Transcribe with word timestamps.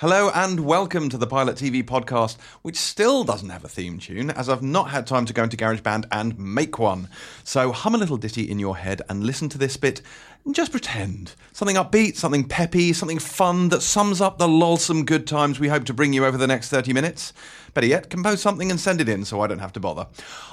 Hello 0.00 0.30
and 0.34 0.60
welcome 0.60 1.08
to 1.08 1.16
the 1.16 1.26
Pilot 1.26 1.56
TV 1.56 1.82
podcast, 1.82 2.36
which 2.60 2.76
still 2.76 3.24
doesn't 3.24 3.48
have 3.48 3.64
a 3.64 3.68
theme 3.68 3.98
tune, 3.98 4.28
as 4.28 4.46
I've 4.46 4.60
not 4.60 4.90
had 4.90 5.06
time 5.06 5.24
to 5.24 5.32
go 5.32 5.44
into 5.44 5.56
GarageBand 5.56 6.04
and 6.12 6.38
make 6.38 6.78
one. 6.78 7.08
So 7.44 7.72
hum 7.72 7.94
a 7.94 7.98
little 7.98 8.18
ditty 8.18 8.42
in 8.42 8.58
your 8.58 8.76
head 8.76 9.00
and 9.08 9.24
listen 9.24 9.48
to 9.48 9.56
this 9.56 9.78
bit 9.78 10.02
and 10.44 10.54
just 10.54 10.70
pretend. 10.70 11.34
Something 11.52 11.76
upbeat, 11.76 12.16
something 12.16 12.44
peppy, 12.44 12.92
something 12.92 13.18
fun 13.18 13.70
that 13.70 13.80
sums 13.80 14.20
up 14.20 14.36
the 14.36 14.46
lolsome 14.46 15.06
good 15.06 15.26
times 15.26 15.58
we 15.58 15.68
hope 15.68 15.84
to 15.84 15.94
bring 15.94 16.12
you 16.12 16.26
over 16.26 16.36
the 16.36 16.46
next 16.46 16.68
30 16.68 16.92
minutes. 16.92 17.32
Better 17.74 17.88
yet, 17.88 18.08
compose 18.08 18.40
something 18.40 18.70
and 18.70 18.80
send 18.80 19.00
it 19.00 19.08
in 19.08 19.24
so 19.24 19.40
I 19.40 19.46
don't 19.46 19.58
have 19.58 19.72
to 19.74 19.80
bother. 19.80 20.06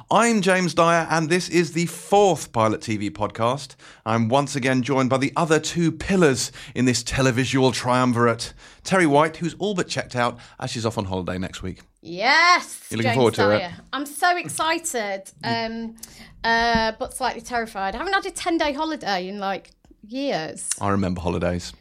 I'm 0.10 0.42
James 0.42 0.74
Dyer, 0.74 1.08
and 1.10 1.30
this 1.30 1.48
is 1.48 1.72
the 1.72 1.86
fourth 1.86 2.52
Pilot 2.52 2.82
TV 2.82 3.10
podcast. 3.10 3.76
I'm 4.06 4.28
once 4.28 4.56
again 4.56 4.84
joined 4.84 5.10
by 5.10 5.18
the 5.18 5.32
other 5.36 5.60
two 5.60 5.92
pillars 5.92 6.52
in 6.76 6.86
this 6.86 7.04
televisual 7.04 7.72
triumvirate 7.72 8.54
Terri 8.84 9.08
White, 9.08 9.33
who's 9.38 9.54
all 9.60 9.74
but 9.74 9.88
checked 9.88 10.16
out 10.16 10.40
as 10.60 10.72
she's 10.72 10.86
off 10.86 10.98
on 10.98 11.06
holiday 11.06 11.38
next 11.38 11.62
week. 11.64 11.82
Yes. 12.02 12.88
You're 12.90 12.98
looking 12.98 13.10
James 13.12 13.16
forward 13.16 13.34
to 13.36 13.52
it? 13.56 13.60
Dyer. 13.60 13.74
I'm 13.94 14.06
so 14.06 14.36
excited, 14.38 15.24
um, 15.44 15.96
uh, 16.44 16.94
but 17.00 17.14
slightly 17.14 17.42
terrified. 17.42 17.96
I 17.96 18.00
haven't 18.00 18.14
had 18.14 18.26
a 18.26 18.32
10 18.32 18.58
day 18.58 18.74
holiday 18.74 19.28
in 19.28 19.40
like 19.40 19.72
years. 20.08 20.70
I 20.82 20.90
remember 20.90 21.22
holidays. 21.22 21.74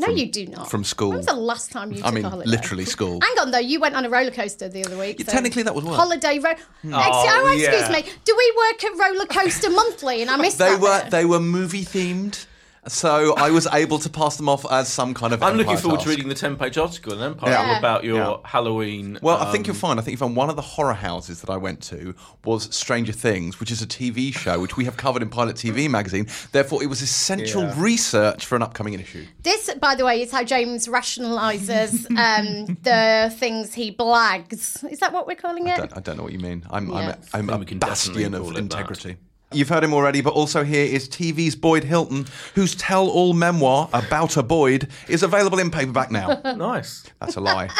No, 0.00 0.06
you 0.06 0.30
do 0.30 0.46
not. 0.46 0.70
from 0.70 0.84
school. 0.84 1.08
When 1.08 1.16
was 1.16 1.26
the 1.26 1.34
last 1.34 1.72
time 1.72 1.90
you 1.90 1.98
I 2.04 2.06
took 2.06 2.14
mean, 2.14 2.24
a 2.24 2.30
holiday? 2.30 2.48
literally 2.48 2.84
school. 2.84 3.18
Hang 3.20 3.38
on, 3.40 3.50
though. 3.50 3.58
You 3.58 3.80
went 3.80 3.96
on 3.96 4.04
a 4.04 4.08
roller 4.08 4.30
coaster 4.30 4.68
the 4.68 4.84
other 4.84 4.96
week. 4.96 5.18
Yeah, 5.18 5.26
so- 5.26 5.32
technically 5.32 5.64
that 5.64 5.74
was 5.74 5.84
work. 5.84 5.96
Holiday. 5.96 6.38
Ro- 6.38 6.54
Hmm. 6.82 6.92
oh, 6.94 7.52
excuse 7.52 7.88
yeah. 7.88 7.90
me. 7.90 8.04
Do 8.24 8.34
we 8.36 8.54
work 8.56 8.84
at 8.84 8.96
Roller 8.96 9.26
Coaster 9.26 9.70
Monthly? 9.70 10.22
And 10.22 10.30
I 10.30 10.36
missed 10.40 10.58
They 10.58 10.70
that 10.70 10.80
were 10.80 11.00
bit? 11.02 11.10
they 11.10 11.24
were 11.24 11.40
movie 11.40 11.84
themed, 11.84 12.46
so 12.88 13.34
I 13.36 13.50
was 13.50 13.66
able 13.72 13.98
to 14.00 14.08
pass 14.10 14.36
them 14.36 14.48
off 14.48 14.64
as 14.70 14.88
some 14.88 15.14
kind 15.14 15.32
of. 15.32 15.42
I'm 15.42 15.56
looking 15.56 15.76
forward 15.76 15.98
task. 15.98 16.04
to 16.04 16.10
reading 16.10 16.28
the 16.28 16.34
10 16.34 16.56
page 16.56 16.76
article 16.78 17.12
in 17.12 17.20
Empire 17.20 17.50
Yeah. 17.50 17.78
about 17.78 18.04
your 18.04 18.18
Yeah. 18.18 18.36
Halloween. 18.44 19.18
Well, 19.22 19.36
I 19.36 19.50
think 19.52 19.66
um, 19.66 19.72
you'll 19.72 19.76
find. 19.80 20.00
I 20.00 20.02
think 20.02 20.12
you 20.12 20.18
found 20.18 20.36
one 20.36 20.50
of 20.50 20.56
the 20.56 20.62
horror 20.62 20.94
houses 20.94 21.40
that 21.42 21.50
I 21.50 21.56
went 21.56 21.82
to 21.84 22.14
was 22.44 22.74
Stranger 22.74 23.12
Things, 23.12 23.60
which 23.60 23.70
is 23.70 23.82
a 23.82 23.86
TV 23.86 24.34
show 24.34 24.58
which 24.60 24.76
we 24.76 24.84
have 24.86 24.96
covered 24.96 25.22
in 25.22 25.28
Pilot 25.28 25.56
TV 25.56 25.88
magazine. 25.88 26.26
Therefore, 26.52 26.82
it 26.82 26.86
was 26.86 27.02
essential 27.02 27.62
Yeah. 27.62 27.74
research 27.76 28.46
for 28.46 28.56
an 28.56 28.62
upcoming 28.62 28.94
issue. 28.94 29.26
This, 29.42 29.70
by 29.80 29.94
the 29.94 30.04
way, 30.04 30.22
is 30.22 30.30
how 30.32 30.42
James 30.44 30.88
rationalises 30.88 32.06
um, 32.16 32.76
the 32.82 33.32
things 33.38 33.74
he 33.74 33.92
blags. 33.92 34.84
Is 34.90 34.98
that 35.00 35.12
what 35.12 35.26
we're 35.26 35.34
calling 35.36 35.66
it? 35.68 35.72
I 35.72 35.76
don't, 35.76 35.96
I 35.96 36.00
don't 36.00 36.16
know 36.16 36.22
what 36.22 36.32
you 36.32 36.38
mean. 36.38 36.64
I'm 36.70 36.88
Yeah. 36.88 36.94
I'm, 37.34 37.50
I 37.50 37.52
a, 37.52 37.56
I'm 37.56 37.62
a 37.62 37.64
bastion 37.76 38.34
of 38.34 38.56
integrity. 38.56 39.12
that. 39.12 39.18
Integrity. 39.50 39.58
You've 39.58 39.68
heard 39.68 39.84
him 39.84 39.94
already, 39.94 40.20
but 40.20 40.34
also 40.34 40.64
here 40.64 40.84
is 40.84 41.08
TV's 41.08 41.56
Boyd 41.56 41.84
Hilton, 41.84 42.26
whose 42.54 42.74
tell-all 42.74 43.32
memoir 43.32 43.88
about 43.92 44.36
a 44.36 44.42
Boyd 44.42 44.88
is 45.08 45.22
available 45.22 45.58
in 45.58 45.70
paperback 45.70 46.10
now. 46.10 46.40
Nice. 46.58 47.04
That's 47.20 47.36
a 47.36 47.40
lie. 47.40 47.68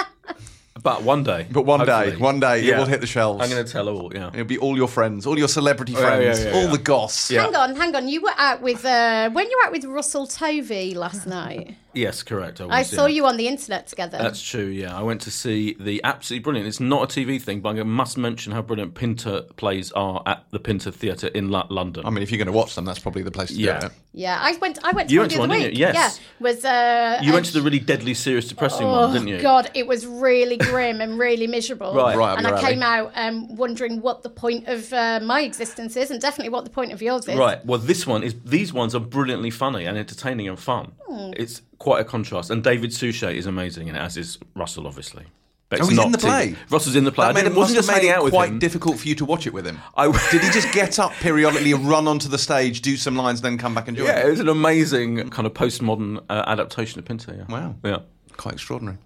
But 0.81 1.03
one 1.03 1.25
day. 1.25 1.45
But 1.51 1.63
one 1.63 1.85
day, 1.85 2.15
one 2.17 2.39
day, 2.39 2.65
it 2.65 2.77
will 2.77 2.87
hit 2.87 3.01
the 3.01 3.07
shelves. 3.07 3.43
I'm 3.43 3.51
going 3.51 3.65
to 3.67 3.71
tell 3.71 3.89
all, 3.89 4.13
yeah. 4.15 4.29
It'll 4.29 4.45
be 4.45 4.59
all 4.59 4.77
your 4.77 4.87
friends, 4.87 5.27
all 5.27 5.37
your 5.37 5.49
celebrity 5.49 5.93
Oh, 5.97 6.01
yeah, 6.01 6.07
friends, 6.07 6.45
yeah, 6.45 6.51
yeah, 6.51 6.57
all 6.57 6.65
yeah. 6.67 6.71
the 6.71 6.79
goss. 6.79 7.31
Yeah. 7.33 7.43
Hang 7.43 7.57
on, 7.57 7.75
hang 7.75 7.97
on. 7.97 8.07
You 8.09 8.23
were 8.23 8.33
out 8.37 8.63
with 8.63 8.85
uh, 8.85 9.29
when 9.31 9.51
you 9.51 9.59
were 9.61 9.67
out 9.67 9.73
with 9.73 9.85
Russell 9.87 10.27
Tovey 10.29 10.95
last 10.95 11.27
night. 11.27 11.75
Yes, 11.95 12.23
correct. 12.23 12.61
was, 12.61 12.69
I 12.71 12.83
saw 12.83 13.07
yeah. 13.07 13.15
you 13.15 13.27
on 13.27 13.37
the 13.37 13.49
internet 13.49 13.87
together. 13.87 14.19
That's 14.19 14.43
true, 14.43 14.67
yeah. 14.67 14.97
I 14.97 15.03
went 15.03 15.21
to 15.23 15.31
see 15.31 15.75
the 15.81 16.01
absolutely 16.05 16.45
brilliant. 16.45 16.69
It's 16.69 16.81
not 16.81 17.03
a 17.05 17.21
TV 17.21 17.41
thing, 17.41 17.61
but 17.61 17.77
I 17.79 17.83
must 17.83 18.19
mention 18.19 18.53
how 18.53 18.63
brilliant 18.63 18.95
Pinter 18.95 19.43
plays 19.57 19.91
are 19.93 20.23
at 20.27 20.45
the 20.51 20.61
Pinter 20.61 20.91
Theatre 20.91 21.29
in 21.29 21.51
Lo- 21.51 21.67
London. 21.71 22.05
I 22.07 22.11
mean, 22.11 22.23
if 22.23 22.31
you're 22.31 22.39
going 22.39 22.47
to 22.47 22.53
watch 22.53 22.75
them, 22.75 22.85
that's 22.85 22.99
probably 22.99 23.23
the 23.23 23.31
place 23.31 23.49
to 23.49 23.55
Yeah. 23.55 23.81
do 23.81 23.87
it. 23.87 23.93
yeah, 24.13 24.39
I 24.41 24.57
went. 24.59 24.79
I 24.85 24.93
went 24.93 25.09
to 25.09 25.15
You 25.15 25.21
one 25.21 25.25
went 25.25 25.31
the 25.33 25.37
to 25.37 25.43
other 25.43 25.49
one, 25.49 25.51
week. 25.59 25.63
didn't 25.65 25.79
you? 25.79 25.81
Yes. 25.87 26.21
Yeah, 26.41 26.47
was 26.47 26.65
uh, 26.65 27.19
you 27.23 27.33
went 27.33 27.47
to 27.47 27.53
the 27.53 27.63
really 27.63 27.79
deadly, 27.79 28.15
serious, 28.15 28.49
depressing 28.49 28.87
Oh 28.87 28.91
one, 29.03 29.13
didn't 29.13 29.29
you? 29.29 29.41
God, 29.41 29.71
it 29.75 29.87
was 29.87 30.07
really 30.07 30.57
grim 30.57 31.01
and 31.01 31.19
really 31.19 31.47
miserable. 31.47 31.95
Right. 31.95 32.17
Right 32.17 32.37
and 32.39 32.47
your 32.47 32.55
I 32.57 32.59
alley. 32.61 32.69
came 32.75 32.83
out 32.83 33.13
um, 33.15 33.57
wondering 33.57 34.01
what 34.03 34.23
the 34.23 34.31
point 34.31 34.69
of 34.69 34.93
uh, 34.93 35.21
my 35.23 35.41
existence 35.43 35.97
is, 35.97 36.11
and 36.11 36.21
definitely 36.21 36.51
what 36.51 36.65
the 36.65 36.71
point 36.71 36.93
of 36.93 37.01
yours 37.03 37.27
is. 37.29 37.37
Right. 37.37 37.65
Well, 37.65 37.79
this 37.79 38.07
one 38.07 38.23
is. 38.23 38.35
These 38.45 38.73
ones 38.73 38.95
are 38.95 39.01
brilliantly 39.01 39.51
funny 39.51 39.85
and 39.85 39.97
entertaining 39.97 40.49
and 40.49 40.59
fun. 40.59 40.93
Hmm. 41.09 41.33
It's 41.37 41.63
quite 41.79 42.01
a 42.01 42.05
contrast. 42.05 42.51
And 42.51 42.63
David 42.63 42.93
Suchet 42.93 43.37
is 43.37 43.47
amazing 43.47 43.89
and 43.89 43.97
as 43.99 44.17
is 44.17 44.39
Russell, 44.55 44.87
obviously. 44.87 45.25
But 45.71 45.83
Oh, 45.83 45.87
he's 45.87 45.97
not 45.99 46.07
in 46.07 46.13
the 46.13 46.19
play? 46.19 46.57
Russell's 46.71 46.97
in 46.97 47.05
the 47.05 47.13
play. 47.13 47.27
That 47.27 47.37
I 47.37 47.43
made 47.43 47.51
it, 47.53 47.55
wasn't 47.55 47.77
just 47.77 47.91
made 47.91 48.09
out 48.09 48.25
with 48.25 48.33
quite 48.33 48.49
him. 48.49 48.59
difficult 48.59 48.99
for 48.99 49.07
you 49.07 49.15
to 49.17 49.27
watch 49.27 49.47
it 49.47 49.53
with 49.53 49.67
him. 49.67 49.79
I- 49.99 50.07
Did 50.31 50.43
he 50.43 50.51
just 50.51 50.73
get 50.73 50.99
up 50.99 51.13
periodically, 51.21 51.75
run 51.75 52.09
onto 52.09 52.27
the 52.29 52.39
stage, 52.39 52.81
do 52.81 52.97
some 52.97 53.17
lines, 53.17 53.43
then 53.43 53.59
come 53.59 53.75
back 53.75 53.87
and 53.87 53.95
join? 53.95 54.07
Yeah, 54.07 54.27
it 54.27 54.31
was 54.31 54.41
an 54.41 54.49
amazing 54.49 55.29
kind 55.29 55.47
of 55.47 55.53
postmodern 55.53 56.25
uh, 56.31 56.45
adaptation 56.47 56.99
of 57.01 57.05
Pinter. 57.05 57.35
Yeah. 57.37 57.45
Wow. 57.55 57.75
Yeah. 57.85 57.99
Quite 58.39 58.55
extraordinary. 58.55 58.97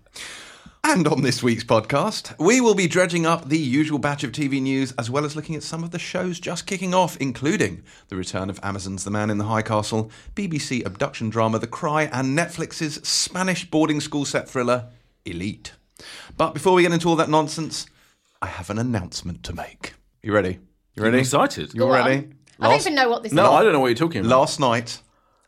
And 0.85 1.07
on 1.07 1.23
this 1.23 1.43
week's 1.45 1.63
podcast, 1.63 2.37
we 2.39 2.61
will 2.61 2.75
be 2.75 2.89
dredging 2.89 3.25
up 3.25 3.49
the 3.49 3.59
usual 3.59 3.99
batch 4.01 4.25
of 4.25 4.33
TV 4.33 4.61
news 4.61 4.93
as 4.99 5.09
well 5.09 5.25
as 5.25 5.37
looking 5.37 5.55
at 5.55 5.63
some 5.63 5.85
of 5.85 5.93
the 5.93 5.99
shows 5.99 6.41
just 6.41 6.67
kicking 6.67 6.93
off, 6.93 7.17
including 7.19 7.85
the 8.09 8.17
return 8.17 8.51
of 8.51 8.59
Amazon's 8.65 9.05
The 9.05 9.11
Man 9.11 9.31
in 9.31 9.39
the 9.39 9.45
High 9.45 9.63
Castle, 9.63 10.11
BBC 10.35 10.85
abduction 10.85 11.31
drama 11.31 11.61
The 11.61 11.69
Cry, 11.69 12.05
and 12.13 12.37
Netflix's 12.37 12.97
Spanish 13.09 13.71
boarding 13.71 14.01
school 14.01 14.25
set 14.25 14.49
thriller 14.49 14.89
Elite. 15.25 15.73
But 16.37 16.53
before 16.53 16.75
we 16.75 16.83
get 16.83 16.93
into 16.93 17.09
all 17.09 17.17
that 17.17 17.31
nonsense, 17.31 17.87
I 18.43 18.47
have 18.47 18.69
an 18.69 18.79
announcement 18.79 19.45
to 19.45 19.55
make. 19.55 19.95
You 20.21 20.35
ready? 20.35 20.59
You 20.95 21.05
ready? 21.05 21.19
I'm 21.19 21.21
excited. 21.21 21.73
You 21.75 21.79
Go 21.81 21.93
on. 21.93 22.05
ready? 22.05 22.29
I 22.59 22.69
don't 22.71 22.81
even 22.81 22.97
know 22.97 23.09
what 23.09 23.23
this 23.23 23.33
No, 23.33 23.45
is. 23.45 23.51
No, 23.51 23.55
I 23.57 23.63
don't 23.63 23.73
know 23.73 23.81
what 23.81 23.87
you're 23.87 23.95
talking 23.97 24.21
about. 24.27 24.37
Last 24.37 24.59
night, 24.61 25.01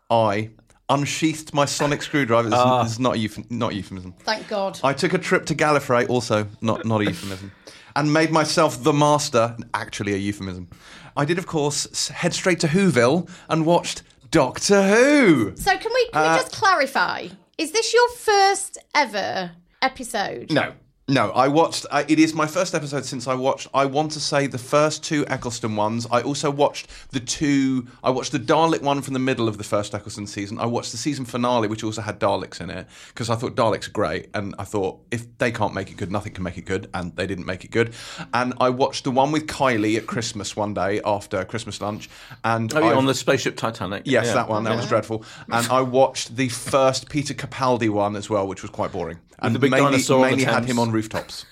I 0.09 0.51
unsheathed 0.89 1.53
my 1.55 1.65
sonic 1.65 2.03
screwdriver. 2.03 2.50
This, 2.50 2.59
is, 2.59 2.83
this 2.83 2.93
is 2.93 2.99
not 3.00 3.15
a 3.17 3.19
euph- 3.19 3.50
not 3.50 3.72
a 3.72 3.75
euphemism. 3.75 4.12
Thank 4.21 4.49
God. 4.49 4.78
I 4.84 4.93
took 4.93 5.15
a 5.15 5.19
trip 5.19 5.47
to 5.47 5.55
Gallifrey, 5.55 6.09
also 6.09 6.47
not 6.61 6.84
not 6.84 7.00
a 7.00 7.05
euphemism, 7.05 7.53
and 7.97 8.12
made 8.12 8.31
myself 8.31 8.83
the 8.83 8.93
master. 8.93 9.56
Actually, 9.72 10.15
a 10.15 10.19
euphemism. 10.19 10.69
I 11.17 11.25
did, 11.25 11.39
of 11.39 11.47
course, 11.47 12.09
head 12.09 12.34
straight 12.34 12.61
to 12.61 12.67
Whoville 12.69 13.28
and 13.49 13.65
watched 13.65 14.03
Doctor 14.31 14.83
Who. 14.83 15.55
So 15.56 15.77
can 15.77 15.93
we 15.95 16.09
can 16.11 16.22
Uh, 16.22 16.37
we 16.37 16.43
just 16.43 16.53
clarify? 16.53 17.28
Is 17.56 17.71
this 17.71 17.95
your 17.95 18.09
first 18.11 18.78
ever 18.95 19.53
episode? 19.81 20.51
No. 20.53 20.72
No, 21.06 21.32
I 21.32 21.48
watched. 21.48 21.84
Uh, 21.91 22.03
it 22.09 22.19
is 22.19 22.32
my 22.32 22.47
first 22.47 22.75
episode 22.75 23.04
since 23.04 23.26
I 23.28 23.34
watched. 23.34 23.69
I 23.75 23.84
want 23.84 24.12
to 24.12 24.20
say 24.20 24.47
the 24.47 24.56
first 24.56 25.04
two 25.04 25.26
Eccleston 25.26 25.76
ones. 25.76 26.06
I 26.10 26.22
also 26.22 26.50
watched 26.50 26.88
the 27.10 27.20
two. 27.20 27.87
I 28.03 28.09
watched 28.09 28.32
the 28.32 28.38
Dalek 28.38 28.81
one 28.81 29.03
from 29.03 29.12
the 29.12 29.20
middle 29.20 29.47
of 29.47 29.59
the 29.59 29.65
first 29.65 29.94
Eccleston 29.94 30.26
season. 30.26 30.59
I 30.59 30.65
watched 30.65 30.92
the 30.92 30.97
season 30.97 31.26
finale, 31.26 31.69
which 31.69 31.84
also 31.84 32.00
had 32.00 32.19
Daleks 32.19 32.59
in 32.59 32.70
it, 32.70 32.87
because 33.09 33.28
I 33.28 33.34
thought 33.34 33.54
Daleks 33.54 33.88
are 33.88 33.91
great, 33.91 34.31
and 34.32 34.54
I 34.59 34.65
thought 34.65 34.98
if 35.10 35.26
they 35.37 35.53
can't 35.53 35.75
make 35.75 35.91
it 35.91 35.98
good, 35.98 36.10
nothing 36.10 36.32
can 36.32 36.42
make 36.42 36.56
it 36.56 36.65
good, 36.65 36.88
and 36.94 37.15
they 37.16 37.26
didn't 37.26 37.44
make 37.44 37.66
it 37.66 37.71
good. 37.71 37.92
And 38.32 38.54
I 38.59 38.71
watched 38.71 39.04
the 39.04 39.10
one 39.10 39.31
with 39.31 39.47
Kylie 39.47 39.98
at 39.98 40.06
Christmas 40.06 40.56
one 40.56 40.72
day 40.72 41.03
after 41.04 41.44
Christmas 41.44 41.82
lunch, 41.82 42.09
and 42.44 42.72
Oh, 42.75 42.78
yeah, 42.78 42.94
on 42.94 43.04
the 43.04 43.12
spaceship 43.15 43.59
Titanic. 43.59 44.04
Yes, 44.06 44.28
Yeah. 44.28 44.34
that 44.34 44.48
one. 44.48 44.65
That 44.65 44.76
was 44.76 44.88
dreadful. 44.88 45.22
And 45.53 45.66
I 45.69 45.82
watched 45.82 46.34
the 46.36 46.48
first 46.48 47.10
Peter 47.10 47.34
Capaldi 47.34 47.91
one 47.91 48.16
as 48.16 48.31
well, 48.31 48.47
which 48.48 48.62
was 48.62 48.71
quite 48.71 48.91
boring. 48.91 49.19
And 49.39 49.55
the 49.55 49.59
big 49.59 49.71
mainly, 49.71 49.91
dinosaur 49.93 50.25
on 50.25 50.31
the 50.31 50.37
mainly 50.37 50.45
had 50.45 50.65
him 50.65 50.78
on 50.78 50.91
rooftops. 50.91 51.45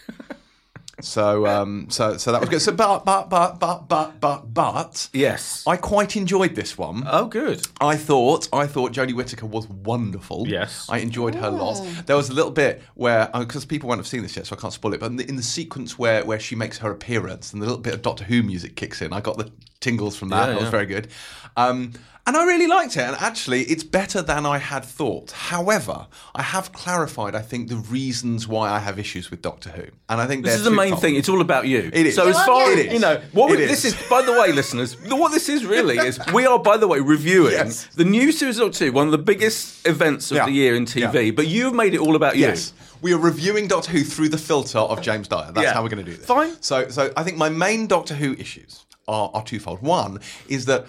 so, 1.01 1.47
um, 1.47 1.87
so, 1.91 2.17
so 2.17 2.33
that 2.33 2.41
was 2.41 2.49
good. 2.49 2.63
So, 2.63 2.73
but, 2.73 3.05
but, 3.05 3.29
but, 3.29 3.59
but, 3.59 3.89
but, 3.89 4.21
but, 4.21 4.55
but, 4.55 5.09
Yes. 5.13 5.65
I 5.67 5.77
quite 5.77 6.17
enjoyed 6.17 6.55
this 6.55 6.79
one. 6.79 7.05
Oh, 7.07 7.27
good. 7.27 7.67
I 7.81 7.97
thought 7.97 8.49
I 8.53 8.67
thought 8.67 8.93
Jodie 8.93 9.15
Whittaker 9.15 9.47
was 9.47 9.69
wonderful. 9.69 10.47
Yes. 10.49 10.87
I 10.89 10.99
enjoyed 10.99 11.35
her 11.35 11.51
lot. 11.51 11.85
There 12.07 12.17
was 12.17 12.29
a 12.29 12.35
little 12.35 12.51
bit 12.51 12.83
where 12.95 13.29
because 13.33 13.65
people 13.65 13.89
won't 13.89 13.99
have 13.99 14.07
seen 14.07 14.23
this 14.23 14.37
yet, 14.37 14.47
so 14.47 14.57
I 14.57 14.61
can't 14.61 14.73
spoil 14.73 14.95
it. 14.95 15.01
But 15.01 15.07
in 15.07 15.17
the, 15.17 15.29
in 15.29 15.37
the 15.37 15.43
sequence 15.43 15.99
where 15.99 16.25
where 16.25 16.41
she 16.41 16.55
makes 16.55 16.79
her 16.79 16.91
appearance 16.91 17.53
and 17.53 17.61
the 17.61 17.67
little 17.67 17.83
bit 17.83 17.95
of 17.95 18.03
Doctor 18.03 18.25
Who 18.25 18.43
music 18.43 18.77
kicks 18.77 19.03
in, 19.03 19.13
I 19.13 19.21
got 19.21 19.39
the 19.39 19.51
tingles 19.83 20.17
from 20.17 20.31
that. 20.31 20.41
Yeah, 20.41 20.47
that 20.47 20.55
was 20.55 20.65
yeah. 20.65 20.71
very 20.71 20.87
good. 20.87 21.09
Um, 21.57 21.93
and 22.25 22.37
I 22.37 22.45
really 22.45 22.69
liked 22.69 22.97
it. 22.97 23.01
And 23.01 23.17
actually, 23.17 23.63
it's 23.65 23.83
better 23.83 24.23
than 24.23 24.47
I 24.47 24.59
had 24.59 24.85
thought. 24.85 25.33
However, 25.33 26.07
I 26.37 26.43
have 26.43 26.73
clarified, 26.73 27.35
I 27.35 27.41
think, 27.41 27.69
the 27.69 27.77
reasons 27.77 28.47
why 28.47 28.71
I 28.71 28.79
have 28.79 28.97
issues 29.01 29.29
with 29.33 29.43
Doctor 29.43 29.71
Who. 29.71 29.83
And 30.09 30.21
I 30.21 30.27
think 30.29 30.45
This 30.45 30.55
is 30.55 30.63
the 30.63 30.71
main 30.71 30.91
twofold. 30.91 31.01
thing. 31.03 31.17
It's 31.17 31.29
all 31.29 31.41
about 31.41 31.67
you. 31.67 31.91
It 31.93 32.07
is. 32.07 32.15
So 32.15 32.29
as 32.29 32.37
far 32.47 32.71
as 32.71 32.93
you 32.93 33.01
know, 33.01 33.21
what 33.33 33.51
we, 33.51 33.61
is. 33.61 33.69
this 33.83 33.85
is. 33.87 34.09
By 34.09 34.23
the 34.23 34.33
way, 34.33 34.53
listeners, 34.53 34.97
what 35.09 35.33
this 35.33 35.49
is 35.49 35.65
really 35.65 35.99
is 35.99 36.21
we 36.33 36.47
are, 36.47 36.61
by 36.61 36.77
the 36.77 36.87
way, 36.87 37.01
reviewing 37.01 37.53
Yes. 37.55 37.87
the 37.97 38.05
new 38.05 38.31
series 38.31 38.57
of 38.59 38.69
Doctor 38.69 38.85
Who, 38.87 38.93
one 38.93 39.07
of 39.09 39.13
the 39.13 39.19
biggest 39.19 39.85
events 39.89 40.31
of 40.31 40.37
Yeah. 40.37 40.45
the 40.47 40.53
year 40.53 40.77
in 40.77 40.85
TV. 40.85 41.27
Yeah. 41.27 41.31
But 41.33 41.49
you've 41.49 41.75
made 41.75 41.93
it 41.93 41.99
all 42.01 42.15
about 42.15 42.37
you. 42.37 42.43
Yes. 42.47 42.73
We 43.01 43.13
are 43.15 43.19
reviewing 43.19 43.67
Doctor 43.67 43.91
Who 43.91 44.05
through 44.05 44.29
the 44.29 44.39
filter 44.39 44.79
of 44.79 45.03
James 45.03 45.27
Dyer. 45.27 45.51
That's 45.51 45.65
Yeah. 45.65 45.73
how 45.75 45.83
we're 45.83 45.89
going 45.89 46.05
to 46.05 46.09
do 46.13 46.17
this. 46.17 46.27
Fine. 46.27 46.57
So, 46.63 46.89
so 46.89 47.13
I 47.17 47.25
think 47.25 47.37
my 47.37 47.49
main 47.49 47.89
Doctor 47.89 48.15
Who 48.15 48.35
issues 48.35 48.85
are, 49.09 49.31
are 49.35 49.45
twofold. 49.45 49.83
One 49.83 50.21
is 50.49 50.67
that 50.67 50.87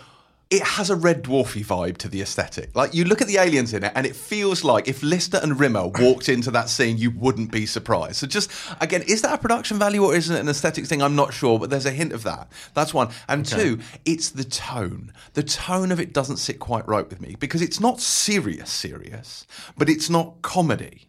it 0.54 0.62
has 0.62 0.92
a 0.92 0.96
red 0.96 1.24
dwarfy 1.24 1.66
vibe 1.66 1.98
to 1.98 2.08
the 2.08 2.22
aesthetic. 2.22 2.76
Like 2.76 2.94
you 2.94 3.06
look 3.06 3.22
at 3.22 3.28
the 3.28 3.38
aliens 3.38 3.74
in 3.74 3.84
it, 3.84 3.92
and 3.96 4.06
it 4.06 4.16
feels 4.16 4.64
like 4.64 4.88
if 4.88 5.02
Lister 5.02 5.40
and 5.42 5.60
Rimmer 5.60 5.88
walked 6.00 6.30
into 6.30 6.52
that 6.52 6.70
scene, 6.70 6.98
you 6.98 7.10
wouldn't 7.10 7.52
be 7.52 7.66
surprised. 7.66 8.18
So, 8.18 8.28
just 8.28 8.52
again, 8.80 9.02
is 9.08 9.24
that 9.24 9.34
a 9.34 9.38
production 9.40 9.80
value 9.80 10.04
or 10.04 10.16
is 10.16 10.30
it 10.30 10.40
an 10.40 10.48
aesthetics 10.48 10.90
thing? 10.90 11.02
I'm 11.02 11.16
not 11.16 11.34
sure, 11.34 11.58
but 11.58 11.72
there's 11.72 11.88
a 11.88 11.92
hint 11.92 12.14
of 12.14 12.22
that. 12.24 12.52
That's 12.76 12.94
one. 12.94 13.10
And 13.28 13.46
two, 13.46 13.80
it's 14.06 14.30
the 14.30 14.44
tone. 14.44 15.12
The 15.34 15.44
tone 15.44 15.92
of 15.92 16.00
it 16.00 16.14
doesn't 16.14 16.38
sit 16.38 16.60
quite 16.60 16.88
right 16.88 17.10
with 17.10 17.20
me 17.20 17.36
because 17.40 17.64
it's 17.64 17.80
not 17.80 18.00
serious, 18.00 18.70
serious, 18.70 19.48
but 19.76 19.90
it's 19.90 20.10
not 20.10 20.44
comedy. 20.44 21.08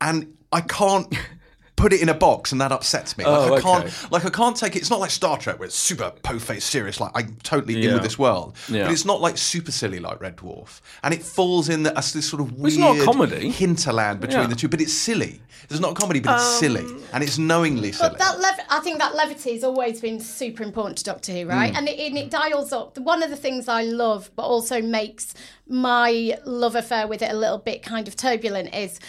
And 0.00 0.36
I 0.52 0.60
can't 0.60 1.12
put 1.76 1.92
it 1.92 2.00
in 2.00 2.08
a 2.08 2.14
box 2.14 2.52
and 2.52 2.60
that 2.60 2.70
upsets 2.72 3.18
me. 3.18 3.24
Like 3.24 3.50
Oh, 3.50 3.54
I 3.56 3.60
can't 3.60 3.84
okay. 3.86 4.06
like 4.10 4.24
I 4.24 4.30
can't 4.30 4.56
take 4.56 4.76
it 4.76 4.78
it's 4.78 4.90
not 4.90 5.00
like 5.00 5.10
Star 5.10 5.36
Trek 5.36 5.58
where 5.58 5.66
it's 5.66 5.74
super 5.76 6.12
po-faced 6.22 6.68
serious 6.70 7.00
like 7.00 7.10
I'm 7.14 7.36
totally 7.42 7.84
in 7.84 7.92
with 7.94 8.02
this 8.02 8.18
world. 8.18 8.56
Yeah. 8.68 8.84
But 8.84 8.92
it's 8.92 9.04
not 9.04 9.20
like 9.20 9.36
super 9.36 9.72
silly 9.72 9.98
like 9.98 10.20
Red 10.20 10.36
Dwarf. 10.36 10.80
And 11.02 11.12
it 11.12 11.22
falls 11.22 11.68
in 11.68 11.82
the, 11.82 11.96
as 11.98 12.12
this 12.12 12.28
sort 12.28 12.40
of 12.42 12.52
weird 12.52 12.74
It's 12.74 12.78
not 12.78 12.96
a 12.98 13.04
comedy. 13.04 13.50
hinterland 13.50 14.20
between 14.20 14.42
Yeah. 14.42 14.46
the 14.46 14.54
two, 14.56 14.68
but 14.68 14.80
it's 14.80 14.92
silly. 14.92 15.40
It's 15.70 15.80
not 15.80 15.92
a 15.92 15.94
comedy, 15.94 16.20
but 16.20 16.36
it's 16.36 16.58
silly. 16.60 16.82
Um, 16.84 17.02
and 17.14 17.24
it's 17.24 17.38
knowingly 17.38 17.90
silly. 17.92 18.10
But 18.10 18.18
that 18.18 18.38
lev- 18.38 18.66
I 18.68 18.80
think 18.80 18.98
that 18.98 19.14
levity 19.14 19.54
has 19.54 19.64
always 19.64 20.00
been 20.00 20.20
super 20.20 20.62
important 20.62 20.98
to 20.98 21.04
Doctor 21.04 21.32
Who, 21.32 21.46
right? 21.46 21.72
Mm. 21.72 21.78
And, 21.78 21.88
it, 21.88 21.98
and 22.00 22.18
it 22.18 22.30
dials 22.30 22.70
up. 22.72 22.98
One 22.98 23.22
of 23.22 23.30
the 23.30 23.36
things 23.36 23.66
I 23.66 23.82
love, 23.82 24.30
but 24.36 24.42
also 24.42 24.82
makes 24.82 25.32
my 25.66 26.36
love 26.44 26.76
affair 26.76 27.06
with 27.06 27.22
it 27.22 27.30
a 27.30 27.36
little 27.36 27.58
bit 27.58 27.82
kind 27.82 28.06
of 28.08 28.14
turbulent, 28.16 28.74
is 28.74 29.00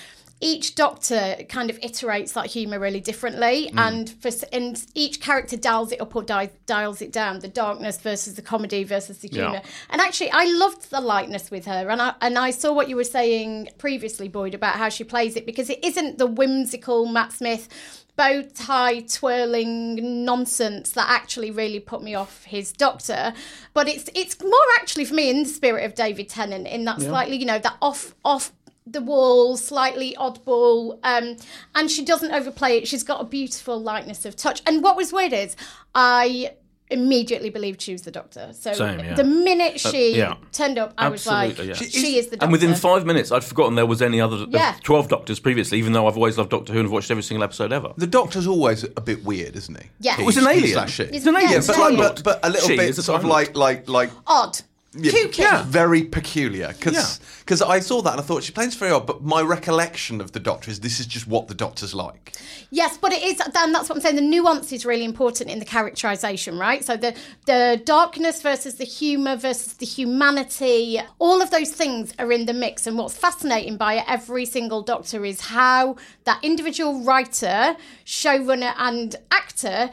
each 0.41 0.75
Doctor 0.75 1.37
kind 1.47 1.69
of 1.69 1.79
iterates 1.79 2.33
that 2.33 2.47
humour 2.47 2.77
really 2.77 2.99
differently, 2.99 3.71
mm. 3.73 3.79
and 3.79 4.09
for 4.09 4.29
and 4.51 4.85
each 4.93 5.21
character 5.21 5.55
dials 5.55 5.91
it 5.91 6.01
up 6.01 6.15
or 6.15 6.23
di- 6.23 6.51
dials 6.65 7.01
it 7.01 7.11
down. 7.11 7.39
The 7.39 7.47
darkness 7.47 7.97
versus 7.99 8.35
the 8.35 8.41
comedy 8.41 8.83
versus 8.83 9.19
the 9.19 9.29
Yeah. 9.29 9.43
humour. 9.43 9.61
And 9.89 10.01
actually, 10.01 10.31
I 10.31 10.45
loved 10.45 10.89
the 10.89 10.99
lightness 11.01 11.49
with 11.51 11.65
her, 11.65 11.89
and 11.89 12.01
I 12.01 12.13
and 12.21 12.37
I 12.37 12.51
saw 12.51 12.73
what 12.73 12.89
you 12.89 12.95
were 12.95 13.05
saying 13.05 13.69
previously, 13.77 14.27
Boyd, 14.27 14.53
about 14.53 14.75
how 14.75 14.89
she 14.89 15.03
plays 15.03 15.35
it 15.35 15.45
because 15.45 15.69
it 15.69 15.83
isn't 15.83 16.17
the 16.17 16.27
whimsical 16.27 17.05
Matt 17.05 17.31
Smith 17.31 17.69
bow 18.17 18.41
tie 18.41 19.01
twirling 19.01 20.23
nonsense 20.23 20.91
that 20.91 21.09
actually 21.09 21.51
really 21.51 21.79
put 21.79 22.01
me 22.01 22.15
off 22.15 22.43
his 22.45 22.71
Doctor, 22.71 23.33
but 23.73 23.87
it's 23.87 24.09
it's 24.15 24.41
more 24.41 24.51
actually 24.79 25.05
for 25.05 25.13
me 25.13 25.29
in 25.29 25.43
the 25.43 25.49
spirit 25.49 25.85
of 25.85 25.95
David 25.95 26.29
Tennant 26.29 26.67
in 26.67 26.85
that 26.85 27.01
slightly 27.01 27.37
you 27.37 27.45
know 27.45 27.59
that 27.59 27.75
off 27.81 28.15
off 28.23 28.51
the 28.87 29.01
wall, 29.01 29.57
slightly 29.57 30.15
oddball, 30.19 30.99
um, 31.03 31.37
and 31.73 31.89
she 31.89 32.05
doesn't 32.05 32.31
overplay 32.31 32.77
it. 32.77 32.87
She's 32.87 33.03
got 33.03 33.19
a 33.21 33.25
beautiful 33.25 33.81
lightness 33.81 34.25
of 34.25 34.35
touch. 34.35 34.61
And 34.67 34.83
what 34.83 34.95
was 34.95 35.11
weird 35.11 35.33
is 35.33 35.55
I 35.95 36.51
immediately 36.91 37.49
believed 37.49 37.81
she 37.81 37.93
was 37.93 38.03
the 38.03 38.11
doctor. 38.11 38.51
So 38.53 38.71
Same, 38.73 38.99
yeah. 38.99 39.15
the 39.15 39.23
minute 39.23 39.79
she 39.79 40.15
yeah. 40.17 40.35
turned 40.51 40.77
up, 40.77 40.93
I 40.99 41.09
was 41.09 41.25
like, 41.25 41.57
yeah. 41.57 41.73
she, 41.73 41.85
She 41.89 42.19
is, 42.19 42.27
the 42.27 42.35
doctor. 42.37 42.43
And 42.45 42.51
within 42.51 42.75
five 42.75 43.07
minutes, 43.07 43.31
I'd 43.31 43.43
forgotten 43.43 43.73
there 43.73 43.87
was 43.87 44.03
any 44.03 44.21
other 44.21 44.45
Yeah. 44.49 44.75
uh, 44.75 44.79
twelve 44.83 45.07
Doctors 45.09 45.39
previously. 45.39 45.79
Even 45.79 45.93
though 45.93 46.07
I've 46.07 46.15
always 46.15 46.37
loved 46.37 46.51
Doctor 46.51 46.73
Who 46.73 46.77
and 46.79 46.85
have 46.85 46.91
watched 46.93 47.09
every 47.09 47.23
single 47.23 47.43
episode 47.43 47.73
ever. 47.73 47.91
the 47.97 48.05
Doctor's 48.05 48.45
always 48.45 48.83
a 48.83 49.01
bit 49.01 49.25
weird, 49.25 49.55
isn't 49.55 49.81
he? 49.81 49.89
Yeah. 49.99 50.15
He's- 50.17 50.25
Was 50.27 50.37
an 50.37 50.43
he's 50.53 50.61
alien. 50.61 50.75
that 50.75 50.89
shit. 50.91 51.11
He's 51.11 51.25
an 51.25 51.35
alien. 51.35 51.51
Yeah, 51.53 51.61
but, 51.65 51.75
a 51.75 51.79
like, 51.81 51.89
Time 51.89 51.97
but, 51.97 52.23
but 52.23 52.39
a 52.45 52.49
little 52.51 52.67
She 52.69 52.77
bit 52.77 52.89
is 52.89 52.99
a 52.99 53.03
sort 53.03 53.19
of 53.23 53.27
like 53.27 53.57
like 53.57 53.89
like 53.89 54.11
odd. 54.27 54.59
Kooky. 54.95 55.39
Yeah. 55.39 55.63
very 55.63 56.03
peculiar 56.03 56.69
because 56.69 57.61
Yeah. 57.61 57.67
I 57.67 57.79
saw 57.79 58.01
that 58.01 58.13
and 58.13 58.21
I 58.21 58.23
thought 58.23 58.43
she 58.43 58.51
plays 58.51 58.75
very 58.75 58.91
odd. 58.91 59.05
But 59.05 59.23
my 59.23 59.41
recollection 59.41 60.21
of 60.21 60.31
the 60.31 60.39
Doctor 60.39 60.71
is 60.71 60.79
this 60.79 60.99
is 60.99 61.05
just 61.05 61.27
what 61.27 61.47
the 61.47 61.53
Doctor's 61.53 61.93
like. 61.93 62.33
Yes, 62.71 62.97
but 62.97 63.11
it 63.13 63.23
is, 63.23 63.39
and 63.39 63.53
that's 63.73 63.89
what 63.89 63.95
I'm 63.97 64.01
saying. 64.01 64.15
The 64.15 64.21
nuance 64.21 64.71
is 64.71 64.85
really 64.85 65.05
important 65.05 65.49
in 65.49 65.59
the 65.59 65.65
characterization, 65.65 66.57
right? 66.57 66.83
So 66.83 66.97
the 66.97 67.15
the 67.45 67.81
darkness 67.85 68.41
versus 68.41 68.75
the 68.75 68.85
humor 68.85 69.35
versus 69.35 69.73
the 69.73 69.85
humanity, 69.85 70.99
all 71.19 71.41
of 71.41 71.51
those 71.51 71.71
things 71.71 72.13
are 72.19 72.31
in 72.31 72.45
the 72.45 72.53
mix. 72.53 72.87
And 72.87 72.97
what's 72.97 73.15
fascinating 73.15 73.77
by 73.77 74.03
every 74.07 74.45
single 74.45 74.81
Doctor 74.81 75.25
is 75.25 75.41
how 75.41 75.95
that 76.25 76.39
individual 76.43 77.03
writer, 77.03 77.75
showrunner, 78.05 78.73
and 78.77 79.15
actor 79.31 79.89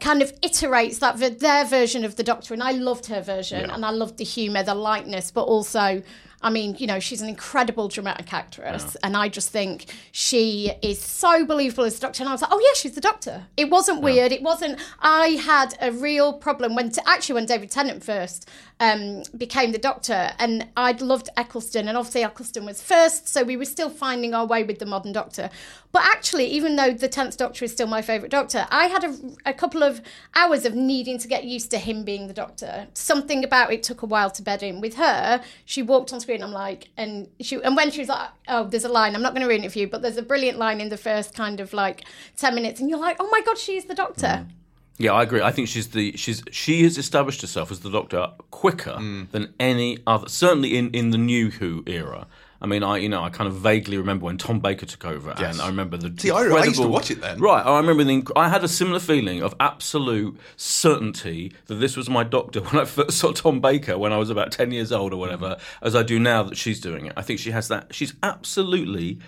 kind 0.00 0.22
of 0.22 0.38
iterates 0.40 1.00
that 1.00 1.18
their 1.40 1.64
version 1.64 2.04
of 2.04 2.16
the 2.16 2.22
Doctor. 2.22 2.54
And 2.54 2.62
I 2.62 2.72
loved 2.72 3.06
her 3.06 3.20
version, 3.20 3.60
Yeah. 3.68 3.74
and 3.74 3.84
I 3.84 3.90
loved 3.90 4.18
the 4.18 4.24
humor, 4.24 4.62
the 4.62 4.74
lightness, 4.74 5.30
but 5.30 5.42
also. 5.42 6.02
I 6.44 6.50
mean, 6.50 6.74
you 6.80 6.88
know, 6.88 6.98
she's 6.98 7.20
an 7.22 7.28
incredible 7.28 7.86
dramatic 7.86 8.32
actress, 8.32 8.96
and 9.04 9.16
I 9.16 9.28
just 9.28 9.50
think 9.50 9.94
she 10.10 10.72
is 10.82 11.00
so 11.00 11.46
believable 11.46 11.84
as 11.84 11.94
the 11.94 12.00
Doctor. 12.00 12.24
And 12.24 12.28
I 12.28 12.32
was 12.32 12.42
like, 12.42 12.50
oh 12.52 12.58
yeah, 12.58 12.74
she's 12.74 12.96
the 12.96 13.00
Doctor. 13.00 13.44
It 13.56 13.70
wasn't 13.70 14.02
weird. 14.02 14.32
It 14.32 14.42
wasn't. 14.42 14.80
I 14.98 15.28
had 15.44 15.76
a 15.80 15.92
real 15.92 16.32
problem 16.32 16.74
when, 16.74 16.90
actually, 17.06 17.36
when 17.36 17.46
David 17.46 17.70
Tennant 17.70 18.02
first 18.02 18.48
um, 18.82 19.22
became 19.36 19.70
the 19.70 19.78
Doctor, 19.78 20.32
and 20.40 20.66
I'd 20.76 21.00
loved 21.00 21.28
Eccleston, 21.36 21.86
and 21.86 21.96
obviously 21.96 22.24
Eccleston 22.24 22.66
was 22.66 22.82
first, 22.82 23.28
so 23.28 23.44
we 23.44 23.56
were 23.56 23.64
still 23.64 23.88
finding 23.88 24.34
our 24.34 24.44
way 24.44 24.64
with 24.64 24.80
the 24.80 24.86
modern 24.86 25.12
Doctor. 25.12 25.50
But 25.92 26.02
actually, 26.04 26.46
even 26.46 26.74
though 26.74 26.92
the 26.92 27.06
tenth 27.06 27.36
Doctor 27.36 27.64
is 27.64 27.70
still 27.70 27.86
my 27.86 28.02
favourite 28.02 28.32
Doctor, 28.32 28.66
I 28.70 28.86
had 28.86 29.04
a, 29.04 29.16
a 29.46 29.54
couple 29.54 29.84
of 29.84 30.00
hours 30.34 30.64
of 30.64 30.74
needing 30.74 31.16
to 31.18 31.28
get 31.28 31.44
used 31.44 31.70
to 31.70 31.78
him 31.78 32.02
being 32.02 32.26
the 32.26 32.34
Doctor. 32.34 32.88
Something 32.94 33.44
about 33.44 33.72
it 33.72 33.84
took 33.84 34.02
a 34.02 34.06
while 34.06 34.30
to 34.30 34.42
bed 34.42 34.64
in. 34.64 34.80
With 34.80 34.96
her, 34.96 35.40
she 35.64 35.80
walked 35.82 36.12
on 36.12 36.18
screen. 36.18 36.42
I'm 36.42 36.50
like, 36.50 36.88
and 36.96 37.28
she, 37.40 37.62
and 37.62 37.76
when 37.76 37.92
she 37.92 38.00
was 38.00 38.08
like, 38.08 38.30
oh, 38.48 38.64
there's 38.64 38.84
a 38.84 38.88
line. 38.88 39.14
I'm 39.14 39.22
not 39.22 39.32
going 39.32 39.42
to 39.42 39.48
ruin 39.48 39.62
it 39.62 39.70
for 39.70 39.78
you, 39.78 39.86
but 39.86 40.02
there's 40.02 40.16
a 40.16 40.22
brilliant 40.22 40.58
line 40.58 40.80
in 40.80 40.88
the 40.88 40.96
first 40.96 41.36
kind 41.36 41.60
of 41.60 41.72
like 41.72 42.04
ten 42.36 42.56
minutes, 42.56 42.80
and 42.80 42.90
you're 42.90 42.98
like, 42.98 43.18
oh 43.20 43.28
my 43.30 43.42
god, 43.42 43.58
she's 43.58 43.84
the 43.84 43.94
Doctor. 43.94 44.48
Yeah, 44.98 45.12
I 45.12 45.22
agree. 45.22 45.40
I 45.42 45.50
think 45.50 45.68
she's 45.68 45.88
the 45.88 46.16
she's 46.16 46.42
she 46.50 46.82
has 46.84 46.98
established 46.98 47.40
herself 47.40 47.70
as 47.72 47.80
the 47.80 47.90
Doctor 47.90 48.28
quicker 48.50 48.96
Mm. 48.98 49.30
than 49.30 49.54
any 49.58 49.98
other. 50.06 50.28
Certainly 50.28 50.76
in 50.76 50.90
in 50.90 51.10
the 51.10 51.18
New 51.18 51.50
Who 51.50 51.82
era. 51.86 52.26
I 52.60 52.66
mean, 52.66 52.84
I 52.84 52.98
you 52.98 53.08
know 53.08 53.24
I 53.24 53.30
kind 53.30 53.48
of 53.48 53.54
vaguely 53.56 53.96
remember 53.96 54.26
when 54.26 54.38
Tom 54.38 54.60
Baker 54.60 54.86
took 54.86 55.04
over, 55.04 55.34
Yes. 55.36 55.54
and 55.54 55.62
I 55.62 55.66
remember 55.66 55.96
the 55.96 56.14
See, 56.20 56.30
I- 56.30 56.42
I 56.42 56.64
used 56.64 56.80
to 56.80 56.86
watch 56.86 57.10
it 57.10 57.20
then. 57.20 57.40
Right, 57.40 57.60
I 57.66 57.76
remember 57.78 58.04
the. 58.04 58.22
I 58.36 58.48
had 58.50 58.62
a 58.62 58.68
similar 58.68 59.00
feeling 59.00 59.42
of 59.42 59.52
absolute 59.58 60.38
certainty 60.56 61.52
that 61.66 61.76
this 61.76 61.96
was 61.96 62.08
my 62.08 62.22
Doctor 62.22 62.60
when 62.66 62.80
I 62.80 62.84
first 62.84 63.18
saw 63.18 63.32
Tom 63.32 63.60
Baker 63.60 63.98
when 63.98 64.12
I 64.12 64.16
was 64.16 64.30
about 64.30 64.52
ten 64.52 64.70
years 64.70 64.92
old 64.92 65.12
or 65.12 65.16
whatever, 65.16 65.56
as 65.80 65.96
I 65.96 66.02
do 66.04 66.20
now 66.20 66.44
that 66.44 66.56
she's 66.56 66.80
doing 66.80 67.06
it. 67.06 67.12
I 67.16 67.22
think 67.22 67.40
she 67.40 67.50
has 67.50 67.66
that. 67.68 67.92
She's 67.94 68.14
absolutely 68.22 69.18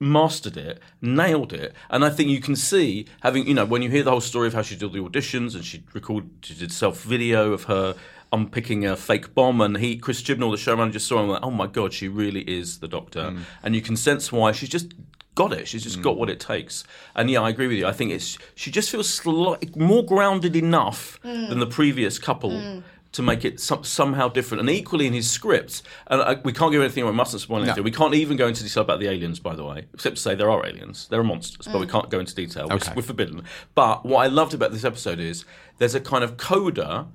mastered 0.00 0.56
it, 0.56 0.80
nailed 1.00 1.52
it, 1.52 1.74
and 1.90 2.04
I 2.04 2.10
think 2.10 2.30
you 2.30 2.40
can 2.40 2.56
see 2.56 3.06
having 3.22 3.46
you 3.46 3.54
know 3.54 3.64
when 3.64 3.82
you 3.82 3.90
hear 3.90 4.02
the 4.02 4.10
whole 4.10 4.20
story 4.20 4.46
of 4.46 4.54
how 4.54 4.62
she 4.62 4.76
did 4.76 4.92
the 4.92 4.98
auditions 4.98 5.54
and 5.54 5.64
she 5.64 5.84
recorded, 5.92 6.30
she 6.42 6.54
did 6.54 6.72
self 6.72 7.02
video 7.02 7.52
of 7.52 7.64
her 7.64 7.94
unpicking 8.32 8.84
a 8.84 8.96
fake 8.96 9.34
bomb, 9.34 9.60
and 9.60 9.76
he 9.78 9.96
Chris 9.96 10.22
Chibnall, 10.22 10.50
the 10.50 10.56
showrunner, 10.56 10.92
just 10.92 11.06
saw 11.06 11.22
him 11.22 11.28
like, 11.28 11.42
oh 11.42 11.50
my 11.50 11.66
god, 11.66 11.92
she 11.92 12.08
really 12.08 12.42
is 12.42 12.80
the 12.80 12.88
Doctor, 12.88 13.30
mm. 13.30 13.40
and 13.62 13.74
you 13.74 13.80
can 13.80 13.96
sense 13.96 14.30
why. 14.30 14.52
She's 14.52 14.68
just. 14.68 14.94
Got 15.36 15.52
it. 15.52 15.66
She's 15.66 15.82
just 15.82 15.98
mm. 15.98 16.02
got 16.02 16.16
what 16.16 16.30
it 16.30 16.38
takes, 16.38 16.84
and 17.16 17.28
yeah, 17.28 17.40
I 17.40 17.50
agree 17.50 17.66
with 17.66 17.76
you. 17.76 17.88
I 17.88 17.90
think 17.90 18.12
it's 18.12 18.38
she 18.54 18.70
just 18.70 18.88
feels 18.88 19.12
slight, 19.12 19.74
more 19.74 20.04
grounded 20.04 20.54
enough 20.54 21.18
mm. 21.24 21.48
than 21.48 21.58
the 21.58 21.66
previous 21.66 22.20
couple 22.20 22.84
to 23.14 23.22
make 23.22 23.44
it 23.44 23.60
some, 23.60 23.84
somehow 23.84 24.28
different. 24.28 24.60
And 24.60 24.68
equally 24.68 25.06
in 25.06 25.12
his 25.12 25.30
scripts, 25.30 25.82
and 26.08 26.20
I, 26.20 26.34
we 26.44 26.52
can't 26.52 26.72
give 26.72 26.82
anything 26.82 27.04
away, 27.04 27.12
we 27.12 27.16
mustn't 27.16 27.42
spoil 27.42 27.62
anything. 27.62 27.84
We 27.84 27.92
can't 27.92 28.14
even 28.14 28.36
go 28.36 28.48
into 28.48 28.62
detail 28.64 28.82
about 28.82 28.98
the 28.98 29.08
aliens, 29.08 29.38
by 29.38 29.54
the 29.54 29.64
way, 29.64 29.86
except 29.94 30.16
to 30.16 30.22
say 30.22 30.34
there 30.34 30.50
are 30.50 30.66
aliens. 30.66 31.06
There 31.08 31.20
are 31.20 31.24
monsters, 31.24 31.66
but 31.66 31.78
we 31.80 31.86
mm. 31.86 31.90
can't 31.90 32.10
go 32.10 32.18
into 32.18 32.34
detail. 32.34 32.68
We're- 32.68 32.80
We're, 32.94 33.02
forbidden. 33.02 33.44
But 33.74 34.04
what 34.04 34.18
I 34.18 34.26
loved 34.26 34.52
about 34.52 34.72
this 34.72 34.84
episode 34.84 35.20
is 35.20 35.44
there's 35.78 35.94
a 35.94 36.00
kind 36.00 36.24
of 36.24 36.36
coda 36.36 37.06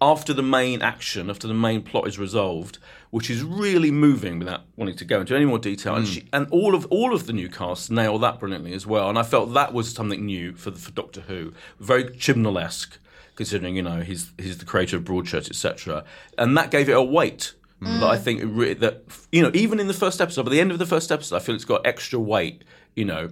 after 0.00 0.32
the 0.32 0.44
main 0.44 0.80
action, 0.80 1.28
after 1.28 1.48
the 1.48 1.54
main 1.54 1.82
plot 1.82 2.06
is 2.06 2.20
resolved, 2.20 2.78
which 3.10 3.28
is 3.28 3.42
really 3.42 3.90
moving 3.90 4.38
without 4.38 4.60
wanting 4.76 4.94
to 4.94 5.04
go 5.04 5.20
into 5.20 5.34
any 5.34 5.44
more 5.44 5.58
detail. 5.58 5.96
And, 5.96 6.06
mm. 6.06 6.14
she, 6.14 6.28
and 6.32 6.46
all 6.52 6.76
of 6.76 6.86
all 6.86 7.12
of 7.12 7.26
the 7.26 7.32
new 7.32 7.48
cast 7.48 7.90
nail 7.90 8.16
that 8.20 8.38
brilliantly 8.38 8.74
as 8.74 8.86
well. 8.86 9.08
And 9.08 9.18
I 9.18 9.24
felt 9.24 9.54
that 9.54 9.72
was 9.72 9.92
something 9.92 10.24
new 10.24 10.52
for 10.54 10.70
for 10.70 10.92
Doctor 10.92 11.22
Who, 11.22 11.52
very 11.80 12.04
Chibnall-esque 12.04 12.98
considering 13.38 13.74
you 13.76 13.82
know 13.82 14.00
he's 14.02 14.32
he's 14.36 14.58
the 14.58 14.66
creator 14.66 14.96
of 14.98 15.04
Broadchurch, 15.04 15.48
etc. 15.48 16.04
And 16.36 16.56
that 16.58 16.70
gave 16.70 16.88
it 16.90 16.96
a 16.96 17.02
weight 17.02 17.54
that 17.80 18.02
I 18.02 18.18
think 18.18 18.40
it 18.42 18.46
re- 18.46 18.74
that 18.74 19.04
you 19.32 19.40
know 19.42 19.50
even 19.54 19.80
in 19.80 19.86
the 19.86 19.94
first 20.04 20.20
episode, 20.20 20.44
by 20.44 20.50
the 20.50 20.60
end 20.60 20.72
of 20.72 20.78
the 20.78 20.86
first 20.94 21.10
episode, 21.12 21.36
I 21.36 21.38
feel 21.38 21.54
it's 21.54 21.64
got 21.64 21.86
extra 21.86 22.18
weight. 22.18 22.64
You 22.94 23.06
know. 23.06 23.30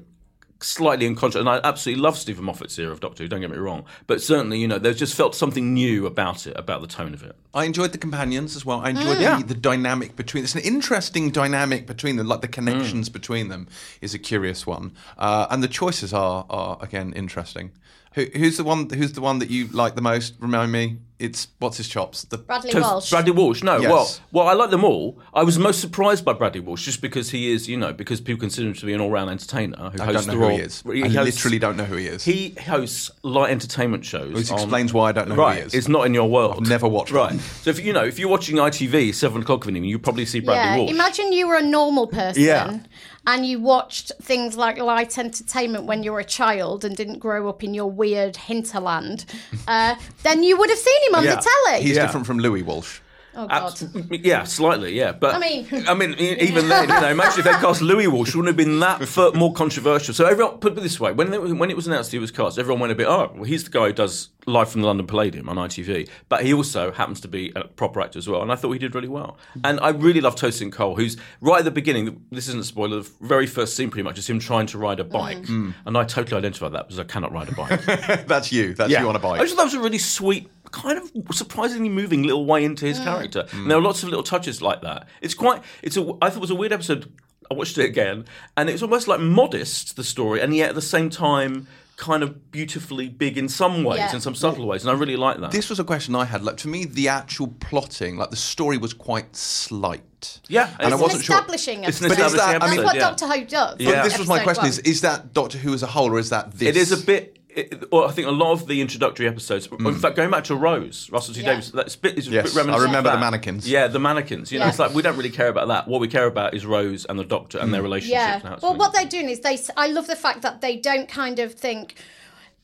Slightly 0.63 1.07
unconscious, 1.07 1.39
and 1.39 1.51
I 1.51 1.61
absolutely 1.63 2.01
love 2.03 2.17
Steven 2.17 2.43
Moffat's 2.43 2.79
era 2.79 2.91
of 2.91 3.01
Doctor 3.01 3.23
Who. 3.23 3.29
Don't 3.29 3.43
get 3.43 3.51
me 3.51 3.59
wrong, 3.59 3.85
but 4.07 4.23
certainly, 4.23 4.59
you 4.59 4.67
know, 4.67 4.79
there's 4.79 4.99
just 4.99 5.15
felt 5.15 5.35
something 5.35 5.75
new 5.75 6.07
about 6.07 6.47
it, 6.47 6.55
about 6.57 6.81
the 6.81 6.87
tone 6.87 7.13
of 7.13 7.23
it. 7.23 7.37
I 7.53 7.65
enjoyed 7.65 7.93
the 7.93 7.99
companions 7.99 8.57
as 8.57 8.65
well. 8.65 8.81
I 8.81 8.89
enjoyed 8.89 9.21
Yeah. 9.21 9.37
the, 9.41 9.49
the 9.53 9.55
dynamic 9.55 10.17
between. 10.17 10.45
It's 10.45 10.55
an 10.55 10.63
interesting 10.63 11.31
dynamic 11.31 11.87
between 11.87 12.17
them. 12.17 12.27
Like 12.27 12.41
the 12.41 12.49
Mm. 12.49 12.53
connections 12.53 13.11
between 13.11 13.49
them 13.49 13.69
is 14.01 14.15
a 14.15 14.19
curious 14.19 14.67
one, 14.67 14.93
uh, 15.19 15.47
and 15.51 15.63
the 15.63 15.69
choices 15.69 16.15
are 16.15 16.47
are 16.49 16.79
again 16.81 17.13
interesting. 17.13 17.73
Who, 18.17 18.25
who's 18.35 18.57
the 18.57 18.65
one? 18.65 18.91
Who's 18.91 19.13
the 19.13 19.21
one 19.21 19.39
that 19.39 19.51
you 19.51 19.69
like 19.69 19.95
the 19.95 20.01
most? 20.03 20.35
Remind 20.41 20.73
me. 20.73 20.97
It's 21.19 21.49
what's 21.61 21.79
his 21.79 21.89
chops. 21.89 22.25
The 22.25 22.37
Bradley 22.37 22.73
So, 22.73 22.81
Walsh. 22.83 23.09
Bradley 23.09 23.33
Walsh. 23.33 23.63
No, 23.63 23.79
Yes. 23.79 23.91
well, 23.91 24.11
well, 24.33 24.49
I 24.49 24.53
like 24.53 24.69
them 24.69 24.85
all. 24.85 25.19
I 25.33 25.45
was 25.45 25.59
most 25.59 25.81
surprised 25.81 26.27
by 26.27 26.35
Bradley 26.35 26.61
Walsh 26.61 26.85
just 26.85 27.01
because 27.01 27.31
he 27.31 27.51
is, 27.53 27.67
you 27.69 27.79
know, 27.79 27.95
because 27.95 28.21
people 28.21 28.39
consider 28.41 28.69
him 28.69 28.75
to 28.75 28.85
be 28.85 28.93
an 28.93 29.01
all-round 29.01 29.31
entertainer 29.31 29.77
who 29.95 30.03
I 30.03 30.05
hosts 30.13 30.27
don't 30.27 30.27
know 30.27 30.33
the 30.33 30.33
who 30.33 30.39
Royal. 30.41 30.57
he 30.59 30.63
is. 30.63 30.83
he 30.83 31.03
I 31.05 31.09
hosts- 31.09 31.25
literally 31.37 31.59
don't 31.59 31.77
know 31.79 31.85
who 31.85 31.97
he 31.97 32.07
is. 32.07 32.23
He 32.23 32.51
hosts 32.67 33.11
light 33.23 33.51
entertainment 33.51 34.05
shows. 34.05 34.35
Which 34.35 34.51
on- 34.51 34.59
explains 34.59 34.93
why 34.93 35.09
I 35.09 35.13
don't 35.13 35.29
know 35.31 35.37
who 35.37 35.41
right, 35.41 35.57
he 35.61 35.63
is. 35.63 35.73
It's 35.75 35.89
not 35.89 36.05
in 36.05 36.13
your 36.13 36.29
world. 36.29 36.57
I've 36.61 36.69
never 36.69 36.87
watched 36.87 37.13
Right. 37.13 37.31
one. 37.31 37.39
So 37.63 37.71
if 37.71 37.83
you 37.83 37.95
know, 37.95 38.05
if 38.05 38.19
you're 38.19 38.29
watching 38.29 38.57
ITV 38.57 39.15
seven 39.15 39.41
o'clock 39.41 39.65
of 39.65 39.69
an 39.69 39.77
evening, 39.77 39.89
you 39.91 39.99
probably 39.99 40.27
see 40.27 40.41
Bradley 40.41 40.65
yeah, 40.65 40.77
Walsh. 40.77 40.91
imagine 40.91 41.33
you 41.33 41.49
were 41.49 41.57
a 41.57 41.63
normal 41.63 42.07
person 42.09 42.43
Yeah. 42.43 42.79
And 43.27 43.45
you 43.47 43.61
watched 43.61 44.13
things 44.23 44.57
like 44.57 44.79
light 44.79 45.19
entertainment 45.19 45.85
when 45.85 46.03
you 46.03 46.13
were 46.13 46.21
a 46.21 46.25
child 46.25 46.85
and 46.85 46.97
didn't 46.97 47.19
grow 47.19 47.49
up 47.49 47.65
in 47.65 47.75
your 47.75 47.91
weird 47.91 48.37
hinterland. 48.37 49.25
Uh, 49.69 49.97
then 50.23 50.45
you 50.45 50.57
would 50.57 50.71
have 50.71 50.79
seen 50.79 51.03
him 51.09 51.15
on 51.17 51.25
Yeah. 51.25 51.35
the 51.37 51.49
telly. 51.67 51.83
He's 51.83 51.97
Yeah. 51.97 52.07
different 52.07 52.25
from 52.27 52.39
Louis 52.39 52.63
Walsh. 52.63 53.01
Oh, 53.37 53.47
Abs- 53.51 53.83
God. 53.83 54.09
yeah, 54.25 54.45
slightly, 54.45 54.97
yeah. 54.97 55.13
But 55.13 55.35
I 55.35 55.39
mean- 55.39 55.67
I 55.89 55.95
mean, 55.95 56.15
even 56.19 56.69
then, 56.69 56.89
you 56.89 57.01
know, 57.01 57.11
imagine 57.11 57.41
if 57.41 57.45
they 57.45 57.51
cast 57.53 57.83
Louis 57.83 58.07
Walsh, 58.09 58.35
wouldn't 58.35 58.49
have 58.49 58.57
been 58.57 58.81
that 58.81 59.07
fur- 59.09 59.33
more 59.33 59.53
controversial. 59.53 60.15
So 60.15 60.27
everyone, 60.27 60.59
put 60.59 60.73
it 60.77 60.81
this 60.81 60.99
way: 60.99 61.13
when 61.13 61.33
it, 61.33 61.41
was- 61.43 61.53
when 61.53 61.71
it 61.71 61.77
was 61.77 61.87
announced 61.87 62.13
he 62.13 62.19
was 62.19 62.31
cast, 62.31 62.59
everyone 62.59 62.81
went 62.81 62.93
a 62.93 62.97
bit, 62.97 63.07
oh, 63.07 63.31
well, 63.35 63.45
he's 63.45 63.65
the 63.65 63.71
guy 63.71 63.89
who 63.89 63.93
does 63.93 64.31
live 64.49 64.71
from 64.71 64.81
the 64.81 64.87
London 64.87 65.07
Palladium 65.07 65.49
on 65.49 65.57
ITV, 65.57 66.09
but 66.29 66.45
he 66.45 66.55
also 66.55 66.93
happens 66.93 67.21
to 67.21 67.27
be 67.29 67.53
a 67.57 67.65
proper 67.65 68.01
actor 68.01 68.19
as 68.19 68.29
well, 68.29 68.43
and 68.43 68.53
I 68.53 68.55
thought 68.57 68.71
he 68.73 68.79
did 68.79 68.95
really 68.95 69.09
well. 69.09 69.37
And 69.65 69.81
I 69.81 69.89
really 69.91 70.21
love 70.21 70.37
Tosin 70.37 70.71
Cole, 70.73 70.95
who's 70.95 71.17
right 71.41 71.59
at 71.59 71.65
the 71.65 71.71
beginning. 71.73 72.25
This 72.31 72.47
isn't 72.49 72.61
a 72.61 72.65
spoiler. 72.65 73.01
The 73.03 73.11
very 73.21 73.47
first 73.47 73.75
scene, 73.77 73.91
pretty 73.91 74.05
much, 74.05 74.19
is 74.19 74.29
him 74.31 74.39
trying 74.39 74.67
to 74.69 74.79
ride 74.79 75.01
a 75.01 75.05
bike, 75.05 75.39
Mm. 75.47 75.75
and 75.85 75.99
I 75.99 76.05
totally 76.05 76.39
identify 76.39 76.69
that 76.69 76.87
because 76.87 76.99
I 77.01 77.05
cannot 77.05 77.33
ride 77.33 77.49
a 77.49 77.53
bike. 77.55 78.27
That's 78.27 78.53
you. 78.53 78.75
That's 78.75 78.91
you 78.93 79.09
on 79.09 79.17
a 79.17 79.19
bike. 79.19 79.41
I 79.41 79.45
just 79.45 79.57
thought 79.57 79.63
that 79.63 79.65
was 79.67 79.75
a 79.75 79.81
really 79.81 79.99
sweet, 79.99 80.49
kind 80.73 80.99
of 80.99 81.11
surprisingly 81.37 81.89
moving 81.89 82.23
little 82.23 82.45
way 82.47 82.65
into 82.65 82.85
Mm. 82.85 82.89
his 82.89 82.99
character. 83.01 83.47
And 83.53 83.71
there 83.71 83.79
are 83.79 83.83
lots 83.83 84.03
of 84.03 84.09
little 84.09 84.25
touches 84.25 84.61
like 84.63 84.83
that. 84.83 85.07
It's 85.21 85.35
quite. 85.35 85.63
It's 85.83 85.97
a. 85.97 86.03
I 86.23 86.29
thought 86.31 86.37
it 86.37 86.41
was 86.41 86.51
a 86.51 86.55
weird 86.55 86.73
episode. 86.73 87.13
I 87.51 87.55
watched 87.55 87.79
it 87.79 87.85
again, 87.85 88.25
and 88.57 88.69
it's 88.69 88.83
almost 88.83 89.07
like 89.09 89.21
modest 89.21 89.95
the 89.97 90.03
story, 90.05 90.41
and 90.41 90.55
yet 90.55 90.71
at 90.71 90.75
the 90.75 90.83
same 90.83 91.11
time. 91.11 91.67
Kind 91.99 92.23
of 92.23 92.53
beautifully 92.53 93.09
big 93.09 93.39
in 93.39 93.49
some 93.49 93.83
ways, 93.83 93.97
Yeah. 94.01 94.15
in 94.15 94.21
some 94.21 94.35
subtle 94.35 94.67
ways, 94.67 94.83
and 94.83 94.91
I 94.91 94.93
really 94.93 95.17
like 95.17 95.41
that. 95.41 95.51
This 95.51 95.71
was 95.71 95.81
a 95.81 95.85
question 95.85 96.15
I 96.15 96.27
had. 96.27 96.45
Like, 96.45 96.59
to 96.59 96.69
me, 96.69 96.85
the 96.85 97.09
actual 97.09 97.47
plotting, 97.59 98.19
like 98.19 98.29
the 98.29 98.37
story, 98.37 98.77
was 98.77 98.93
quite 98.93 99.35
slight. 99.35 100.41
Yeah, 100.47 100.69
and 100.79 100.83
I 100.83 100.85
it's 100.89 100.93
It's 100.95 101.03
wasn't 101.03 101.21
an 101.21 101.25
sure. 101.25 101.37
establishing 101.37 101.85
It's 101.85 102.01
an 102.01 102.07
episode. 102.07 102.19
But 102.21 102.27
is 102.27 102.33
that- 102.33 102.39
establishing 102.39 102.57
I 102.57 102.59
That's 102.67 102.77
mean- 102.77 102.85
what 102.85 102.95
yeah. 102.97 103.01
Doctor 103.01 103.27
Who 103.29 103.45
does. 103.47 103.77
Yeah. 103.79 103.91
But 103.93 104.05
this 104.05 104.19
was 104.19 104.29
my 104.29 104.41
question: 104.43 104.63
one. 104.65 104.69
is 104.69 104.79
is 104.81 105.01
that 105.01 105.33
Doctor 105.33 105.57
Who 105.57 105.73
as 105.73 105.83
a 105.83 105.87
whole, 105.87 106.11
or 106.13 106.19
is 106.19 106.29
that 106.29 106.53
this? 106.59 106.69
It 106.69 106.77
is 106.77 106.93
a 106.93 106.99
bit. 106.99 107.36
It, 107.57 107.91
well, 107.91 108.05
I 108.05 108.13
think 108.13 108.29
a 108.29 108.33
lot 108.33 108.53
of 108.53 108.67
the 108.67 108.83
introductory 108.83 109.27
episodes. 109.27 109.67
In 109.67 109.79
mm. 109.79 109.99
fact, 109.99 110.15
going 110.15 110.31
back 110.31 110.45
to 110.45 110.55
Rose, 110.55 111.09
Russell 111.11 111.33
T 111.33 111.41
Yeah. 111.41 111.53
Davies, 111.53 111.73
that's 111.73 111.97
bit, 111.97 112.19
is 112.19 112.29
a 112.29 112.31
Yes, 112.31 112.45
bit 112.45 112.55
reminiscent 112.55 112.71
I 112.71 112.77
of 112.77 112.83
remember 112.83 113.11
the 113.11 113.19
mannequins. 113.19 113.67
Yeah, 113.69 113.87
the 113.89 113.99
mannequins. 113.99 114.53
You 114.53 114.59
know, 114.59 114.67
Yeah. 114.67 114.69
it's 114.69 114.79
like 114.79 114.95
we 114.95 115.01
don't 115.01 115.17
really 115.17 115.31
care 115.31 115.49
about 115.49 115.69
that. 115.69 115.89
What 115.89 116.03
we 116.03 116.09
care 116.09 116.27
about 116.27 116.53
is 116.53 116.67
Rose 116.67 117.07
and 117.07 117.19
the 117.19 117.25
Doctor 117.25 117.59
and 117.59 117.73
their 117.73 117.81
mm. 117.81 117.85
relationship. 117.85 118.19
Yeah. 118.19 118.35
and 118.35 118.43
how 118.43 118.55
it's 118.55 118.63
Well, 118.63 118.73
really- 118.73 118.81
what 118.81 118.93
they're 118.93 119.07
doing 119.07 119.31
is 119.31 119.41
they. 119.41 119.59
I 119.77 119.87
love 119.87 120.07
the 120.07 120.17
fact 120.17 120.43
that 120.43 120.61
they 120.61 120.77
don't 120.77 121.09
kind 121.09 121.39
of 121.39 121.55
think. 121.55 121.95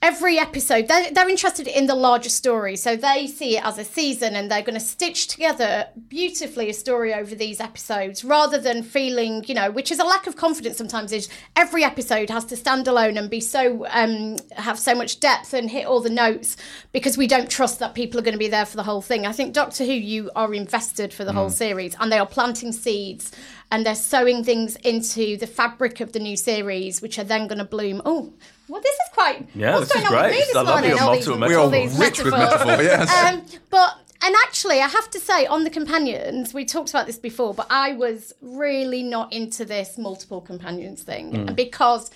Every 0.03 0.37
episode, 0.37 0.89
they're, 0.89 1.13
they're 1.13 1.29
interested 1.29 1.69
in 1.69 1.87
the 1.87 1.95
larger 1.95 2.29
story. 2.29 2.75
So 2.75 2.97
they 2.97 3.29
see 3.29 3.57
it 3.57 3.65
as 3.65 3.79
a 3.79 3.85
season 3.85 4.35
and 4.35 4.51
they're 4.51 4.63
going 4.63 4.75
to 4.75 4.81
stitch 4.81 5.29
together 5.29 5.87
beautifully 6.09 6.69
a 6.69 6.75
story 6.75 7.15
over 7.15 7.37
these 7.37 7.61
episodes 7.61 8.25
rather 8.25 8.59
than 8.59 8.83
feeling, 8.83 9.45
you 9.47 9.55
know, 9.55 9.71
which 9.71 9.93
is 9.93 10.01
a 10.01 10.05
lack 10.05 10.27
of 10.27 10.35
confidence 10.35 10.77
sometimes, 10.77 11.13
is 11.13 11.29
every 11.55 11.85
episode 11.85 12.31
has 12.31 12.45
to 12.47 12.57
stand 12.57 12.89
alone 12.89 13.17
and 13.17 13.31
be 13.31 13.39
so, 13.41 13.87
um, 13.91 14.39
have 14.57 14.77
so 14.77 14.93
much 14.93 15.21
depth 15.21 15.55
and 15.55 15.71
hit 15.71 15.87
all 15.87 16.01
the 16.01 16.11
notes 16.11 16.57
because 16.91 17.17
we 17.17 17.29
don't 17.29 17.49
trust 17.49 17.79
that 17.79 17.95
people 17.95 18.19
are 18.19 18.25
going 18.25 18.33
to 18.35 18.39
be 18.39 18.49
there 18.49 18.67
for 18.67 18.77
the 18.77 18.83
whole 18.83 19.03
thing. 19.03 19.25
I 19.25 19.31
think 19.31 19.55
Doctor 19.55 19.85
Who, 19.85 19.93
you 19.93 20.33
are 20.35 20.53
invested 20.53 21.15
for 21.15 21.25
the 21.25 21.33
whole 21.33 21.49
series 21.49 21.95
and 22.01 22.11
they 22.11 22.19
are 22.19 22.27
planting 22.27 22.73
seeds 22.73 23.31
and 23.71 23.87
they're 23.87 23.95
sowing 23.95 24.43
things 24.43 24.75
into 24.77 25.37
the 25.37 25.47
fabric 25.47 26.01
of 26.01 26.13
the 26.13 26.19
new 26.19 26.37
series, 26.37 27.01
which 27.01 27.21
are 27.21 27.25
then 27.25 27.47
going 27.47 27.59
to 27.59 27.65
bloom. 27.65 28.03
Oh, 28.05 28.33
well, 28.73 28.81
this 28.81 28.95
is 28.95 29.09
quite. 29.13 29.47
Yeah, 29.55 29.75
what's 29.77 29.93
this 29.93 30.03
is 30.03 30.09
going 30.09 30.13
with 30.13 30.23
great. 30.23 30.33
me 30.33 30.39
this 30.39 30.57
I 30.57 30.63
love 30.63 30.85
your 30.85 30.97
multiple 31.01 31.39
metaphors. 31.39 31.71
We 31.73 31.79
are 31.79 32.01
rich 32.07 32.19
with 32.25 32.33
metaphors. 32.33 32.67
metaphor, 32.67 32.83
yes. 32.83 33.25
Um, 33.35 33.61
but 33.71 33.99
and 34.25 34.35
actually, 34.47 34.81
I 34.81 34.89
have 34.89 35.11
to 35.11 35.21
say, 35.21 35.47
on 35.47 35.65
the 35.65 35.71
companions, 35.71 36.55
we 36.55 36.65
talked 36.65 36.91
about 36.91 37.07
this 37.07 37.19
before, 37.19 37.55
but 37.55 37.67
I 37.71 37.93
was 37.95 38.33
really 38.41 39.03
not 39.03 39.33
into 39.33 39.65
this 39.65 39.99
multiple 39.99 40.41
companions 40.41 41.03
thing 41.03 41.33
Mm. 41.33 41.57
because. 41.57 42.11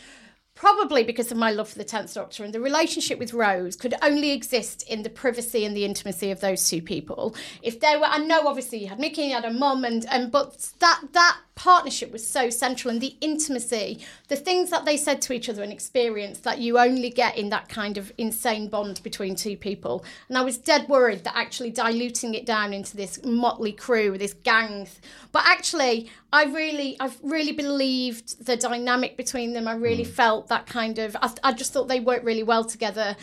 Probably 0.57 1.05
because 1.05 1.31
of 1.31 1.37
my 1.37 1.51
love 1.51 1.69
for 1.69 1.77
the 1.77 1.85
Tenth 1.85 2.15
Doctor 2.15 2.43
and 2.43 2.53
the 2.53 2.61
relationship 2.61 3.19
with 3.19 3.35
Rose 3.35 3.77
could 3.77 3.95
only 4.01 4.31
exist 4.31 4.89
in 4.89 5.03
the 5.03 5.11
privacy 5.11 5.67
and 5.67 5.77
the 5.77 5.85
intimacy 5.85 6.31
of 6.31 6.41
those 6.41 6.67
two 6.67 6.81
people. 6.81 7.35
If 7.61 7.79
there 7.79 8.01
were, 8.01 8.07
I 8.07 8.17
know 8.17 8.49
obviously 8.49 8.79
you 8.79 8.89
had 8.89 8.99
Mickey, 8.99 9.25
you 9.25 9.35
had 9.35 9.45
a 9.45 9.53
mum, 9.53 9.85
and 9.85 10.07
and 10.11 10.33
but 10.33 10.73
that 10.79 11.03
that 11.13 11.37
partnership 11.57 12.13
was 12.13 12.27
so 12.27 12.49
central 12.51 12.93
and 12.93 13.01
the 13.01 13.17
intimacy, 13.21 13.99
the 14.29 14.37
things 14.37 14.71
that 14.71 14.85
they 14.85 14.97
said 14.97 15.21
to 15.23 15.33
each 15.33 15.49
other 15.49 15.63
and 15.63 15.73
experienced 15.73 16.45
that 16.45 16.59
you 16.59 16.79
only 16.79 17.11
get 17.11 17.37
in 17.37 17.49
that 17.49 17.69
kind 17.69 17.97
of 17.97 18.13
insane 18.19 18.69
bond 18.69 19.03
between 19.03 19.35
two 19.35 19.57
people. 19.57 20.05
And 20.29 20.37
I 20.37 20.43
was 20.43 20.59
dead 20.59 20.87
worried 20.89 21.25
that 21.25 21.37
actually 21.37 21.71
diluting 21.71 22.35
it 22.35 22.45
down 22.45 22.75
into 22.75 22.97
this 22.97 23.25
motley 23.25 23.73
crew, 23.73 24.19
this 24.19 24.35
gang, 24.35 24.87
but 25.33 25.45
actually 25.47 26.11
I 26.31 26.45
really, 26.45 27.01
I've 27.01 27.19
really 27.23 27.53
believed 27.53 28.45
the 28.45 28.59
dynamic 28.59 29.17
between 29.17 29.55
them. 29.55 29.67
I 29.67 29.75
really 29.75 30.05
mm. 30.05 30.09
felt 30.09 30.46
that 30.49 30.67
kind 30.67 30.99
of. 30.99 31.17
I, 31.21 31.33
I 31.45 31.53
just 31.53 31.73
thought 31.73 31.89
they 31.89 32.01
worked 32.01 32.25
really 32.25 32.43
well 32.43 32.65
together. 32.65 33.17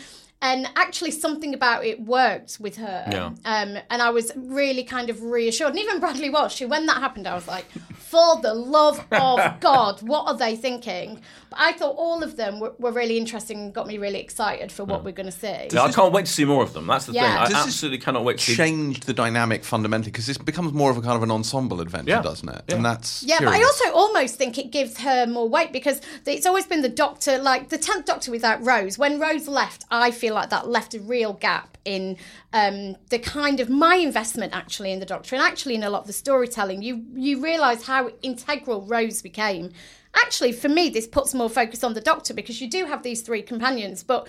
And 0.44 0.68
actually, 0.76 1.10
something 1.10 1.54
about 1.54 1.86
it 1.86 2.02
worked 2.02 2.58
with 2.60 2.76
her. 2.76 3.04
Yeah. 3.10 3.26
Um, 3.46 3.78
and 3.88 4.02
I 4.02 4.10
was 4.10 4.30
really 4.36 4.84
kind 4.84 5.08
of 5.08 5.22
reassured. 5.22 5.70
And 5.70 5.78
even 5.78 6.00
Bradley 6.00 6.28
Walsh, 6.28 6.58
who, 6.58 6.68
when 6.68 6.84
that 6.84 6.98
happened, 6.98 7.26
I 7.26 7.34
was 7.34 7.48
like, 7.48 7.64
for 7.96 8.40
the 8.42 8.52
love 8.52 9.02
of 9.10 9.58
God, 9.60 10.02
what 10.02 10.26
are 10.28 10.36
they 10.36 10.54
thinking? 10.54 11.22
But 11.48 11.60
I 11.60 11.72
thought 11.72 11.94
all 11.96 12.22
of 12.22 12.36
them 12.36 12.60
were, 12.60 12.74
were 12.78 12.92
really 12.92 13.16
interesting 13.16 13.58
and 13.58 13.72
got 13.74 13.86
me 13.86 13.96
really 13.96 14.20
excited 14.20 14.70
for 14.70 14.84
what 14.84 15.02
we're 15.02 15.12
going 15.12 15.26
to 15.26 15.32
see. 15.32 15.68
Yeah, 15.72 15.82
I 15.82 15.90
can't 15.90 16.12
wait 16.12 16.26
to 16.26 16.32
see 16.32 16.44
more 16.44 16.62
of 16.62 16.74
them. 16.74 16.86
That's 16.86 17.06
the 17.06 17.12
Yeah. 17.14 17.22
thing. 17.22 17.30
I 17.38 17.44
Does 17.44 17.48
this 17.64 17.66
absolutely 17.74 17.98
cannot 17.98 18.24
wait 18.24 18.36
to 18.38 18.44
see. 18.44 18.54
changed 18.54 19.04
the 19.06 19.14
dynamic 19.14 19.64
fundamentally 19.64 20.10
because 20.12 20.26
this 20.26 20.36
becomes 20.36 20.74
more 20.74 20.90
of 20.90 20.98
a 20.98 21.00
kind 21.00 21.16
of 21.16 21.22
an 21.22 21.30
ensemble 21.30 21.80
adventure, 21.80 22.10
Yeah. 22.10 22.20
doesn't 22.22 22.48
it? 22.50 22.64
Yeah. 22.68 22.74
And 22.76 22.84
that's 22.84 23.22
Yeah, 23.22 23.38
but 23.40 23.48
I 23.48 23.62
also 23.62 23.90
almost 23.94 24.36
think 24.36 24.58
it 24.58 24.70
gives 24.70 24.98
her 24.98 25.26
more 25.26 25.48
weight 25.48 25.72
because 25.72 26.02
it's 26.26 26.44
always 26.46 26.66
been 26.66 26.82
the 26.82 26.88
doctor, 26.90 27.38
like 27.38 27.70
the 27.70 27.78
10th 27.78 28.04
doctor 28.04 28.30
without 28.30 28.62
Rose. 28.64 28.98
When 28.98 29.18
Rose 29.18 29.48
left, 29.48 29.86
I 29.90 30.10
feel 30.10 30.33
like 30.34 30.50
that 30.50 30.68
left 30.68 30.94
a 30.94 31.00
real 31.00 31.32
gap 31.32 31.78
in 31.84 32.16
um, 32.52 32.96
the 33.10 33.18
kind 33.18 33.60
of 33.60 33.68
my 33.68 33.96
investment 33.96 34.54
actually 34.54 34.92
in 34.92 35.00
the 35.00 35.06
doctor 35.06 35.34
and 35.34 35.42
actually 35.42 35.74
in 35.74 35.82
a 35.82 35.90
lot 35.90 36.02
of 36.02 36.06
the 36.06 36.12
storytelling. 36.12 36.82
You, 36.82 37.04
you 37.14 37.42
realise 37.42 37.86
how 37.86 38.10
integral 38.22 38.82
Rose 38.82 39.22
became. 39.22 39.72
Actually, 40.14 40.52
for 40.52 40.68
me, 40.68 40.88
this 40.90 41.08
puts 41.08 41.34
more 41.34 41.50
focus 41.50 41.82
on 41.82 41.94
the 41.94 42.00
doctor 42.00 42.34
because 42.34 42.60
you 42.60 42.70
do 42.70 42.86
have 42.86 43.02
these 43.02 43.22
three 43.22 43.42
companions, 43.42 44.04
but 44.04 44.28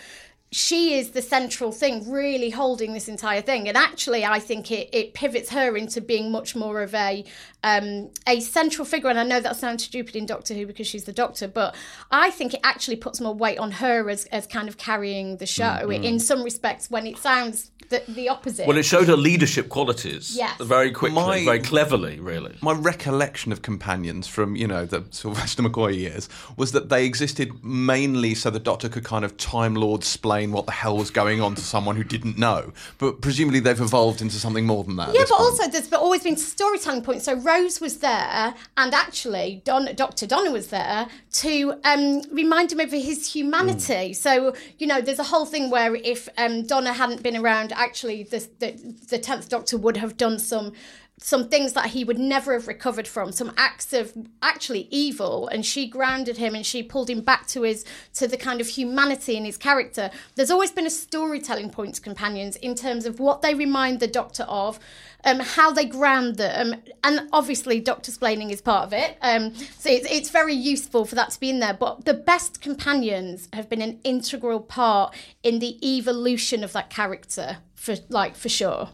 she 0.51 0.97
is 0.97 1.09
the 1.11 1.21
central 1.21 1.71
thing 1.71 2.09
really 2.09 2.49
holding 2.49 2.93
this 2.93 3.07
entire 3.07 3.41
thing. 3.41 3.67
And 3.67 3.75
actually 3.75 4.23
i 4.25 4.39
think 4.39 4.71
it, 4.71 4.89
it 4.93 5.13
pivots 5.13 5.49
her 5.49 5.75
into 5.75 6.01
being 6.01 6.31
much 6.31 6.55
more 6.55 6.81
of 6.81 6.93
a 6.93 7.25
um, 7.63 8.11
a 8.27 8.39
central 8.39 8.85
figure. 8.85 9.09
And 9.09 9.19
i 9.19 9.23
know 9.23 9.39
that 9.39 9.55
sounds 9.55 9.83
stupid 9.83 10.15
in 10.15 10.25
doctor 10.25 10.53
who 10.53 10.65
because 10.65 10.87
she's 10.87 11.05
the 11.05 11.13
doctor 11.13 11.47
but 11.47 11.75
i 12.11 12.29
think 12.31 12.53
it 12.53 12.59
actually 12.63 12.95
puts 12.95 13.19
more 13.19 13.33
weight 13.33 13.57
on 13.57 13.71
her 13.71 14.09
as, 14.09 14.25
as 14.25 14.47
kind 14.47 14.69
of 14.69 14.77
carrying 14.77 15.37
the 15.37 15.45
show 15.45 15.89
in 15.89 16.19
some 16.19 16.43
respects 16.43 16.89
when 16.89 17.07
it 17.07 17.17
sounds 17.17 17.71
the, 17.89 18.03
the 18.07 18.29
opposite 18.29 18.67
Well, 18.67 18.77
it 18.77 18.83
showed 18.83 19.07
her 19.07 19.15
leadership 19.17 19.69
qualities 19.69 20.35
Yes. 20.35 20.59
very 20.59 20.91
quickly, 20.91 21.15
My- 21.15 21.45
very 21.45 21.59
cleverly, 21.59 22.19
really. 22.19 22.55
my 22.61 22.73
recollection 22.73 23.51
of 23.51 23.61
companions 23.61 24.27
from 24.27 24.55
you 24.55 24.67
know 24.67 24.85
the 24.85 25.03
Sylvester 25.11 25.63
McCoy 25.63 25.95
years 25.95 26.29
was 26.57 26.71
that 26.71 26.89
they 26.89 27.05
existed 27.05 27.63
mainly 27.63 28.35
so 28.35 28.49
the 28.49 28.59
Doctor 28.59 28.89
could 28.89 29.03
kind 29.03 29.25
of 29.25 29.35
time 29.37 29.75
lord 29.75 30.01
explain 30.01 30.51
what 30.51 30.65
the 30.65 30.71
hell 30.71 30.97
was 30.97 31.09
going 31.11 31.41
on 31.41 31.55
to 31.55 31.61
someone 31.61 31.95
who 31.95 32.03
didn't 32.03 32.37
know. 32.37 32.71
But 32.97 33.21
presumably 33.21 33.59
they've 33.59 33.79
evolved 33.81 34.21
into 34.21 34.35
something 34.35 34.65
more 34.65 34.83
than 34.83 34.95
that. 34.97 35.13
Yeah, 35.13 35.21
but 35.27 35.37
point. 35.37 35.41
also 35.41 35.67
there's 35.67 35.91
always 35.93 36.23
been 36.23 36.37
storytelling 36.37 37.01
points. 37.01 37.25
So 37.25 37.33
Rose 37.35 37.81
was 37.81 37.97
there, 37.97 38.53
and 38.77 38.93
actually 38.93 39.61
Don, 39.65 39.93
Dr. 39.95 40.25
Donna 40.27 40.51
was 40.51 40.67
there 40.67 41.07
to 41.33 41.73
um, 41.83 42.21
remind 42.31 42.71
him 42.71 42.79
of 42.79 42.91
his 42.91 43.33
humanity. 43.33 44.13
So 44.13 44.53
you 44.77 44.87
know, 44.87 45.01
there's 45.01 45.19
a 45.19 45.23
whole 45.23 45.45
thing 45.45 45.69
where 45.69 45.95
if 45.95 46.29
um, 46.37 46.63
Donna 46.63 46.93
hadn't 46.93 47.23
been 47.23 47.35
around, 47.37 47.73
actually 47.75 48.23
the 48.23 48.47
the 48.59 48.71
the 49.09 49.17
tenth 49.19 49.49
Doctor 49.49 49.77
would 49.77 49.97
have 49.97 50.17
done 50.17 50.39
some 50.39 50.73
some 51.17 51.47
things 51.47 51.71
that 51.73 51.87
he 51.87 52.03
would 52.03 52.19
never 52.19 52.53
have 52.53 52.67
recovered 52.67 53.07
from 53.07 53.31
some 53.31 53.53
acts 53.55 53.93
of 53.93 54.13
actually 54.41 54.87
evil 54.91 55.47
and 55.47 55.65
she 55.65 55.87
grounded 55.87 56.35
him 56.35 56.53
and 56.53 56.65
she 56.65 56.83
pulled 56.83 57.09
him 57.09 57.21
back 57.21 57.47
to 57.47 57.61
his 57.61 57.85
to 58.13 58.27
the 58.27 58.35
kind 58.35 58.59
of 58.59 58.67
humanity 58.67 59.37
in 59.37 59.45
his 59.45 59.55
character. 59.57 60.11
There's 60.35 60.51
always 60.51 60.71
been 60.71 60.85
a 60.85 60.89
storytelling 60.91 61.69
point 61.69 61.95
to 61.95 62.01
companions 62.01 62.57
in 62.57 62.75
terms 62.75 63.05
of 63.05 63.21
what 63.21 63.41
they 63.41 63.55
remind 63.55 64.01
the 64.01 64.07
doctor 64.07 64.43
of 64.43 64.77
um, 65.23 65.39
how 65.39 65.71
they 65.71 65.85
ground 65.85 66.35
them 66.35 66.75
and 67.03 67.29
obviously 67.31 67.79
doctor 67.79 68.11
splaining 68.11 68.51
is 68.51 68.61
part 68.61 68.83
of 68.83 68.91
it. 68.91 69.17
Um, 69.21 69.55
so 69.55 69.89
it's, 69.89 70.11
it's 70.11 70.29
very 70.29 70.53
useful 70.53 71.05
for 71.05 71.15
that 71.15 71.29
to 71.31 71.39
be 71.39 71.49
in 71.49 71.59
there 71.59 71.73
but 71.73 72.03
the 72.03 72.13
best 72.13 72.59
companions 72.59 73.47
have 73.53 73.69
been 73.69 73.81
an 73.81 74.01
integral 74.03 74.59
part 74.59 75.15
in 75.43 75.59
the 75.59 75.79
evolution 75.97 76.61
of 76.61 76.73
that 76.73 76.89
character 76.89 77.59
for 77.73 77.95
like 78.09 78.35
for 78.35 78.49
sure 78.49 78.89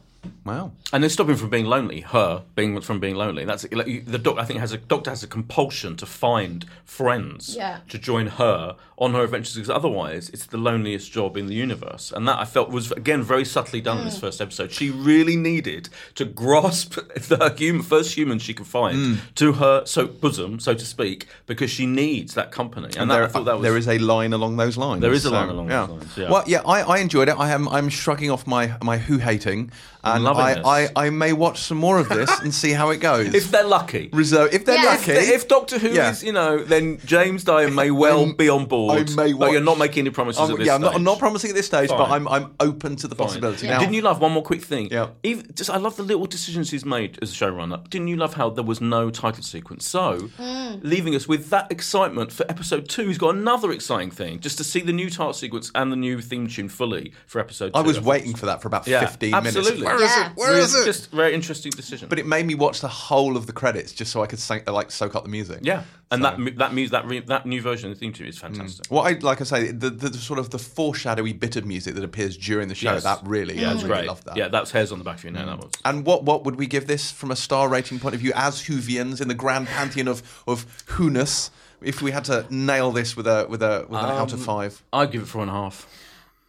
wow. 0.45 0.71
And 0.93 1.03
they 1.03 1.09
stop 1.09 1.29
him 1.29 1.35
from 1.37 1.49
being 1.49 1.65
lonely. 1.65 2.01
Her 2.01 2.43
being 2.55 2.79
from 2.81 2.99
being 2.99 3.15
lonely. 3.15 3.45
That's 3.45 3.69
like, 3.71 4.05
the 4.05 4.17
doctor. 4.17 4.41
I 4.41 4.45
think 4.45 4.59
has 4.59 4.71
a 4.73 4.77
doctor 4.77 5.09
has 5.09 5.23
a 5.23 5.27
compulsion 5.27 5.95
to 5.97 6.05
find 6.05 6.65
friends 6.85 7.55
Yeah. 7.55 7.79
to 7.89 7.97
join 7.97 8.27
her 8.27 8.75
on 9.01 9.13
her 9.15 9.23
adventures 9.23 9.55
because 9.55 9.69
otherwise 9.69 10.29
it's 10.29 10.45
the 10.45 10.57
loneliest 10.57 11.11
job 11.11 11.35
in 11.35 11.47
the 11.47 11.55
universe. 11.55 12.13
And 12.15 12.27
that 12.27 12.37
I 12.39 12.45
felt 12.45 12.69
was 12.69 12.91
again 12.91 13.23
very 13.23 13.43
subtly 13.43 13.81
done 13.81 13.97
in 13.97 14.03
Mm. 14.03 14.09
this 14.11 14.19
first 14.19 14.39
episode. 14.39 14.71
She 14.71 14.89
really 14.91 15.35
needed 15.35 15.89
to 16.15 16.23
grasp 16.23 16.93
the 17.31 17.53
human, 17.57 17.81
first 17.81 18.13
human 18.15 18.37
she 18.39 18.53
could 18.53 18.67
find 18.67 18.97
Mm. 18.97 19.17
to 19.35 19.53
her 19.53 19.85
so 19.85 20.05
bosom, 20.05 20.59
so 20.59 20.73
to 20.75 20.85
speak, 20.85 21.25
because 21.47 21.71
she 21.71 21.85
needs 21.87 22.35
that 22.35 22.51
company. 22.51 22.89
And, 22.97 23.09
that, 23.09 23.15
there, 23.15 23.23
I 23.23 23.27
thought 23.27 23.45
that 23.45 23.57
was 23.57 23.63
there 23.63 23.75
is 23.77 23.87
a 23.87 23.97
line 23.97 24.33
along 24.33 24.57
those 24.57 24.77
lines. 24.77 25.01
There 25.01 25.11
is 25.13 25.25
a 25.25 25.29
so, 25.29 25.33
line 25.33 25.49
along 25.49 25.69
yeah. 25.71 25.87
those 25.87 25.97
lines, 25.97 26.17
yeah. 26.17 26.29
Well, 26.29 26.43
yeah, 26.45 26.61
I, 26.65 26.81
I 26.81 26.97
enjoyed 26.99 27.27
it. 27.27 27.35
I 27.39 27.49
am 27.51 27.67
I'm 27.69 27.89
shrugging 27.89 28.29
off 28.29 28.45
my 28.45 28.73
my 28.83 28.97
who 28.99 29.17
hating, 29.17 29.71
and 30.03 30.27
I. 30.27 30.61
I, 30.63 30.89
I 31.05 31.09
may 31.09 31.33
watch 31.33 31.61
some 31.61 31.77
more 31.77 31.97
of 31.99 32.07
this 32.09 32.29
and 32.41 32.53
see 32.53 32.71
how 32.71 32.89
it 32.91 32.97
goes. 32.97 33.33
if 33.41 33.49
they're 33.51 33.63
lucky. 33.79 34.09
Reserve, 34.13 34.53
if 34.53 34.65
they're 34.65 34.75
Yeah. 34.83 34.91
lucky, 34.93 35.11
If, 35.13 35.29
if 35.37 35.47
Doctor 35.47 35.79
Who 35.79 35.89
Yeah. 35.89 36.11
is, 36.11 36.23
you 36.23 36.33
know, 36.33 36.63
then 36.63 36.99
James 37.05 37.43
Dyer 37.43 37.69
may 37.71 37.89
well 37.91 38.19
I'm- 38.21 38.33
be 38.33 38.47
on 38.49 38.65
board. 38.65 38.90
I 38.91 39.03
may 39.15 39.33
but 39.33 39.51
you're 39.51 39.61
not 39.61 39.77
making 39.77 40.01
any 40.01 40.09
promises 40.09 40.41
I'm, 40.41 40.51
at 40.51 40.57
this 40.57 40.67
yeah, 40.67 40.75
I'm 40.75 40.81
not, 40.81 40.95
I'm 40.95 41.03
not 41.03 41.19
promising 41.19 41.49
at 41.49 41.55
this 41.55 41.65
stage, 41.65 41.89
but 41.89 42.09
I'm 42.09 42.27
I'm 42.27 42.53
open 42.59 42.95
to 42.97 43.07
the 43.07 43.15
Fine. 43.15 43.27
possibility. 43.27 43.67
Yeah. 43.67 43.73
Now, 43.73 43.79
Didn't 43.79 43.93
you 43.93 44.01
love 44.01 44.19
one 44.19 44.31
more 44.31 44.43
quick 44.43 44.61
thing? 44.63 44.89
Yeah. 44.91 45.09
Even, 45.23 45.47
just 45.53 45.69
I 45.69 45.77
love 45.77 45.95
the 45.95 46.03
little 46.03 46.25
decisions 46.25 46.71
he's 46.71 46.85
made 46.85 47.19
as 47.21 47.31
a 47.31 47.35
showrunner. 47.35 47.87
Didn't 47.89 48.07
you 48.07 48.17
love 48.17 48.33
how 48.35 48.49
there 48.49 48.63
was 48.63 48.81
no 48.81 49.09
title 49.09 49.43
sequence? 49.43 49.85
So, 49.85 50.29
mm. 50.37 50.79
leaving 50.83 51.15
us 51.15 51.27
with 51.27 51.49
that 51.49 51.71
excitement 51.71 52.31
for 52.31 52.45
episode 52.49 52.89
two, 52.89 53.07
he's 53.07 53.17
got 53.17 53.35
another 53.35 53.71
exciting 53.71 54.11
thing 54.11 54.39
just 54.39 54.57
to 54.57 54.63
see 54.63 54.81
the 54.81 54.93
new 54.93 55.09
title 55.09 55.33
sequence 55.33 55.71
and 55.75 55.91
the 55.91 55.95
new 55.95 56.21
theme 56.21 56.47
tune 56.47 56.69
fully 56.69 57.13
for 57.27 57.39
episode 57.39 57.73
two. 57.73 57.79
I 57.79 57.81
was 57.81 57.97
thought 57.97 58.05
waiting 58.05 58.35
for 58.35 58.45
that 58.47 58.61
for 58.61 58.67
about 58.67 58.87
Yeah, 58.87 59.01
15 59.05 59.33
absolutely. 59.33 59.81
minutes. 59.81 59.85
Where 59.85 59.95
is 59.95 60.15
Yeah. 60.15 60.29
it? 60.29 60.37
Where 60.37 60.57
is 60.57 60.75
it? 60.75 60.85
Just 60.85 61.13
a 61.13 61.15
very 61.15 61.33
interesting 61.33 61.71
decision. 61.71 62.09
But 62.09 62.19
it 62.19 62.25
made 62.25 62.45
me 62.45 62.55
watch 62.55 62.81
the 62.81 62.87
whole 62.87 63.37
of 63.37 63.47
the 63.47 63.53
credits 63.53 63.91
just 63.91 64.11
so 64.11 64.21
I 64.23 64.27
could 64.27 64.39
sing, 64.39 64.61
like 64.67 64.91
soak 64.91 65.15
up 65.15 65.23
the 65.23 65.29
music. 65.29 65.59
yeah, 65.61 65.83
and 66.11 66.21
So- 66.21 66.29
that 66.29 66.39
mu- 66.39 66.51
that 66.51 66.73
music 66.73 66.91
that 66.91 67.05
re, 67.07 67.19
that 67.21 67.45
new 67.45 67.61
version 67.61 67.89
of 67.89 67.95
the 67.95 67.99
theme 67.99 68.11
tune 68.13 68.27
is 68.27 68.37
fantastic. 68.37 68.85
Mm. 68.87 68.91
What 68.91 69.03
I 69.11 69.17
like 69.19 69.41
I 69.41 69.43
say, 69.45 69.71
the, 69.71 69.89
the, 69.89 70.09
the 70.09 70.17
sort 70.17 70.39
of 70.39 70.49
the 70.49 70.59
foreshadowy 70.59 71.33
bit 71.33 71.55
of 71.55 71.65
music 71.65 71.95
that 71.95 72.03
appears 72.03 72.37
during 72.37 72.67
the 72.67 72.75
show, 72.75 72.93
Yes. 72.93 73.03
that 73.03 73.19
really, 73.23 73.57
Yeah, 73.59 73.69
I 73.69 73.73
it's 73.73 73.83
really 73.83 73.95
great. 73.95 74.07
loved 74.07 74.25
that. 74.25 74.35
Yeah, 74.37 74.49
that's 74.49 74.71
hairs 74.71 74.91
on 74.91 74.97
the 74.99 75.05
back 75.05 75.17
of 75.19 75.23
your 75.23 75.33
neck. 75.33 75.45
That 75.45 75.57
mm. 75.57 75.63
was. 75.63 75.71
And 75.85 76.05
what 76.05 76.23
what 76.23 76.43
would 76.43 76.57
we 76.57 76.67
give 76.67 76.85
this 76.87 77.11
from 77.11 77.31
a 77.31 77.35
star 77.35 77.69
rating 77.69 77.99
point 77.99 78.13
of 78.13 78.21
view 78.21 78.33
as 78.35 78.61
Whovians 78.63 79.21
in 79.21 79.27
the 79.27 79.33
grand 79.33 79.67
pantheon 79.67 80.07
of 80.07 80.21
of 80.47 80.65
Who-ness? 80.87 81.49
If 81.81 82.01
we 82.01 82.11
had 82.11 82.25
to 82.25 82.45
nail 82.51 82.91
this 82.91 83.17
with 83.17 83.25
a 83.25 83.47
with 83.49 83.63
a 83.63 83.85
with 83.89 83.99
an 83.99 84.05
out 84.05 84.33
of 84.33 84.39
Um, 84.39 84.45
five, 84.45 84.83
I'd 84.93 85.11
give 85.11 85.23
it 85.23 85.27
four 85.27 85.41
and 85.41 85.49
a 85.49 85.53
half. 85.53 85.87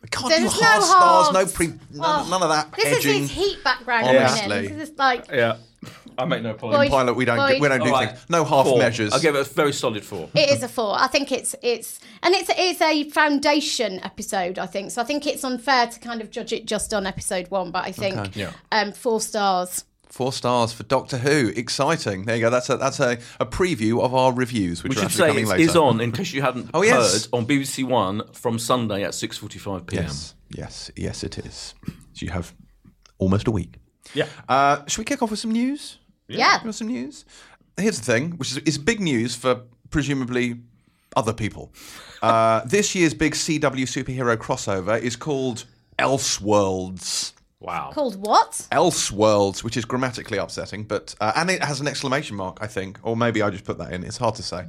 we 0.03 0.09
can't 0.11 0.29
There's 0.29 0.53
do 0.53 0.61
no 0.61 0.67
half 0.67 0.83
stars, 0.83 1.33
no 1.33 1.47
pre, 1.47 1.69
none, 1.69 1.79
Oh, 1.95 2.27
none 2.29 2.43
of 2.43 2.49
that 2.51 2.71
This 2.77 2.99
edging. 2.99 3.23
is 3.23 3.31
his 3.31 3.31
heat 3.31 3.65
background 3.65 4.09
Honestly. 4.09 4.41
coming 4.43 4.65
in. 4.73 4.79
This 4.79 4.91
is 4.91 4.99
like 4.99 5.31
Yeah, 5.33 5.57
I 6.19 6.25
make 6.25 6.43
no 6.43 6.55
Boyd- 6.55 6.91
Pilot, 6.91 7.15
we 7.15 7.25
don't 7.25 7.37
Boyd- 7.37 7.61
we 7.61 7.69
don't 7.69 7.81
do 7.81 7.87
All 7.87 7.93
right. 7.93 8.11
things. 8.11 8.31
No 8.31 8.45
half 8.45 8.67
Four. 8.67 8.79
measures. 8.79 9.13
I'll 9.13 9.21
give 9.21 9.35
it 9.35 9.47
a 9.47 9.55
very 9.55 9.73
solid 9.73 10.05
four. 10.05 10.29
it 10.35 10.51
is 10.51 10.63
a 10.63 10.69
four. 10.69 10.95
I 10.99 11.07
think 11.09 11.33
it's 11.33 11.55
it's 11.63 12.01
and 12.23 12.35
it's 12.35 12.51
it's 12.57 12.81
a 12.81 13.09
foundation 13.11 14.01
episode. 14.05 14.59
I 14.59 14.67
think 14.67 14.91
so. 14.91 15.01
I 15.03 15.05
think 15.05 15.27
it's 15.27 15.45
unfair 15.45 15.87
to 15.87 15.99
kind 16.01 16.21
of 16.21 16.31
judge 16.31 16.53
it 16.53 16.67
just 16.67 16.93
on 16.95 17.07
episode 17.07 17.49
one, 17.51 17.71
but 17.71 17.85
I 17.85 17.93
think 17.93 18.17
Okay. 18.17 18.41
Yeah. 18.41 18.53
um, 18.71 18.93
four 18.93 19.21
stars. 19.21 19.85
Four 20.09 20.31
stars 20.35 20.75
for 20.75 20.83
Doctor 20.83 21.17
Who. 21.17 21.49
Exciting. 21.57 22.27
There 22.27 22.37
you 22.37 22.43
go. 22.43 22.51
That's 22.51 22.69
a 22.69 22.77
that's 22.77 23.01
a, 23.01 23.19
a 23.41 23.47
preview 23.47 24.03
of 24.03 24.15
our 24.15 24.31
reviews, 24.33 24.83
which 24.83 24.91
We 24.91 24.97
are 24.97 25.09
should 25.09 25.23
actually 25.23 25.23
say 25.23 25.29
coming 25.29 25.47
later. 25.47 25.63
is 25.71 25.75
on 25.77 26.01
in 26.03 26.13
case 26.13 26.33
you 26.35 26.43
hadn't 26.43 26.69
Oh, 26.75 26.83
yes. 26.83 27.25
heard 27.25 27.29
on 27.39 27.47
BBC 27.47 27.85
One 27.85 28.21
from 28.35 28.59
Sunday 28.59 29.05
at 29.05 29.15
six 29.15 29.39
forty-five 29.39 29.87
p.m. 29.87 30.03
Yes, 30.05 30.35
yes, 30.51 30.91
yes, 30.97 31.25
it 31.25 31.39
is. 31.39 31.75
So 32.13 32.27
you 32.27 32.31
have 32.31 32.53
almost 33.17 33.47
a 33.49 33.51
week. 33.51 33.77
Yeah, 34.15 34.27
Uh, 34.51 34.85
should 34.87 34.99
we 34.99 35.05
kick 35.07 35.23
off 35.23 35.31
with 35.31 35.39
some 35.41 35.53
news? 35.53 35.99
Yeah. 36.39 36.55
You 36.59 36.65
want 36.65 36.75
some 36.75 36.89
news? 36.89 37.25
Here's 37.77 37.99
the 37.99 38.05
thing, 38.05 38.33
which 38.33 38.53
is, 38.53 38.59
is 38.59 38.79
big 38.79 39.01
news 39.01 39.35
for 39.35 39.63
presumably 39.91 40.61
other 41.17 41.33
people. 41.33 41.73
Uh, 42.21 42.61
this 42.67 42.95
year's 42.95 43.15
big 43.15 43.35
CW 43.35 43.61
superhero 43.87 44.37
crossover 44.37 45.01
is 45.01 45.17
called 45.17 45.65
Elseworlds. 45.99 47.33
wow. 47.61 47.91
Called 47.93 48.17
what? 48.17 48.67
Elseworlds, 48.73 49.63
which 49.65 49.77
is 49.77 49.85
grammatically 49.85 50.39
upsetting, 50.39 50.85
but 50.85 51.15
uh, 51.21 51.33
and 51.37 51.51
it 51.51 51.63
has 51.63 51.81
an 51.81 51.87
exclamation 51.87 52.37
mark, 52.37 52.59
I 52.61 52.67
think, 52.67 52.99
or 53.03 53.17
maybe 53.17 53.43
I 53.43 53.51
just 53.51 53.65
put 53.65 53.79
that 53.79 53.93
in. 53.93 54.05
It's 54.05 54.17
hard 54.19 54.35
to 54.37 54.43
say. 54.43 54.67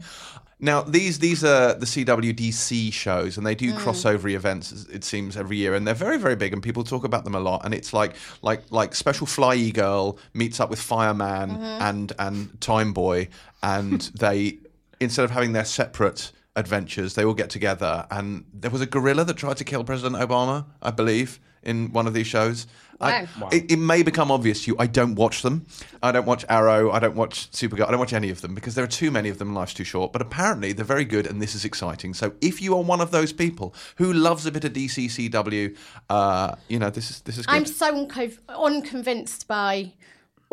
Now 0.63 0.81
these 0.81 1.19
these 1.19 1.43
are 1.43 1.73
the 1.73 1.85
CWDC 1.85 2.93
shows, 2.93 3.37
and 3.37 3.45
they 3.45 3.53
do 3.53 3.73
hmm. 3.73 3.77
crossover 3.77 4.31
events. 4.31 4.85
It 4.85 5.03
seems 5.03 5.35
every 5.35 5.57
year, 5.57 5.75
and 5.75 5.85
they're 5.85 5.93
very 5.93 6.17
very 6.17 6.37
big, 6.37 6.53
and 6.53 6.63
people 6.63 6.85
talk 6.85 7.03
about 7.03 7.25
them 7.25 7.35
a 7.35 7.39
lot. 7.41 7.65
And 7.65 7.73
it's 7.73 7.91
like 7.91 8.15
like 8.41 8.61
like 8.71 8.95
Special 8.95 9.27
Flyy 9.27 9.73
Girl 9.73 10.17
meets 10.33 10.61
up 10.61 10.69
with 10.69 10.79
Fireman 10.79 11.49
mm-hmm. 11.49 11.63
and 11.63 12.13
and 12.17 12.61
Time 12.61 12.93
Boy, 12.93 13.27
and 13.61 13.99
they 14.17 14.57
instead 15.01 15.25
of 15.25 15.31
having 15.31 15.51
their 15.51 15.65
separate 15.65 16.31
adventures, 16.55 17.15
they 17.15 17.25
all 17.25 17.33
get 17.33 17.49
together. 17.49 18.07
And 18.09 18.45
there 18.53 18.71
was 18.71 18.79
a 18.79 18.85
gorilla 18.85 19.25
that 19.25 19.35
tried 19.35 19.57
to 19.57 19.65
kill 19.65 19.83
President 19.83 20.15
Obama, 20.15 20.65
I 20.81 20.91
believe, 20.91 21.41
in 21.61 21.91
one 21.91 22.07
of 22.07 22.13
these 22.13 22.27
shows. 22.27 22.67
I, 23.01 23.27
Wow. 23.39 23.49
It, 23.51 23.71
it 23.71 23.77
may 23.77 24.03
become 24.03 24.31
obvious 24.31 24.63
to 24.63 24.71
you. 24.71 24.75
I 24.79 24.87
don't 24.87 25.15
watch 25.15 25.41
them. 25.41 25.65
I 26.01 26.11
don't 26.11 26.25
watch 26.25 26.45
Arrow. 26.49 26.91
I 26.91 26.99
don't 26.99 27.15
watch 27.15 27.51
Supergirl. 27.51 27.87
I 27.87 27.91
don't 27.91 27.99
watch 27.99 28.13
any 28.13 28.29
of 28.29 28.41
them 28.41 28.53
because 28.55 28.75
there 28.75 28.83
are 28.83 28.87
too 28.87 29.11
many 29.11 29.29
of 29.29 29.37
them. 29.39 29.49
and 29.49 29.55
Life's 29.55 29.73
too 29.73 29.83
short. 29.83 30.13
But 30.13 30.21
apparently 30.21 30.73
they're 30.73 30.85
very 30.85 31.05
good, 31.05 31.25
and 31.27 31.41
this 31.41 31.55
is 31.55 31.65
exciting. 31.65 32.13
So 32.13 32.33
if 32.41 32.61
you 32.61 32.75
are 32.75 32.81
one 32.83 33.01
of 33.01 33.11
those 33.11 33.33
people 33.33 33.73
who 33.97 34.13
loves 34.13 34.45
a 34.45 34.51
bit 34.51 34.63
of 34.63 34.73
DCCW, 34.73 35.75
uh, 36.09 36.55
you 36.69 36.79
know 36.79 36.89
this 36.89 37.09
is 37.11 37.21
this 37.21 37.37
is 37.37 37.45
good. 37.45 37.55
I'm 37.55 37.65
so 37.65 37.95
unco- 37.95 38.37
unconvinced 38.49 39.47
by 39.47 39.93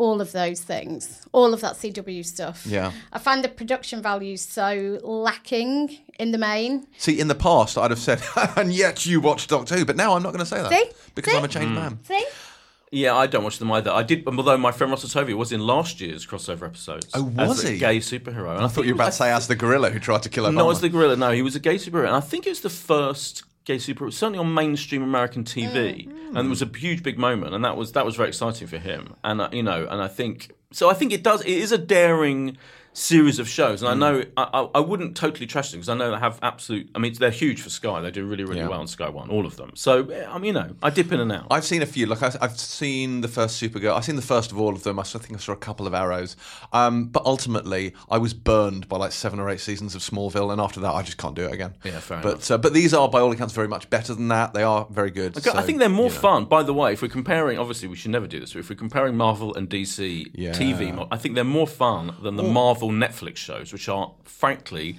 all 0.01 0.19
of 0.19 0.31
those 0.31 0.61
things, 0.61 1.21
all 1.31 1.53
of 1.53 1.61
that 1.61 1.73
CW 1.73 2.25
stuff. 2.25 2.65
Yeah. 2.65 2.91
I 3.13 3.19
find 3.19 3.43
the 3.43 3.49
production 3.49 4.01
values 4.01 4.41
so 4.41 4.99
lacking 5.03 5.95
in 6.17 6.31
the 6.31 6.39
main. 6.39 6.87
See, 6.97 7.19
in 7.19 7.27
the 7.27 7.35
past 7.35 7.77
I'd 7.77 7.91
have 7.91 7.99
said, 7.99 8.19
and 8.57 8.73
yet 8.73 9.05
you 9.05 9.21
watch 9.21 9.45
Doctor 9.45 9.75
Who, 9.77 9.85
but 9.85 9.95
now 9.95 10.15
I'm 10.15 10.23
not 10.23 10.29
going 10.33 10.39
to 10.39 10.45
say 10.47 10.59
that 10.59 10.71
See? 10.71 10.85
because 11.13 11.33
See? 11.33 11.37
I'm 11.37 11.45
a 11.45 11.47
changed 11.47 11.73
man. 11.75 11.99
See? 12.03 12.25
Yeah, 12.89 13.15
I 13.15 13.27
don't 13.27 13.43
watch 13.43 13.59
them 13.59 13.71
either. 13.71 13.91
I 13.91 14.01
did, 14.01 14.27
although 14.27 14.57
my 14.57 14.71
friend 14.71 14.89
Russell 14.91 15.07
Tovey 15.07 15.35
was 15.35 15.51
in 15.51 15.61
last 15.61 16.01
year's 16.01 16.25
crossover 16.25 16.63
episodes. 16.63 17.07
Oh, 17.13 17.23
was 17.23 17.59
as 17.59 17.69
a 17.69 17.73
he? 17.73 17.77
gay 17.77 17.99
superhero? 17.99 18.55
And 18.55 18.65
I 18.65 18.67
thought 18.69 18.85
you 18.85 18.95
were 18.95 19.01
about 19.01 19.11
to 19.11 19.17
say 19.17 19.31
as 19.31 19.47
the 19.47 19.55
gorilla 19.55 19.91
who 19.91 19.99
tried 19.99 20.23
to 20.23 20.29
kill 20.29 20.45
Obama. 20.45 20.55
No, 20.55 20.71
as 20.71 20.81
the 20.81 20.89
gorilla. 20.89 21.15
No, 21.15 21.31
he 21.31 21.43
was 21.43 21.55
a 21.55 21.59
gay 21.59 21.75
superhero, 21.75 22.07
and 22.07 22.15
I 22.15 22.21
think 22.21 22.47
it 22.47 22.49
was 22.49 22.61
the 22.61 22.71
first 22.71 23.43
gay 23.71 23.77
superhero, 23.77 24.11
certainly 24.11 24.39
on 24.39 24.53
mainstream 24.53 25.03
American 25.03 25.43
TV, 25.43 26.07
Mm. 26.07 26.35
and 26.35 26.41
it 26.47 26.49
was 26.49 26.61
a 26.61 26.69
huge, 26.85 27.01
big 27.03 27.17
moment, 27.27 27.53
and 27.55 27.63
that 27.65 27.75
was 27.77 27.87
that 27.93 28.05
was 28.05 28.15
very 28.15 28.29
exciting 28.29 28.67
for 28.67 28.77
him. 28.77 29.01
And 29.23 29.41
uh, 29.41 29.49
you 29.51 29.63
know, 29.63 29.87
and 29.91 29.99
I 30.01 30.07
think 30.19 30.35
so. 30.71 30.89
I 30.89 30.93
think 30.99 31.11
it 31.13 31.23
does. 31.23 31.41
It 31.41 31.57
is 31.65 31.71
a 31.71 31.77
daring 31.97 32.57
series 32.93 33.39
of 33.39 33.47
shows, 33.47 33.81
and 33.81 33.89
Mm. 33.89 33.93
I 33.93 33.95
know 34.11 34.23
I, 34.37 34.67
I, 34.75 34.79
wouldn't 34.81 35.15
totally 35.15 35.47
trust 35.47 35.71
them 35.71 35.79
because 35.79 35.89
I 35.89 35.93
know 35.95 36.11
they 36.11 36.17
have 36.19 36.37
absolute. 36.41 36.89
I 36.93 36.99
mean, 36.99 37.13
they're 37.13 37.31
huge 37.31 37.61
for 37.61 37.69
Sky. 37.69 38.01
They 38.01 38.11
do 38.11 38.25
really, 38.25 38.43
really 38.43 38.59
Yeah. 38.59 38.67
well 38.67 38.81
on 38.81 38.87
Sky 38.87 39.07
One, 39.09 39.29
all 39.29 39.45
of 39.45 39.55
them. 39.55 39.71
So 39.75 40.07
I 40.29 40.37
mean, 40.37 40.45
you 40.45 40.53
know, 40.53 40.75
I 40.83 40.89
dip 40.89 41.11
in 41.11 41.19
and 41.21 41.31
out. 41.31 41.47
I've 41.49 41.63
seen 41.65 41.81
a 41.81 41.85
few. 41.85 42.05
Like 42.05 42.21
I, 42.21 42.31
I've 42.41 42.59
seen 42.59 43.21
the 43.21 43.27
first 43.29 43.61
Supergirl. 43.61 43.95
I've 43.95 44.03
seen 44.05 44.17
the 44.17 44.21
first 44.21 44.51
of 44.51 44.59
all 44.59 44.73
of 44.73 44.83
them. 44.83 44.99
I 44.99 45.03
think 45.03 45.33
I 45.33 45.37
saw 45.37 45.53
a 45.53 45.57
couple 45.57 45.87
of 45.87 45.93
Arrows. 45.93 46.35
Um, 46.73 47.05
but 47.05 47.23
ultimately, 47.25 47.93
I 48.09 48.17
was 48.17 48.33
burned 48.33 48.89
by 48.89 48.97
like 48.97 49.11
seven 49.13 49.39
or 49.39 49.49
eight 49.49 49.61
seasons 49.61 49.95
of 49.95 50.01
Smallville, 50.01 50.51
and 50.51 50.59
after 50.59 50.79
that, 50.81 50.91
I 50.93 51.01
just 51.01 51.17
can't 51.17 51.35
do 51.35 51.45
it 51.45 51.53
again. 51.53 51.75
Yeah, 51.83 51.99
fair 51.99 52.21
but 52.21 52.49
uh, 52.51 52.57
but 52.57 52.73
these 52.73 52.93
are, 52.93 53.07
by 53.07 53.19
all 53.21 53.31
accounts, 53.31 53.53
very 53.53 53.67
much 53.69 53.89
better 53.89 54.13
than 54.13 54.27
that. 54.29 54.53
They 54.53 54.63
are 54.63 54.85
very 54.89 55.11
good. 55.11 55.37
Okay, 55.37 55.49
I 55.51 55.53
so, 55.53 55.61
think 55.61 55.79
they're 55.79 55.87
more 55.89 56.07
you 56.09 56.13
know. 56.15 56.19
fun. 56.19 56.45
By 56.45 56.63
the 56.63 56.73
way, 56.73 56.91
if 56.93 57.01
we're 57.01 57.07
comparing, 57.07 57.57
obviously 57.57 57.87
we 57.87 57.95
should 57.95 58.11
never 58.11 58.27
do 58.27 58.39
this. 58.39 58.51
But 58.53 58.59
if 58.59 58.69
we're 58.69 58.75
comparing 58.75 59.15
Marvel 59.15 59.53
and 59.55 59.69
DC 59.69 60.31
Yeah. 60.33 60.51
TV, 60.51 60.93
mo- 60.93 61.07
I 61.11 61.17
think 61.17 61.35
they're 61.35 61.43
more 61.45 61.67
fun 61.67 62.15
than 62.21 62.35
the 62.35 62.43
Marvel 62.43 62.80
Netflix 62.89 63.37
shows, 63.37 63.71
which 63.71 63.87
are 63.89 64.13
frankly 64.23 64.97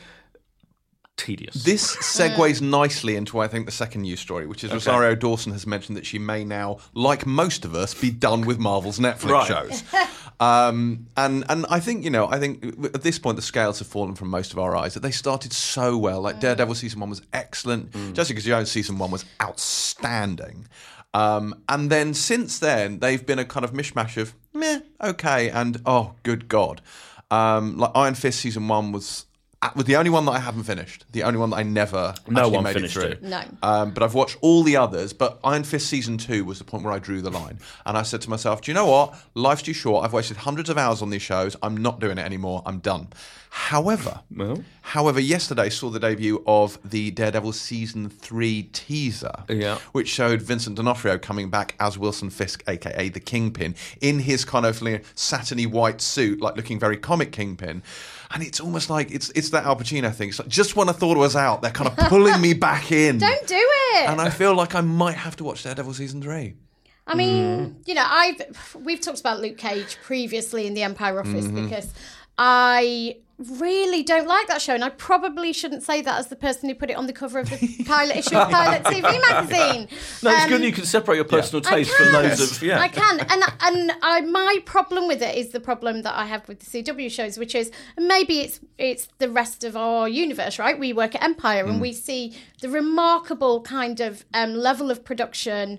tedious. 1.16 1.64
This 1.64 1.96
segues 2.18 2.60
nicely 2.60 3.16
into, 3.16 3.38
I 3.38 3.48
think, 3.48 3.66
the 3.66 3.72
second 3.72 4.02
news 4.02 4.20
story, 4.20 4.46
which 4.46 4.64
is 4.64 4.72
Rosario 4.72 5.14
Dawson 5.14 5.52
has 5.52 5.66
mentioned 5.66 5.96
that 5.96 6.06
she 6.06 6.18
may 6.18 6.44
now, 6.44 6.78
like 6.94 7.26
most 7.26 7.64
of 7.64 7.74
us, 7.74 7.94
be 7.94 8.10
done 8.10 8.42
with 8.42 8.58
Marvel's 8.58 8.98
Netflix 8.98 9.30
Right. 9.30 9.46
shows. 9.48 9.82
um, 10.40 11.06
and 11.16 11.44
and 11.48 11.66
I 11.68 11.80
think 11.80 12.04
you 12.04 12.10
know, 12.10 12.26
I 12.28 12.38
think 12.38 12.64
at 12.94 13.02
this 13.02 13.18
point 13.18 13.36
the 13.36 13.42
scales 13.42 13.78
have 13.78 13.88
fallen 13.88 14.14
from 14.14 14.28
most 14.28 14.52
of 14.52 14.58
our 14.58 14.76
eyes. 14.76 14.94
That 14.94 15.00
they 15.00 15.10
started 15.10 15.52
so 15.52 15.96
well. 15.98 16.20
Like 16.20 16.40
Daredevil 16.40 16.74
season 16.74 17.00
one 17.00 17.10
was 17.10 17.22
excellent. 17.32 17.92
Jessica 18.14 18.40
Jones 18.40 18.70
season 18.70 18.98
one 18.98 19.10
was 19.10 19.24
outstanding. 19.40 20.66
Um, 21.14 21.62
and 21.68 21.90
then 21.90 22.14
since 22.14 22.58
then, 22.58 23.00
they've 23.00 23.24
been 23.24 23.38
a 23.38 23.44
kind 23.44 23.64
of 23.64 23.72
mishmash 23.72 24.16
of 24.16 24.34
meh, 24.54 24.80
okay, 24.98 25.50
and 25.50 25.80
oh, 25.84 26.14
good 26.22 26.48
God. 26.48 26.80
Um, 27.32 27.78
like 27.78 27.92
Iron 27.94 28.14
Fist 28.14 28.40
season 28.40 28.68
one 28.68 28.92
was 28.92 29.24
was 29.76 29.84
the 29.84 29.96
only 29.96 30.10
one 30.10 30.24
that 30.26 30.32
I 30.32 30.38
haven't 30.40 30.64
finished. 30.64 31.04
The 31.12 31.22
only 31.22 31.38
one 31.38 31.50
that 31.50 31.56
I 31.56 31.62
never 31.62 32.14
No 32.28 32.40
actually 32.40 32.54
one 32.54 32.64
made 32.64 32.72
finished 32.74 32.96
it 32.96 33.00
through. 33.00 33.08
it. 33.10 33.22
No. 33.22 33.42
Um, 33.62 33.92
but 33.92 34.02
I've 34.02 34.14
watched 34.14 34.36
all 34.40 34.62
the 34.62 34.76
others. 34.76 35.12
But 35.12 35.38
Iron 35.44 35.62
Fist 35.64 35.86
season 35.88 36.18
two 36.18 36.44
was 36.44 36.58
the 36.58 36.64
point 36.64 36.82
where 36.84 36.92
I 36.92 36.98
drew 36.98 37.20
the 37.22 37.30
line, 37.30 37.58
and 37.86 37.96
I 37.96 38.02
said 38.02 38.20
to 38.22 38.30
myself, 38.30 38.60
"Do 38.62 38.70
you 38.70 38.74
know 38.74 38.86
what? 38.86 39.14
Life's 39.34 39.62
too 39.62 39.72
short. 39.72 40.04
I've 40.04 40.12
wasted 40.12 40.38
hundreds 40.38 40.68
of 40.68 40.78
hours 40.78 41.00
on 41.02 41.10
these 41.10 41.22
shows. 41.22 41.56
I'm 41.62 41.76
not 41.76 42.00
doing 42.00 42.18
it 42.18 42.24
anymore. 42.26 42.62
I'm 42.66 42.78
done." 42.80 43.08
However, 43.54 44.20
Well? 44.34 44.64
however, 44.80 45.20
yesterday 45.20 45.68
saw 45.68 45.90
the 45.90 46.00
debut 46.00 46.42
of 46.46 46.78
the 46.82 47.10
Daredevil 47.10 47.52
season 47.52 48.08
three 48.08 48.62
teaser, 48.72 49.44
Yeah. 49.46 49.76
which 49.92 50.08
showed 50.08 50.40
Vincent 50.40 50.76
D'Onofrio 50.76 51.18
coming 51.18 51.50
back 51.50 51.74
as 51.78 51.98
Wilson 51.98 52.30
Fisk, 52.30 52.62
aka 52.66 53.10
the 53.10 53.20
Kingpin, 53.20 53.74
in 54.00 54.20
his 54.20 54.46
kind 54.46 54.64
of 54.64 54.80
you 54.80 54.92
know, 54.92 54.98
satiny 55.14 55.66
white 55.66 56.00
suit, 56.00 56.40
like 56.40 56.56
looking 56.56 56.78
very 56.80 56.96
comic 56.96 57.30
Kingpin. 57.30 57.82
And 58.34 58.42
it's 58.42 58.60
almost 58.60 58.88
like 58.90 59.10
it's 59.10 59.30
it's 59.34 59.50
that 59.50 59.64
Al 59.64 59.76
Pacino 59.76 60.12
thing. 60.14 60.30
It's 60.30 60.38
like 60.38 60.48
just 60.48 60.74
when 60.76 60.88
I 60.88 60.92
thought 60.92 61.16
it 61.16 61.20
was 61.20 61.36
out, 61.36 61.60
they're 61.62 61.70
kind 61.70 61.90
of 61.90 61.96
pulling 62.08 62.40
me 62.40 62.54
back 62.54 62.90
in. 62.90 63.18
Don't 63.28 63.46
do 63.46 63.54
it. 63.94 64.08
And 64.08 64.20
I 64.20 64.30
feel 64.30 64.54
like 64.54 64.74
I 64.74 64.80
might 64.80 65.16
have 65.16 65.36
to 65.36 65.44
watch 65.44 65.62
Daredevil 65.64 65.94
season 65.94 66.22
three. 66.22 66.54
I 67.06 67.14
mean, 67.16 67.82
you 67.84 67.94
know, 67.94 68.06
I've 68.06 68.40
we've 68.80 69.00
talked 69.00 69.20
about 69.20 69.40
Luke 69.40 69.58
Cage 69.58 69.98
previously 70.02 70.66
in 70.66 70.74
the 70.74 70.82
Empire 70.82 71.18
Office 71.20 71.46
Mm-hmm. 71.46 71.64
because 71.64 71.92
I 72.44 73.16
really 73.60 74.02
don't 74.02 74.26
like 74.26 74.48
that 74.48 74.60
show, 74.60 74.74
and 74.74 74.84
I 74.84 74.88
probably 74.88 75.52
shouldn't 75.52 75.84
say 75.84 76.02
that 76.02 76.18
as 76.18 76.26
the 76.26 76.34
person 76.36 76.68
who 76.68 76.74
put 76.74 76.90
it 76.90 76.96
on 76.96 77.06
the 77.06 77.12
cover 77.12 77.38
of 77.38 77.48
the 77.50 77.84
pilot 77.86 78.16
issue 78.16 78.36
of 78.36 78.50
Pilot 78.50 78.82
TV 78.84 79.02
magazine. 79.30 79.88
No, 80.24 80.30
it's 80.32 80.42
Um, 80.44 80.48
good 80.48 80.62
you 80.64 80.72
can 80.72 80.84
separate 80.84 81.16
your 81.16 81.24
personal 81.24 81.64
I 81.66 81.70
taste 81.76 81.90
from 81.92 82.06
can. 82.10 82.22
those 82.28 82.40
of 82.56 82.62
yeah. 82.62 82.80
I 82.80 82.88
can, 82.88 83.20
and 83.20 83.42
and 83.60 83.92
I, 84.02 84.20
my 84.22 84.58
problem 84.64 85.06
with 85.06 85.22
it 85.22 85.36
is 85.36 85.50
the 85.50 85.60
problem 85.60 86.02
that 86.02 86.14
I 86.16 86.26
have 86.26 86.46
with 86.48 86.58
the 86.60 86.82
CW 86.82 87.08
shows, 87.10 87.38
which 87.38 87.54
is 87.54 87.70
maybe 87.96 88.40
it's 88.40 88.58
it's 88.76 89.06
the 89.18 89.28
rest 89.30 89.62
of 89.62 89.76
our 89.76 90.08
universe, 90.08 90.58
right? 90.58 90.76
We 90.78 90.92
work 90.92 91.14
at 91.14 91.22
Empire, 91.22 91.64
Mm. 91.64 91.70
and 91.70 91.80
we 91.80 91.92
see 91.92 92.36
the 92.60 92.68
remarkable 92.68 93.60
kind 93.62 94.00
of 94.00 94.24
um, 94.34 94.54
level 94.54 94.90
of 94.90 95.04
production. 95.04 95.78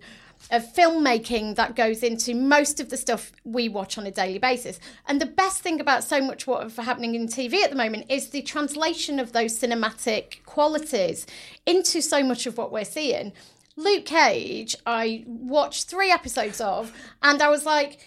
Of 0.52 0.74
filmmaking 0.74 1.56
that 1.56 1.76
goes 1.76 2.04
into 2.04 2.36
most 2.36 2.80
of 2.80 2.90
the 2.90 2.98
stuff 2.98 3.32
we 3.44 3.70
watch 3.70 3.98
on 3.98 4.06
a 4.06 4.12
daily 4.12 4.40
basis. 4.40 4.80
And 5.08 5.20
the 5.20 5.26
best 5.26 5.62
thing 5.62 5.80
about 5.80 6.04
so 6.04 6.22
much 6.22 6.46
what 6.46 6.66
is 6.66 6.76
happening 6.76 7.16
in 7.16 7.28
TV 7.28 7.64
at 7.64 7.70
the 7.70 7.76
moment 7.76 8.06
is 8.10 8.30
the 8.30 8.42
translation 8.42 9.20
of 9.20 9.32
those 9.32 9.58
cinematic 9.58 10.44
qualities 10.46 11.26
into 11.66 12.02
so 12.02 12.24
much 12.24 12.46
of 12.46 12.58
what 12.58 12.72
we're 12.72 12.86
seeing. 12.86 13.34
Luke 13.76 14.06
Cage, 14.06 14.76
I 14.86 15.24
watched 15.26 15.90
three 15.90 16.12
episodes 16.12 16.62
of, 16.62 16.94
and 17.24 17.42
I 17.42 17.50
was 17.50 17.66
like, 17.66 18.00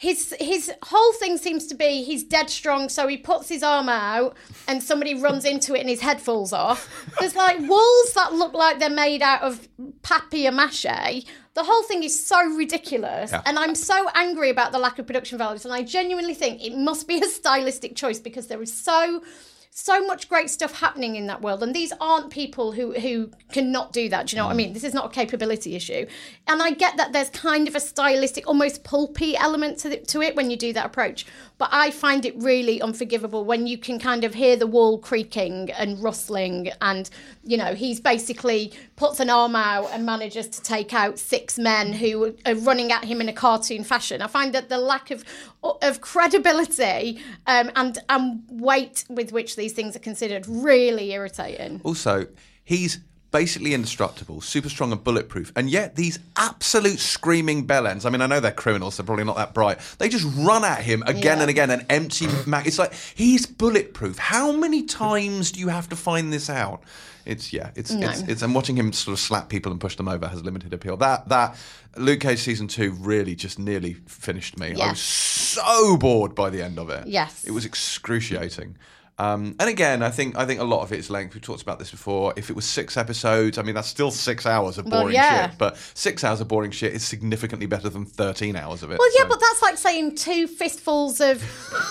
his 0.00 0.32
his 0.38 0.70
whole 0.84 1.12
thing 1.14 1.36
seems 1.38 1.66
to 1.66 1.74
be 1.74 2.04
he's 2.04 2.22
dead 2.22 2.48
strong, 2.48 2.88
so 2.88 3.08
he 3.08 3.16
puts 3.16 3.48
his 3.48 3.64
arm 3.64 3.88
out 3.88 4.36
and 4.68 4.80
somebody 4.80 5.12
runs 5.20 5.44
into 5.44 5.74
it 5.74 5.80
and 5.80 5.88
his 5.88 6.00
head 6.00 6.20
falls 6.20 6.52
off. 6.52 6.88
There's 7.18 7.34
like 7.34 7.58
walls 7.68 8.12
that 8.14 8.32
look 8.32 8.54
like 8.54 8.78
they're 8.78 8.90
made 8.90 9.22
out 9.22 9.42
of 9.42 9.68
papier 10.02 10.52
mache. 10.52 11.24
The 11.54 11.64
whole 11.64 11.82
thing 11.82 12.04
is 12.04 12.24
so 12.24 12.40
ridiculous, 12.54 13.32
Yeah. 13.32 13.42
and 13.44 13.58
I'm 13.58 13.74
so 13.74 14.08
angry 14.14 14.50
about 14.50 14.70
the 14.70 14.78
lack 14.78 15.00
of 15.00 15.06
production 15.08 15.36
values. 15.36 15.64
And 15.64 15.74
I 15.74 15.82
genuinely 15.82 16.34
think 16.34 16.64
it 16.64 16.76
must 16.76 17.08
be 17.08 17.18
a 17.20 17.24
stylistic 17.26 17.96
choice 17.96 18.20
because 18.20 18.46
there 18.46 18.62
is 18.62 18.72
so 18.72 19.24
so 19.70 20.04
much 20.06 20.28
great 20.28 20.50
stuff 20.50 20.80
happening 20.80 21.16
in 21.16 21.26
that 21.26 21.40
world 21.40 21.62
and 21.62 21.74
these 21.74 21.92
aren't 22.00 22.30
people 22.30 22.72
who 22.72 22.92
who 22.94 23.30
cannot 23.52 23.92
do 23.92 24.08
that 24.08 24.26
do 24.26 24.36
you 24.36 24.40
know 24.40 24.46
what 24.46 24.52
i 24.52 24.56
mean? 24.56 24.72
This 24.72 24.84
is 24.84 24.94
not 24.94 25.06
a 25.06 25.08
capability 25.08 25.74
issue. 25.74 26.06
And 26.46 26.62
i 26.62 26.70
get 26.70 26.96
that 26.96 27.12
there's 27.12 27.30
kind 27.30 27.68
of 27.68 27.74
a 27.74 27.80
stylistic 27.80 28.46
almost 28.46 28.84
pulpy 28.84 29.36
element 29.36 29.78
to, 29.78 29.88
the, 29.90 29.96
to 29.98 30.22
it 30.22 30.34
when 30.36 30.50
you 30.50 30.56
do 30.56 30.72
that 30.72 30.86
approach 30.86 31.26
but 31.58 31.68
i 31.72 31.90
find 31.90 32.24
it 32.24 32.34
really 32.38 32.80
unforgivable 32.80 33.44
when 33.44 33.66
you 33.66 33.78
can 33.78 33.98
kind 33.98 34.24
of 34.24 34.34
hear 34.34 34.56
the 34.56 34.66
wall 34.66 34.98
creaking 34.98 35.70
and 35.72 36.02
rustling 36.02 36.70
and 36.80 37.10
you 37.44 37.56
know 37.56 37.74
he's 37.74 38.00
basically 38.00 38.72
puts 38.96 39.20
an 39.20 39.30
arm 39.30 39.54
out 39.54 39.88
and 39.92 40.04
manages 40.04 40.48
to 40.48 40.62
take 40.62 40.92
out 40.92 41.18
six 41.18 41.58
men 41.58 41.92
who 41.92 42.34
are 42.44 42.54
running 42.56 42.90
at 42.92 43.04
him 43.04 43.20
in 43.20 43.28
a 43.28 43.32
cartoon 43.32 43.84
fashion. 43.84 44.20
I 44.20 44.26
find 44.26 44.52
that 44.54 44.68
the 44.68 44.78
lack 44.78 45.10
of 45.10 45.24
of 45.62 46.00
credibility 46.00 47.20
um, 47.46 47.70
and 47.74 47.98
and 48.08 48.42
weight 48.48 49.04
with 49.08 49.32
which 49.32 49.56
these 49.58 49.74
things 49.74 49.94
are 49.94 49.98
considered 50.00 50.46
really 50.48 51.12
irritating. 51.12 51.82
Also, 51.84 52.26
he's 52.64 53.00
basically 53.30 53.74
indestructible, 53.74 54.40
super 54.40 54.70
strong 54.70 54.90
and 54.90 55.04
bulletproof, 55.04 55.52
and 55.54 55.68
yet 55.68 55.96
these 55.96 56.18
absolute 56.36 56.98
screaming 56.98 57.66
bellends. 57.66 58.06
I 58.06 58.10
mean, 58.10 58.22
I 58.22 58.26
know 58.26 58.40
they're 58.40 58.50
criminals; 58.52 58.96
they're 58.96 59.04
probably 59.04 59.24
not 59.24 59.36
that 59.36 59.52
bright. 59.52 59.78
They 59.98 60.08
just 60.08 60.24
run 60.38 60.64
at 60.64 60.80
him 60.82 61.02
again 61.06 61.36
Yeah. 61.36 61.42
and 61.42 61.50
again, 61.50 61.70
and 61.70 61.84
empty 61.90 62.26
mag. 62.46 62.66
It's 62.66 62.78
like 62.78 62.94
he's 62.94 63.44
bulletproof. 63.44 64.16
How 64.16 64.52
many 64.52 64.84
times 64.84 65.52
do 65.52 65.60
you 65.60 65.68
have 65.68 65.90
to 65.90 65.96
find 65.96 66.32
this 66.32 66.48
out? 66.48 66.82
It's 67.26 67.52
yeah, 67.52 67.70
it's 67.74 67.90
No. 67.92 68.08
it's, 68.08 68.22
it's 68.22 68.40
and 68.42 68.54
watching 68.54 68.76
him 68.78 68.94
sort 68.94 69.12
of 69.12 69.18
slap 69.18 69.50
people 69.50 69.70
and 69.72 69.78
push 69.78 69.96
them 69.96 70.08
over 70.08 70.26
has 70.26 70.42
limited 70.42 70.72
appeal. 70.72 70.96
That 70.96 71.28
that 71.28 71.54
Luke 71.98 72.20
Cage 72.20 72.38
season 72.38 72.66
two 72.68 72.92
really 72.92 73.34
just 73.34 73.58
nearly 73.58 73.92
finished 74.06 74.58
me. 74.58 74.74
I 74.80 74.88
was 74.92 75.00
so 75.00 75.98
bored 75.98 76.34
by 76.34 76.48
the 76.48 76.62
end 76.62 76.78
of 76.78 76.88
it. 76.88 77.06
Yes. 77.06 77.44
it 77.44 77.50
was 77.50 77.66
excruciating. 77.66 78.76
Um, 79.20 79.56
and 79.58 79.68
again, 79.68 80.02
I 80.02 80.10
think 80.10 80.36
I 80.38 80.46
think 80.46 80.60
a 80.60 80.64
lot 80.64 80.82
of 80.82 80.92
it 80.92 80.98
is 81.00 81.10
length. 81.10 81.34
We 81.34 81.40
talked 81.40 81.62
about 81.62 81.78
this 81.80 81.90
before. 81.90 82.32
If 82.36 82.50
it 82.50 82.56
was 82.56 82.64
six 82.64 82.96
episodes, 82.96 83.58
I 83.58 83.62
mean 83.62 83.74
that's 83.74 83.88
still 83.88 84.10
six 84.12 84.46
hours 84.46 84.78
of 84.78 84.86
Well, 84.86 85.02
boring 85.02 85.14
yeah. 85.16 85.48
shit. 85.50 85.58
But 85.58 85.76
six 85.94 86.22
hours 86.22 86.40
of 86.40 86.46
boring 86.48 86.70
shit 86.70 86.92
is 86.94 87.02
significantly 87.04 87.66
better 87.66 87.88
than 87.88 88.04
thirteen 88.04 88.54
hours 88.54 88.82
of 88.84 88.92
it. 88.92 88.98
Well, 88.98 89.08
yeah, 89.16 89.22
so- 89.24 89.28
but 89.30 89.40
that's 89.40 89.62
like 89.62 89.76
saying 89.76 90.14
two 90.16 90.46
fistfuls 90.46 91.20
of 91.20 91.42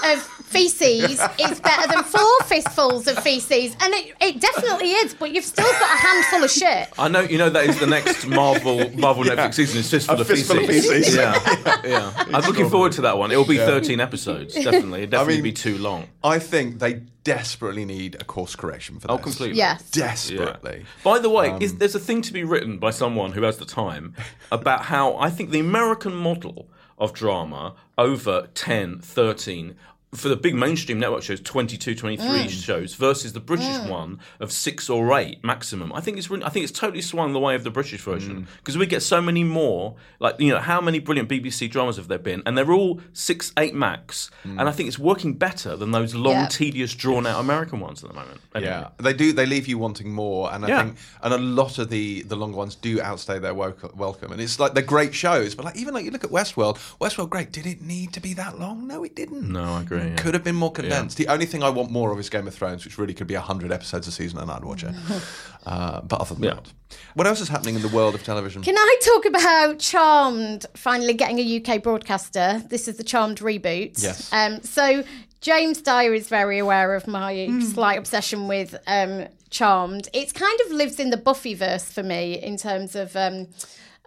of 0.05 0.21
feces 0.45 1.19
is 1.39 1.59
better 1.59 1.87
than 1.93 2.03
four 2.05 2.39
fistfuls 2.45 3.07
of 3.07 3.19
feces, 3.21 3.75
and 3.81 3.93
it, 3.93 4.13
it 4.21 4.39
definitely 4.39 4.91
is. 4.91 5.13
But 5.13 5.31
you've 5.31 5.43
still 5.43 5.69
got 5.69 5.81
a 5.95 5.97
handful 6.01 6.43
of 6.45 6.51
shit. 6.51 6.89
I 6.97 7.07
know 7.09 7.21
you 7.21 7.37
know 7.37 7.49
that 7.49 7.65
is 7.65 7.77
the 7.79 7.87
next 7.87 8.25
Marvel 8.25 8.89
Marvel 8.97 9.23
Netflix 9.23 9.55
season. 9.55 9.79
It's 9.79 9.89
just 9.91 10.07
for 10.07 10.13
A 10.13 10.17
the 10.17 10.25
fistful 10.25 10.59
of 10.59 10.65
feces. 10.65 10.89
feces. 10.89 11.15
Yeah, 11.15 11.81
yeah. 11.83 12.23
I'm 12.33 12.43
looking 12.43 12.69
forward 12.69 12.93
to 12.93 13.01
that 13.01 13.17
one. 13.17 13.31
It 13.31 13.35
will 13.35 13.45
be 13.45 13.57
13 13.57 13.99
episodes. 13.99 14.53
Definitely, 14.53 15.03
it 15.03 15.09
definitely 15.09 15.35
mean- 15.35 15.43
be 15.43 15.51
too 15.53 15.77
long. 15.77 16.07
I 16.23 16.39
think 16.39 16.79
they 16.79 17.01
desperately 17.27 17.83
need 17.83 18.15
a 18.15 18.23
course 18.23 18.55
correction 18.55 18.99
for 18.99 19.07
that. 19.07 19.13
Oh, 19.13 19.17
completely. 19.17 19.57
Yes. 19.57 19.91
Desperately. 19.91 20.85
By 21.03 21.19
the 21.19 21.29
way, 21.29 21.49
um, 21.49 21.61
is, 21.61 21.75
there's 21.75 21.93
a 21.93 21.99
thing 21.99 22.21
to 22.21 22.31
be 22.31 22.45
written 22.45 22.77
by 22.77 22.91
someone 22.91 23.33
who 23.33 23.43
has 23.43 23.57
the 23.57 23.65
time 23.65 24.15
about 24.49 24.85
how 24.85 25.17
I 25.17 25.29
think 25.29 25.49
the 25.49 25.59
American 25.59 26.15
model 26.15 26.69
of 26.97 27.11
drama 27.11 27.75
over 27.97 28.47
10, 28.53 28.99
13, 28.99 29.75
for 30.17 30.30
the 30.30 30.36
big 30.36 30.56
mainstream 30.56 30.99
network 30.99 31.23
shows, 31.23 31.39
22, 31.41 31.95
23 31.95 32.25
mm. 32.25 32.49
shows 32.49 32.95
versus 32.95 33.34
the 33.34 33.39
British 33.39 33.67
mm. 33.67 33.89
one 33.89 34.19
of 34.39 34.51
six 34.51 34.89
or 34.89 35.17
eight 35.17 35.43
maximum. 35.43 35.93
I 35.93 36.01
think 36.01 36.17
it's 36.17 36.30
really, 36.30 36.43
I 36.43 36.49
think 36.49 36.63
it's 36.63 36.77
totally 36.77 37.01
swung 37.01 37.34
the 37.34 37.39
way 37.39 37.56
of 37.56 37.63
the 37.63 37.71
British 37.71 38.01
version 38.01 38.41
mm. 38.41 38.47
because 38.58 38.77
we 38.77 38.86
get 38.86 39.01
so 39.01 39.21
many 39.21 39.43
more. 39.43 39.95
Like 40.19 40.39
you 40.39 40.53
know, 40.53 40.60
how 40.60 40.82
many 40.82 40.99
brilliant 40.99 41.30
BBC 41.30 41.69
dramas 41.69 41.97
have 41.97 42.08
there 42.08 42.19
been? 42.19 42.43
And 42.45 42.58
they're 42.58 42.71
all 42.71 42.99
six, 43.13 43.53
eight 43.58 43.75
max. 43.75 44.30
And 44.43 44.62
I 44.62 44.71
think 44.71 44.88
it's 44.88 44.99
working 44.99 45.34
better 45.34 45.75
than 45.75 45.91
those 45.91 46.15
long, 46.15 46.34
Yeah. 46.34 46.47
tedious, 46.47 46.95
drawn 46.95 47.27
out 47.27 47.39
American 47.39 47.80
ones 47.80 48.03
at 48.03 48.10
the 48.10 48.15
moment. 48.15 48.39
Anyway. 48.56 48.71
Yeah, 48.71 48.89
they 48.97 49.13
do. 49.13 49.34
They 49.34 49.45
leave 49.45 49.67
you 49.67 49.77
wanting 49.77 50.12
more, 50.12 50.53
and 50.53 50.65
I 50.65 50.67
Yeah. 50.69 50.84
think, 50.84 50.97
and 51.21 51.34
a 51.34 51.38
lot 51.38 51.77
of 51.77 51.89
the 51.89 52.23
the 52.23 52.36
longer 52.36 52.58
ones 52.58 52.75
do 52.75 53.01
outstay 53.01 53.39
their 53.39 53.53
welcome. 53.53 53.91
welcome. 53.95 54.32
And 54.32 54.41
it's 54.41 54.60
like 54.60 54.73
they're 54.73 54.84
great 54.84 55.13
shows, 55.13 55.56
but 55.56 55.65
like 55.65 55.75
even 55.75 55.93
like 55.93 56.06
you 56.06 56.12
look 56.12 56.23
at 56.23 56.32
Westworld. 56.32 56.77
Westworld, 56.99 57.30
great. 57.30 57.51
Did 57.51 57.65
it 57.65 57.82
need 57.82 58.13
to 58.13 58.19
be 58.19 58.34
that 58.34 58.60
long? 58.60 58.88
No, 58.88 59.03
it 59.03 59.15
didn't. 59.15 59.51
No, 59.51 59.63
I 59.63 59.82
agree. 59.82 60.07
Yeah. 60.08 60.15
Could 60.15 60.34
have 60.34 60.43
been 60.43 60.56
more 60.56 60.72
condensed. 60.72 61.17
The 61.17 61.28
only 61.28 61.46
thing 61.46 61.63
I 61.63 61.70
want 61.70 61.91
more 61.91 62.12
of 62.12 62.20
is 62.20 62.30
Game 62.30 62.48
of 62.48 62.54
Thrones, 62.56 62.84
which 62.86 62.98
really 62.98 63.13
could 63.13 63.28
be 63.28 63.36
hundred 63.36 63.72
episodes 63.72 64.08
a 64.08 64.12
season, 64.12 64.39
and 64.39 64.50
I'd 64.50 64.63
watch 64.63 64.84
it. 64.84 64.93
uh, 65.65 66.02
but 66.02 66.22
other 66.22 66.36
than 66.36 66.43
Yeah. 66.43 66.54
that, 66.56 66.74
what 67.13 67.28
else 67.28 67.41
is 67.41 67.50
happening 67.50 67.76
in 67.76 67.82
the 67.82 67.88
world 67.89 68.15
of 68.15 68.24
television? 68.24 68.62
Can 68.62 68.78
I 68.78 68.96
talk 69.04 69.26
about 69.26 69.80
Charmed 69.80 70.65
finally 70.76 71.13
getting 71.13 71.39
a 71.39 71.58
UK 71.62 71.82
broadcaster? 71.84 72.63
This 72.70 72.88
is 72.88 72.98
the 72.98 73.04
Charmed 73.04 73.39
reboot. 73.39 74.02
Yes. 74.02 74.32
Um, 74.34 74.62
so 74.62 75.04
James 75.41 75.82
Dyer 75.82 76.13
is 76.13 76.30
very 76.30 76.58
aware 76.60 76.96
of 76.96 77.08
my 77.08 77.50
slight 77.62 77.98
obsession 77.98 78.48
with 78.48 78.76
um, 78.88 79.28
Charmed. 79.50 80.10
It's 80.13 80.32
kind 80.32 80.60
of 80.65 80.72
lives 80.72 81.00
in 81.00 81.10
the 81.10 81.17
Buffyverse 81.17 81.91
for 81.91 82.04
me 82.04 82.41
in 82.41 82.58
terms 82.58 82.96
of. 82.96 83.15
Um, 83.15 83.48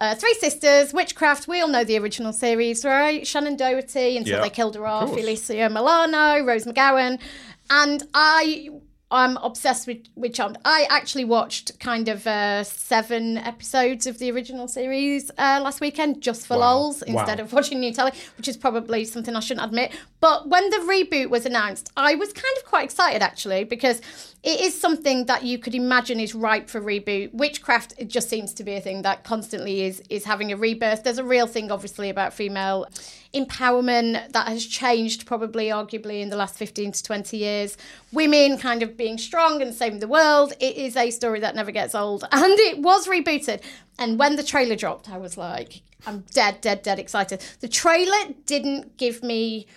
uh, 0.01 0.15
Three 0.15 0.33
Sisters, 0.33 0.93
Witchcraft, 0.93 1.47
we 1.47 1.61
all 1.61 1.67
know 1.67 1.83
the 1.83 1.97
original 1.99 2.33
series, 2.33 2.83
right? 2.83 3.21
Shannen 3.21 3.55
Doherty 3.55 4.17
until 4.17 4.37
Yeah, 4.37 4.41
they 4.41 4.49
killed 4.49 4.75
her 4.75 4.87
off, 4.87 5.09
course. 5.09 5.21
Alyssa 5.21 5.71
Milano, 5.71 6.43
Rose 6.43 6.65
McGowan. 6.65 7.21
And 7.69 8.03
I 8.15 8.69
I'm 9.11 9.35
obsessed 9.37 9.87
with, 9.87 10.07
with 10.15 10.33
Charmed. 10.33 10.57
I 10.63 10.87
actually 10.89 11.25
watched 11.25 11.77
kind 11.81 12.07
of 12.07 12.25
uh, 12.25 12.63
seven 12.63 13.37
episodes 13.37 14.07
of 14.07 14.19
the 14.19 14.31
original 14.31 14.69
series 14.69 15.29
uh, 15.37 15.59
last 15.61 15.81
weekend 15.81 16.21
just 16.21 16.47
for 16.47 16.53
Wow. 16.55 16.75
lols 16.75 17.01
instead 17.01 17.39
Wow. 17.39 17.43
of 17.43 17.53
watching 17.53 17.81
new 17.81 17.93
telly, 17.93 18.13
which 18.37 18.47
is 18.47 18.55
probably 18.55 19.03
something 19.03 19.35
I 19.35 19.41
shouldn't 19.41 19.65
admit. 19.65 19.91
But 20.21 20.47
when 20.47 20.69
the 20.69 20.77
reboot 20.77 21.29
was 21.29 21.45
announced, 21.45 21.91
I 21.97 22.15
was 22.15 22.31
kind 22.31 22.55
of 22.57 22.65
quite 22.65 22.85
excited 22.85 23.21
actually 23.21 23.65
because 23.65 23.99
it 24.43 24.61
is 24.61 24.79
something 24.79 25.25
that 25.25 25.43
you 25.43 25.59
could 25.59 25.75
imagine 25.75 26.19
is 26.19 26.33
ripe 26.33 26.69
for 26.69 26.79
reboot. 26.81 27.33
Witchcraft 27.33 27.93
it 27.97 28.07
just 28.07 28.29
seems 28.29 28.53
to 28.55 28.63
be 28.63 28.73
a 28.75 28.81
thing 28.81 29.01
that 29.01 29.23
constantly 29.25 29.81
is 29.81 30.01
is 30.09 30.23
having 30.23 30.51
a 30.53 30.55
rebirth. 30.57 31.03
There's 31.03 31.17
a 31.17 31.23
real 31.23 31.47
thing 31.47 31.69
obviously 31.69 32.09
about 32.09 32.33
female 32.33 32.87
empowerment 33.33 34.31
that 34.33 34.47
has 34.47 34.65
changed 34.65 35.25
probably 35.25 35.67
arguably 35.67 36.21
in 36.21 36.29
the 36.29 36.35
last 36.35 36.57
15 36.57 36.91
to 36.91 37.03
20 37.03 37.37
years. 37.37 37.77
Women 38.11 38.57
kind 38.57 38.83
of 38.83 38.97
being 38.97 39.17
strong 39.17 39.61
and 39.61 39.73
saving 39.73 39.99
the 39.99 40.07
world 40.07 40.53
it 40.59 40.75
is 40.75 40.95
a 40.97 41.11
story 41.11 41.39
that 41.39 41.55
never 41.55 41.71
gets 41.71 41.95
old. 41.95 42.27
And 42.31 42.59
it 42.59 42.79
was 42.79 43.07
rebooted. 43.07 43.61
And 43.97 44.19
when 44.19 44.35
the 44.35 44.43
trailer 44.43 44.75
dropped 44.75 45.09
i 45.09 45.17
was 45.17 45.37
like 45.37 45.81
i'm 46.07 46.23
dead 46.31 46.59
dead 46.61 46.81
dead 46.81 46.99
excited. 46.99 47.41
The 47.59 47.67
trailer 47.67 48.33
didn't 48.45 48.97
give 48.97 49.23
me 49.23 49.67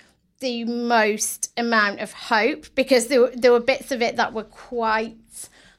the 0.40 0.64
most 0.64 1.52
amount 1.56 2.00
of 2.00 2.12
hope 2.12 2.66
because 2.74 3.06
there, 3.06 3.20
were- 3.20 3.32
there 3.34 3.52
were 3.52 3.60
bits 3.60 3.92
of 3.92 4.02
it 4.02 4.16
that 4.16 4.32
were 4.32 4.44
quite 4.44 5.16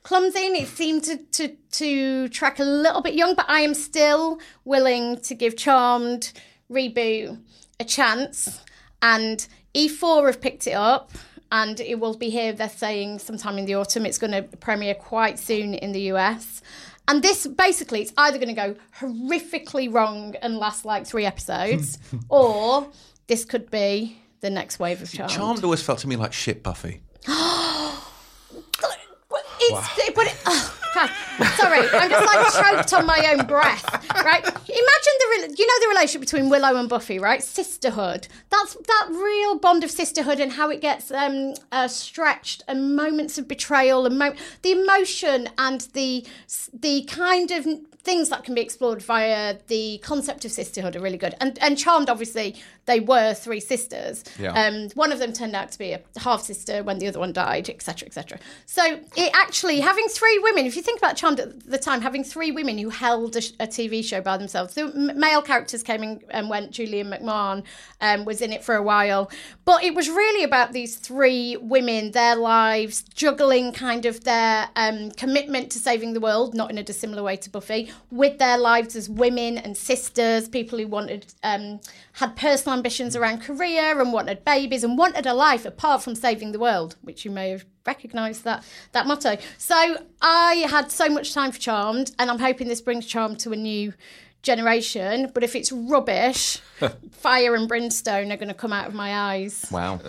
clumsy 0.04 0.46
and 0.48 0.56
it 0.56 0.68
seemed 0.68 1.04
to, 1.04 1.18
to, 1.18 1.50
to 1.72 2.30
track 2.30 2.60
a 2.60 2.64
little 2.64 3.02
bit 3.02 3.16
young, 3.16 3.36
but 3.36 3.46
I 3.50 3.62
am 3.62 3.74
still 3.74 4.40
willing 4.64 5.20
to 5.22 5.36
give 5.36 5.58
Charmed 5.58 6.32
reboot 6.72 7.40
a 7.80 7.86
chance. 7.86 8.62
And 9.02 9.48
E4 9.74 10.28
have 10.28 10.42
picked 10.42 10.68
it 10.68 10.74
up 10.74 11.12
and 11.52 11.80
it 11.80 12.00
will 12.00 12.18
be 12.18 12.30
here, 12.30 12.54
they're 12.54 12.70
saying, 12.70 13.20
sometime 13.20 13.58
in 13.58 13.66
the 13.66 13.76
autumn. 13.76 14.06
It's 14.06 14.18
going 14.18 14.32
to 14.32 14.44
premiere 14.58 14.96
quite 14.96 15.40
soon 15.40 15.74
in 15.74 15.92
the 15.92 16.02
US. 16.14 16.62
And 17.08 17.22
this 17.22 17.46
basically, 17.46 18.02
it's 18.02 18.14
either 18.18 18.38
going 18.38 18.54
to 18.54 18.54
go 18.54 18.76
horrifically 19.00 19.94
wrong 19.94 20.36
and 20.42 20.58
last 20.58 20.86
like 20.86 21.06
three 21.06 21.26
episodes, 21.26 22.00
or 22.30 22.88
this 23.28 23.46
could 23.46 23.70
be 23.70 24.18
the 24.40 24.50
next 24.50 24.80
wave 24.80 25.02
of 25.02 25.12
Charmed. 25.12 25.32
Charmed 25.32 25.64
always 25.64 25.84
felt 25.84 26.00
to 26.00 26.08
me 26.08 26.16
like 26.16 26.34
shit 26.34 26.64
Buffy. 26.64 27.02
It's, 29.68 30.14
but 30.14 30.28
it, 30.28 30.36
God. 30.46 30.72
Sorry, 31.56 31.88
I'm 31.92 32.10
just 32.10 32.26
like 32.26 32.78
choked 32.78 32.94
on 32.94 33.06
my 33.06 33.34
own 33.34 33.46
breath. 33.46 33.84
Right? 34.16 34.44
Imagine 34.44 35.16
the 35.20 35.28
re- 35.30 35.56
you 35.58 35.68
know 35.68 35.80
the 35.82 35.88
relationship 35.90 36.22
between 36.22 36.50
Willow 36.50 36.76
and 36.78 36.90
Buffy, 36.90 37.20
right? 37.20 37.44
Sisterhood. 37.44 38.28
That's 38.50 38.74
that 38.76 39.08
real 39.12 39.60
bond 39.60 39.84
of 39.84 39.92
sisterhood 39.92 40.40
and 40.40 40.54
how 40.54 40.70
it 40.70 40.82
gets 40.82 41.12
um, 41.12 41.54
uh, 41.72 41.88
stretched 41.88 42.64
and 42.68 42.96
moments 42.96 43.38
of 43.38 43.48
betrayal 43.48 44.06
and 44.06 44.18
mo- 44.18 44.36
the 44.62 44.72
emotion 44.72 45.50
and 45.58 45.82
the 45.94 46.26
the 46.74 47.04
kind 47.04 47.52
of 47.52 47.68
things 48.06 48.30
that 48.30 48.44
can 48.44 48.56
be 48.56 48.62
explored 48.62 49.02
via 49.02 49.58
the 49.68 49.98
concept 49.98 50.46
of 50.46 50.52
sisterhood 50.52 50.96
are 50.96 51.02
really 51.02 51.18
good. 51.18 51.36
And 51.41 51.58
and 51.62 51.78
Charmed, 51.78 52.10
obviously, 52.10 52.56
they 52.86 53.00
were 53.00 53.34
three 53.34 53.60
sisters. 53.60 54.24
Yeah. 54.39 54.54
Um, 54.54 54.89
one 54.94 55.12
of 55.12 55.20
them 55.20 55.34
turned 55.34 55.56
out 55.56 55.72
to 55.72 55.78
be 55.78 55.91
a 55.91 56.02
half 56.18 56.41
sister 56.41 56.84
when 56.84 57.00
the 57.00 57.08
other 57.08 57.20
one 57.20 57.34
died, 57.34 57.70
etc., 57.70 58.08
etc. 58.08 58.39
So 58.65 59.00
it 59.18 59.32
actually 59.36 59.80
having 59.80 60.08
three 60.08 60.39
women. 60.39 60.65
If 60.65 60.76
you 60.76 60.82
think 60.82 61.00
about 61.00 61.18
Charmed 61.18 61.39
at 61.39 61.65
the 61.65 61.78
time, 61.78 62.02
having 62.02 62.24
three 62.24 62.52
women 62.52 62.78
who 62.78 62.89
held 62.89 63.36
a, 63.36 63.39
a 63.60 63.68
TV 63.68 64.04
show 64.04 64.22
by 64.22 64.38
themselves. 64.38 64.74
The 64.74 64.84
m- 64.84 65.20
male 65.20 65.41
characters 65.41 65.84
came 65.84 66.04
in 66.04 66.22
and 66.30 66.50
went. 66.50 66.72
Julian 66.72 67.10
McMahon 67.10 67.63
um, 68.02 68.26
was 68.26 68.41
in 68.41 68.54
it 68.54 68.63
for 68.63 68.76
a 68.76 68.84
while, 68.84 69.30
but 69.65 69.84
it 69.84 69.96
was 69.96 70.10
really 70.10 70.44
about 70.44 70.74
these 70.74 70.96
three 70.96 71.58
women, 71.58 72.12
their 72.12 72.36
lives, 72.36 73.04
juggling 73.13 73.72
kind 73.72 74.06
of 74.06 74.24
their 74.24 74.70
um, 74.76 75.12
commitment 75.12 75.72
to 75.72 75.80
saving 75.80 76.13
the 76.13 76.20
world, 76.20 76.54
not 76.54 76.70
in 76.70 76.78
a 76.78 76.84
dissimilar 76.84 77.24
way 77.24 77.36
to 77.38 77.50
Buffy, 77.50 77.91
with 78.12 78.38
their 78.38 78.58
lives 78.58 78.96
as 78.96 79.10
women 79.10 79.58
and 79.58 79.76
sisters, 79.76 80.48
people 80.48 80.80
who 80.80 80.88
wanted 80.88 81.34
um, 81.44 81.80
had 82.14 82.36
personal 82.36 82.76
ambitions 82.78 83.16
around 83.16 83.42
career 83.42 84.00
and 84.00 84.14
wanted 84.14 84.46
babies 84.46 84.84
and 84.84 84.98
wanted 84.98 85.26
a 85.26 85.34
life 85.34 85.66
apart 85.66 86.04
from 86.04 86.16
saving 86.16 86.52
the 86.52 86.60
world, 86.60 86.96
which 87.02 87.26
you 87.26 87.32
may 87.32 87.50
have 87.50 87.66
recognised 87.86 88.44
that 88.44 88.64
that 88.92 89.08
motto. 89.08 89.38
So 89.58 89.98
I 90.22 90.66
had 90.70 90.92
so 90.92 91.10
much 91.10 91.34
time 91.34 91.52
for 91.52 91.60
Charmed, 91.60 92.12
and 92.20 92.30
I'm 92.30 92.40
hoping 92.40 92.68
this 92.68 92.82
brings 92.82 93.06
Charmed 93.06 93.40
to 93.40 93.52
a 93.52 93.58
new 93.58 93.94
generation. 94.42 95.32
But 95.34 95.44
if 95.44 95.56
it's 95.56 95.72
rubbish, 95.72 96.60
fire 97.12 97.56
and 97.56 97.68
brimstone 97.68 98.32
are 98.32 98.38
going 98.38 98.48
to 98.48 98.54
come 98.54 98.74
out 98.74 98.88
of 98.88 98.94
my 98.94 99.34
eyes. 99.34 99.66
Wow. 99.72 100.00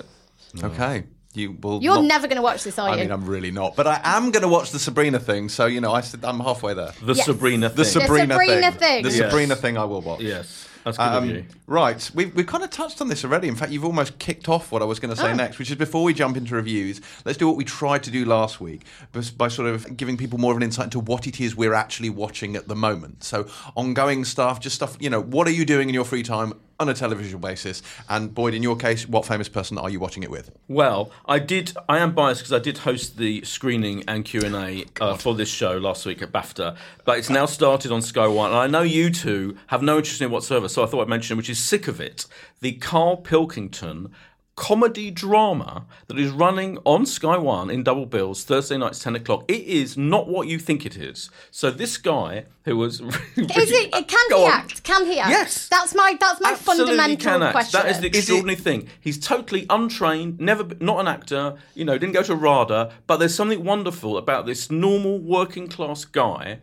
Okay. 0.62 1.05
You 1.37 1.53
will. 1.61 1.83
You're 1.83 1.96
not- 1.96 2.05
never 2.05 2.27
going 2.27 2.37
to 2.37 2.42
watch 2.42 2.64
this, 2.64 2.79
are 2.79 2.88
you? 2.88 2.94
I 2.94 3.01
mean, 3.03 3.11
I'm 3.12 3.27
really 3.27 3.51
not, 3.51 3.77
but 3.77 3.87
I 3.87 4.01
am 4.05 4.31
going 4.31 4.42
to 4.42 4.49
watch 4.49 4.70
the 4.70 4.79
Sabrina 4.79 5.18
thing. 5.18 5.49
So 5.49 5.66
you 5.66 5.81
know, 5.81 5.92
I 5.92 6.01
said 6.01 6.25
I'm 6.25 6.40
halfway 6.40 6.75
there. 6.75 6.92
The 7.03 7.14
Yes. 7.14 7.27
Sabrina 7.27 7.68
thing. 7.68 7.77
The 7.77 7.85
thing. 7.85 8.01
Sabrina, 8.03 8.35
Sabrina 8.35 8.70
thing. 8.72 8.79
thing. 8.81 9.03
The 9.05 9.11
Yes. 9.11 9.18
Sabrina 9.18 9.57
thing. 9.57 9.77
I 9.77 9.85
will 9.85 10.01
watch. 10.01 10.20
yes, 10.20 10.66
that's 10.85 10.96
good 10.96 11.03
of 11.05 11.22
Um, 11.25 11.31
you. 11.31 11.44
right, 11.66 12.11
we've, 12.14 12.35
we've 12.35 12.46
kind 12.46 12.62
of 12.64 12.70
touched 12.70 13.01
on 13.01 13.09
this 13.09 13.25
already. 13.25 13.49
In 13.49 13.55
fact, 13.57 13.70
you've 13.72 13.85
almost 13.85 14.18
kicked 14.18 14.49
off 14.49 14.72
what 14.72 14.81
I 14.83 14.85
was 14.87 14.99
going 14.99 15.14
to 15.14 15.20
say 15.20 15.31
Oh. 15.33 15.35
next, 15.35 15.59
which 15.59 15.68
is 15.70 15.77
before 15.77 16.05
we 16.05 16.14
jump 16.14 16.37
into 16.37 16.55
reviews, 16.55 17.01
let's 17.25 17.37
do 17.38 17.46
what 17.46 17.57
we 17.57 17.64
tried 17.64 18.03
to 18.05 18.11
do 18.11 18.25
last 18.25 18.61
week 18.61 18.83
bas- 19.12 19.31
by 19.31 19.49
sort 19.49 19.68
of 19.68 19.96
giving 19.96 20.16
people 20.16 20.38
more 20.38 20.53
of 20.53 20.57
an 20.57 20.62
insight 20.62 20.85
into 20.85 21.01
what 21.01 21.27
it 21.27 21.40
is 21.40 21.55
we're 21.57 21.75
actually 21.75 22.09
watching 22.11 22.57
at 22.57 22.68
the 22.68 22.77
moment. 22.77 23.25
So, 23.25 23.46
ongoing 23.77 24.25
stuff, 24.25 24.61
just 24.61 24.77
stuff, 24.77 24.96
you 25.01 25.11
know, 25.11 25.20
what 25.20 25.46
are 25.49 25.53
you 25.53 25.64
doing 25.66 25.88
in 25.88 25.94
your 25.94 26.05
free 26.05 26.22
time 26.22 26.55
on 26.78 26.88
a 26.88 26.94
television 26.94 27.40
basis? 27.40 27.82
And 28.08 28.34
Boyd, 28.34 28.54
in 28.54 28.62
your 28.62 28.76
case, 28.76 29.08
what 29.08 29.24
famous 29.24 29.48
person 29.48 29.78
are 29.78 29.90
you 29.90 30.00
watching 30.00 30.22
it 30.22 30.30
with? 30.30 30.50
Well, 30.68 31.10
I 31.26 31.38
did. 31.38 31.72
I 31.88 31.98
am 31.98 32.14
biased 32.14 32.40
because 32.40 32.52
I 32.52 32.58
did 32.58 32.78
host 32.78 33.16
the 33.16 33.44
screening 33.44 34.04
and 34.06 34.24
Q 34.24 34.42
and 34.42 34.54
A 34.54 34.84
uh, 35.00 35.16
for 35.16 35.34
this 35.34 35.48
show 35.48 35.78
last 35.78 36.06
week 36.06 36.22
at 36.22 36.32
BAFTA, 36.32 36.76
but 37.04 37.18
it's 37.18 37.30
now 37.30 37.46
started 37.46 37.92
on 37.92 38.02
Sky 38.02 38.26
One, 38.26 38.50
and 38.50 38.58
I 38.58 38.66
know 38.66 38.82
you 38.82 39.10
two 39.10 39.56
have 39.68 39.82
no 39.82 39.98
interest 39.98 40.20
in 40.20 40.26
it 40.26 40.30
whatsoever. 40.30 40.68
So 40.68 40.82
I 40.82 40.86
thought 40.86 41.02
I'd 41.02 41.08
mention, 41.08 41.34
it, 41.34 41.38
which 41.38 41.50
is 41.50 41.58
sick 41.58 41.88
of 41.88 42.00
it, 42.00 42.26
the 42.60 42.72
Carl 42.72 43.16
Pilkington 43.16 44.12
comedy 44.56 45.10
drama 45.10 45.84
that 46.08 46.18
is 46.18 46.30
running 46.30 46.78
on 46.84 47.04
Sky 47.04 47.36
One 47.36 47.68
in 47.70 47.84
double 47.84 48.06
bills 48.06 48.42
Thursday 48.42 48.76
nights 48.78 48.98
ten 48.98 49.14
o'clock. 49.14 49.44
It 49.48 49.62
is 49.62 49.96
not 49.96 50.28
what 50.28 50.48
you 50.48 50.58
think 50.58 50.84
it 50.86 50.96
is. 50.96 51.30
So 51.50 51.70
this 51.70 51.98
guy 51.98 52.46
who 52.64 52.76
was 52.76 53.00
Is 53.00 53.10
it? 53.36 53.94
It 53.94 54.08
Can 54.08 54.28
he 54.28 54.34
on. 54.34 54.50
act? 54.52 54.82
Can 54.82 55.04
he 55.06 55.20
act? 55.20 55.30
Yes. 55.30 55.68
That's 55.68 55.94
my 55.94 56.16
that's 56.18 56.40
my 56.40 56.52
Absolutely 56.52 56.96
fundamental 56.96 57.32
can 57.32 57.42
act. 57.42 57.52
question. 57.52 57.80
That 57.80 57.90
is 57.90 58.00
the 58.00 58.06
extraordinary 58.08 58.56
thing. 58.58 58.88
He's 59.00 59.18
totally 59.18 59.66
untrained, 59.70 60.40
never 60.40 60.66
not 60.80 61.00
an 61.00 61.06
actor. 61.08 61.56
You 61.74 61.84
know, 61.84 61.98
didn't 61.98 62.14
go 62.14 62.22
to 62.22 62.34
RADA. 62.34 62.92
But 63.06 63.18
there's 63.18 63.34
something 63.34 63.62
wonderful 63.62 64.16
about 64.16 64.46
this 64.46 64.70
normal 64.70 65.18
working 65.20 65.68
class 65.68 66.04
guy. 66.04 66.58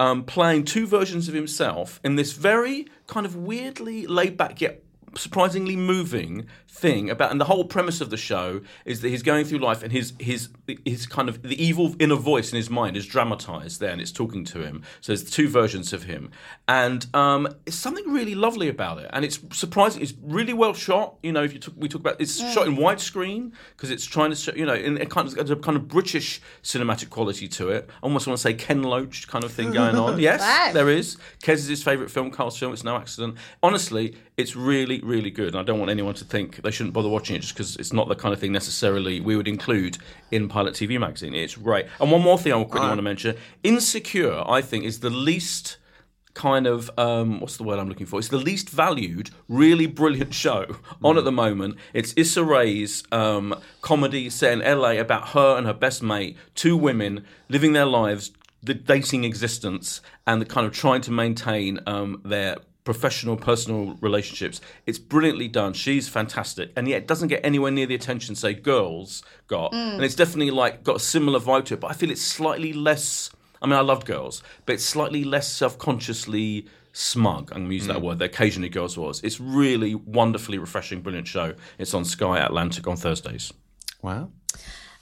Um, 0.00 0.24
playing 0.24 0.64
two 0.64 0.88
versions 0.88 1.28
of 1.28 1.34
himself 1.34 2.00
in 2.02 2.16
this 2.16 2.32
very 2.32 2.88
kind 3.06 3.24
of 3.24 3.36
weirdly 3.36 4.08
laid 4.08 4.36
back 4.36 4.60
yet 4.60 4.82
surprisingly 5.16 5.76
moving 5.76 6.46
thing 6.74 7.08
about 7.08 7.30
and 7.30 7.40
the 7.40 7.44
whole 7.44 7.64
premise 7.64 8.00
of 8.00 8.10
the 8.10 8.16
show 8.16 8.60
is 8.84 9.00
that 9.00 9.08
he's 9.08 9.22
going 9.22 9.44
through 9.44 9.58
life 9.58 9.82
and 9.84 9.92
his 9.92 10.12
his 10.18 10.48
his 10.84 11.06
kind 11.06 11.28
of 11.28 11.40
the 11.42 11.62
evil 11.62 11.94
inner 12.00 12.16
voice 12.16 12.50
in 12.50 12.56
his 12.56 12.68
mind 12.68 12.96
is 12.96 13.06
dramatized 13.06 13.78
there 13.78 13.90
and 13.92 14.00
it's 14.00 14.10
talking 14.10 14.44
to 14.44 14.60
him 14.60 14.82
so 15.00 15.12
there's 15.12 15.22
two 15.30 15.48
versions 15.48 15.92
of 15.92 16.02
him 16.02 16.30
and 16.66 17.06
um 17.14 17.46
it's 17.64 17.76
something 17.76 18.12
really 18.12 18.34
lovely 18.34 18.68
about 18.68 18.98
it 18.98 19.08
and 19.12 19.24
it's 19.24 19.38
surprising 19.52 20.02
it's 20.02 20.14
really 20.22 20.52
well 20.52 20.74
shot 20.74 21.14
you 21.22 21.30
know 21.30 21.44
if 21.44 21.52
you 21.52 21.60
talk, 21.60 21.74
we 21.76 21.88
talk 21.88 22.00
about 22.00 22.20
it's 22.20 22.38
shot 22.52 22.66
in 22.66 22.76
widescreen 22.76 23.52
because 23.76 23.90
it's 23.90 24.04
trying 24.04 24.30
to 24.30 24.36
show, 24.36 24.52
you 24.56 24.66
know 24.66 24.74
in 24.74 25.00
a 25.00 25.06
kind 25.06 25.28
of, 25.28 25.50
a 25.50 25.56
kind 25.56 25.76
of 25.76 25.86
british 25.86 26.42
cinematic 26.64 27.08
quality 27.08 27.46
to 27.46 27.68
it 27.68 27.88
I 28.02 28.06
almost 28.06 28.26
want 28.26 28.36
to 28.36 28.42
say 28.42 28.52
ken 28.52 28.82
loach 28.82 29.28
kind 29.28 29.44
of 29.44 29.52
thing 29.52 29.70
going 29.70 29.94
on 29.94 30.18
yes 30.28 30.40
Wow. 30.40 30.72
there 30.72 30.88
is 30.88 31.16
Kes 31.42 31.54
is 31.54 31.66
his 31.66 31.82
favourite 31.82 32.10
film, 32.10 32.30
Carl's 32.30 32.58
film. 32.58 32.72
It's 32.72 32.84
no 32.84 32.96
accident. 32.96 33.36
Honestly, 33.62 34.16
it's 34.36 34.56
really, 34.56 35.00
really 35.00 35.30
good. 35.30 35.48
And 35.48 35.58
I 35.58 35.62
don't 35.62 35.78
want 35.78 35.90
anyone 35.90 36.14
to 36.14 36.24
think 36.24 36.56
they 36.64 36.70
shouldn't 36.70 36.94
bother 36.94 37.08
watching 37.08 37.36
it 37.36 37.40
just 37.40 37.54
because 37.54 37.76
it's 37.76 37.92
not 37.92 38.08
the 38.08 38.16
kind 38.16 38.32
of 38.32 38.40
thing 38.40 38.52
necessarily 38.52 39.20
we 39.20 39.36
would 39.36 39.46
include 39.46 39.98
in 40.30 40.48
Pilot 40.48 40.74
TV 40.74 40.98
magazine. 40.98 41.34
It's 41.34 41.54
great. 41.54 41.86
And 42.00 42.10
one 42.10 42.22
more 42.22 42.38
thing 42.38 42.52
I 42.52 42.64
quickly 42.64 42.88
want 42.88 42.98
to 42.98 43.02
mention: 43.02 43.36
Insecure, 43.62 44.42
I 44.46 44.60
think, 44.62 44.84
is 44.84 45.00
the 45.00 45.10
least 45.10 45.76
kind 46.34 46.66
of 46.66 46.90
um, 46.98 47.40
what's 47.40 47.56
the 47.56 47.62
word 47.62 47.78
I'm 47.78 47.88
looking 47.88 48.06
for? 48.06 48.18
It's 48.18 48.28
the 48.28 48.36
least 48.36 48.68
valued, 48.68 49.30
really 49.48 49.86
brilliant 49.86 50.34
show 50.44 50.76
on 51.02 51.16
at 51.16 51.24
the 51.24 51.32
moment. 51.32 51.76
It's 51.92 52.12
Issa 52.16 52.44
Rae's 52.44 53.04
um, 53.12 53.58
comedy 53.80 54.28
set 54.30 54.52
in 54.52 54.58
LA 54.60 54.92
about 54.92 55.28
her 55.28 55.56
and 55.56 55.66
her 55.66 55.72
best 55.72 56.02
mate, 56.02 56.36
two 56.54 56.76
women 56.76 57.24
living 57.48 57.72
their 57.72 57.86
lives, 57.86 58.32
the 58.62 58.74
dating 58.74 59.24
existence, 59.24 60.00
and 60.26 60.40
the 60.40 60.46
kind 60.46 60.66
of 60.66 60.72
trying 60.72 61.00
to 61.02 61.12
maintain 61.12 61.80
um, 61.86 62.20
their 62.24 62.56
professional 62.84 63.36
personal 63.36 63.96
relationships 64.00 64.60
it's 64.84 64.98
brilliantly 64.98 65.48
done 65.48 65.72
she's 65.72 66.06
fantastic 66.08 66.70
and 66.76 66.86
yet 66.86 66.98
it 67.02 67.08
doesn't 67.08 67.28
get 67.28 67.40
anywhere 67.42 67.70
near 67.70 67.86
the 67.86 67.94
attention 67.94 68.34
say 68.34 68.52
girls 68.52 69.22
got 69.48 69.72
mm. 69.72 69.94
and 69.94 70.04
it's 70.04 70.14
definitely 70.14 70.50
like 70.50 70.84
got 70.84 70.96
a 70.96 71.00
similar 71.00 71.40
vibe 71.40 71.64
to 71.64 71.74
it 71.74 71.80
but 71.80 71.90
i 71.90 71.94
feel 71.94 72.10
it's 72.10 72.22
slightly 72.22 72.74
less 72.74 73.30
I 73.64 73.66
mean, 73.66 73.76
I 73.76 73.80
loved 73.80 74.06
girls, 74.06 74.42
but 74.66 74.74
it's 74.74 74.84
slightly 74.84 75.24
less 75.24 75.48
self-consciously 75.48 76.68
smug. 76.92 77.50
I'm 77.50 77.60
going 77.60 77.70
to 77.70 77.74
use 77.74 77.86
that 77.86 77.96
mm. 77.96 78.02
word. 78.02 78.18
That 78.18 78.26
occasionally 78.26 78.68
girls 78.68 78.98
was. 78.98 79.22
It's 79.24 79.40
really 79.40 79.94
wonderfully 79.94 80.58
refreshing, 80.58 81.00
brilliant 81.00 81.26
show. 81.26 81.54
It's 81.78 81.94
on 81.94 82.04
Sky 82.04 82.38
Atlantic 82.40 82.86
on 82.86 82.96
Thursdays. 82.96 83.54
Wow. 84.02 84.30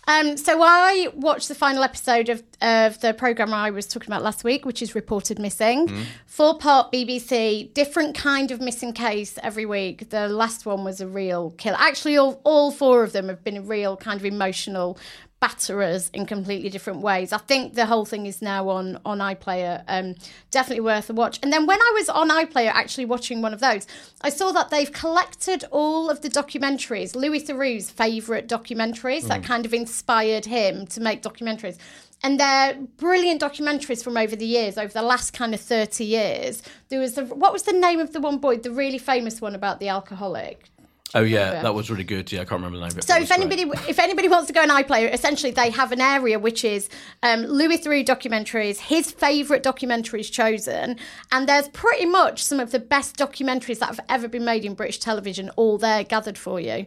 Um, 0.09 0.37
so 0.37 0.61
I 0.62 1.09
watched 1.15 1.49
the 1.49 1.55
final 1.55 1.85
episode 1.85 2.29
of, 2.29 2.43
of 2.61 3.01
the 3.01 3.15
program 3.15 3.55
I 3.55 3.71
was 3.71 3.87
talking 3.87 4.09
about 4.09 4.23
last 4.23 4.43
week, 4.43 4.67
which 4.67 4.83
is 4.83 4.95
Reported 4.95 5.38
Missing. 5.38 5.88
Four 6.27 6.59
part 6.59 6.91
BBC, 6.91 7.73
different 7.73 8.17
kind 8.17 8.51
of 8.51 8.61
missing 8.61 8.93
case 8.93 9.38
every 9.43 9.65
week. 9.65 10.11
The 10.11 10.29
last 10.29 10.67
one 10.67 10.83
was 10.83 11.01
a 11.01 11.07
real 11.07 11.53
killer. 11.53 11.77
Actually, 11.79 12.17
all, 12.17 12.41
all 12.43 12.73
four 12.73 13.05
of 13.05 13.12
them 13.12 13.29
have 13.29 13.45
been 13.45 13.59
a 13.59 13.62
real 13.62 13.97
kind 13.97 14.19
of 14.19 14.25
emotional 14.25 14.99
batterers 15.42 16.09
in 16.14 16.24
completely 16.24 16.70
different 16.70 17.00
ways. 17.00 17.33
I 17.33 17.38
think 17.38 17.74
the 17.74 17.87
whole 17.87 18.05
thing 18.05 18.26
is 18.26 18.40
now 18.40 18.68
on 18.68 18.98
on 19.05 19.18
iPlayer. 19.18 19.83
Um, 19.88 20.14
definitely 20.52 20.83
worth 20.83 21.11
a 21.11 21.12
watch. 21.12 21.40
And 21.42 21.52
then 21.52 21.66
when 21.66 21.81
I 21.81 21.92
was 21.94 22.09
on 22.09 22.31
iPlayer 22.31 22.68
actually 22.68 23.07
watching 23.07 23.42
one 23.42 23.52
of 23.52 23.61
those, 23.61 23.87
I 24.20 24.31
saw 24.31 24.52
that 24.52 24.70
they've 24.70 24.92
collected 24.92 25.64
all 25.72 26.09
of 26.09 26.22
the 26.22 26.28
documentaries, 26.28 27.16
Louis 27.16 27.42
Theroux's 27.42 27.90
favourite 27.90 28.48
documentaries 28.48 29.26
that 29.28 29.42
kind 29.42 29.66
of 29.66 29.74
inspired 29.74 30.46
him 30.46 30.87
to 30.88 31.00
make 31.00 31.22
documentaries. 31.22 31.78
And 32.24 32.38
they're 32.38 32.74
brilliant 32.98 33.40
documentaries 33.40 34.05
from 34.05 34.16
over 34.16 34.37
the 34.37 34.46
years, 34.46 34.78
over 34.78 34.92
the 34.92 35.02
last 35.02 35.33
kind 35.33 35.55
of 35.55 35.61
30 35.61 36.05
years. 36.05 36.62
There 36.88 37.00
was 37.00 37.14
the, 37.14 37.24
what 37.24 37.52
was 37.52 37.64
the 37.64 37.72
name 37.72 37.98
of 37.98 38.12
the 38.12 38.20
one 38.20 38.38
boy, 38.38 38.59
the 38.59 38.70
really 38.70 38.98
famous 38.98 39.40
one 39.40 39.57
about 39.57 39.81
the 39.81 39.88
alcoholic? 39.88 40.72
Oh 41.14 41.22
yeah, 41.22 41.46
remember? 41.46 41.62
that 41.62 41.75
was 41.75 41.90
really 41.90 42.05
good. 42.05 42.33
Yeah, 42.33 42.40
I 42.40 42.44
can't 42.44 42.62
remember 42.62 42.79
the 42.79 42.85
name 42.85 42.92
of 42.92 42.98
it. 42.98 43.05
So 43.05 43.14
if 43.14 43.20
was 43.20 43.29
great. 43.29 43.40
anybody 43.40 43.79
if 43.88 43.98
anybody 43.98 44.29
wants 44.29 44.46
to 44.46 44.53
go 44.53 44.62
on 44.62 44.68
iPlayer, 44.68 45.12
essentially 45.12 45.53
they 45.53 45.70
have 45.70 45.92
an 45.92 46.01
area 46.01 46.38
which 46.38 46.64
is 46.64 46.88
um, 47.22 47.42
Louis 47.42 47.79
Theroux 47.79 48.05
documentaries, 48.05 48.79
his 48.79 49.11
favourite 49.11 49.62
documentaries 49.62 50.33
chosen, 50.33 50.96
and 51.31 51.48
there's 51.48 51.68
pretty 51.68 52.07
much 52.07 52.42
some 52.42 52.61
of 52.61 52.70
the 52.70 52.79
best 52.79 53.16
documentaries 53.16 53.79
that 53.81 53.87
have 53.87 54.01
ever 54.09 54.27
been 54.27 54.44
made 54.44 54.64
in 54.64 54.75
British 54.75 54.98
television 54.98 55.51
all 55.57 55.77
there 55.77 56.03
gathered 56.05 56.38
for 56.38 56.59
you. 56.59 56.87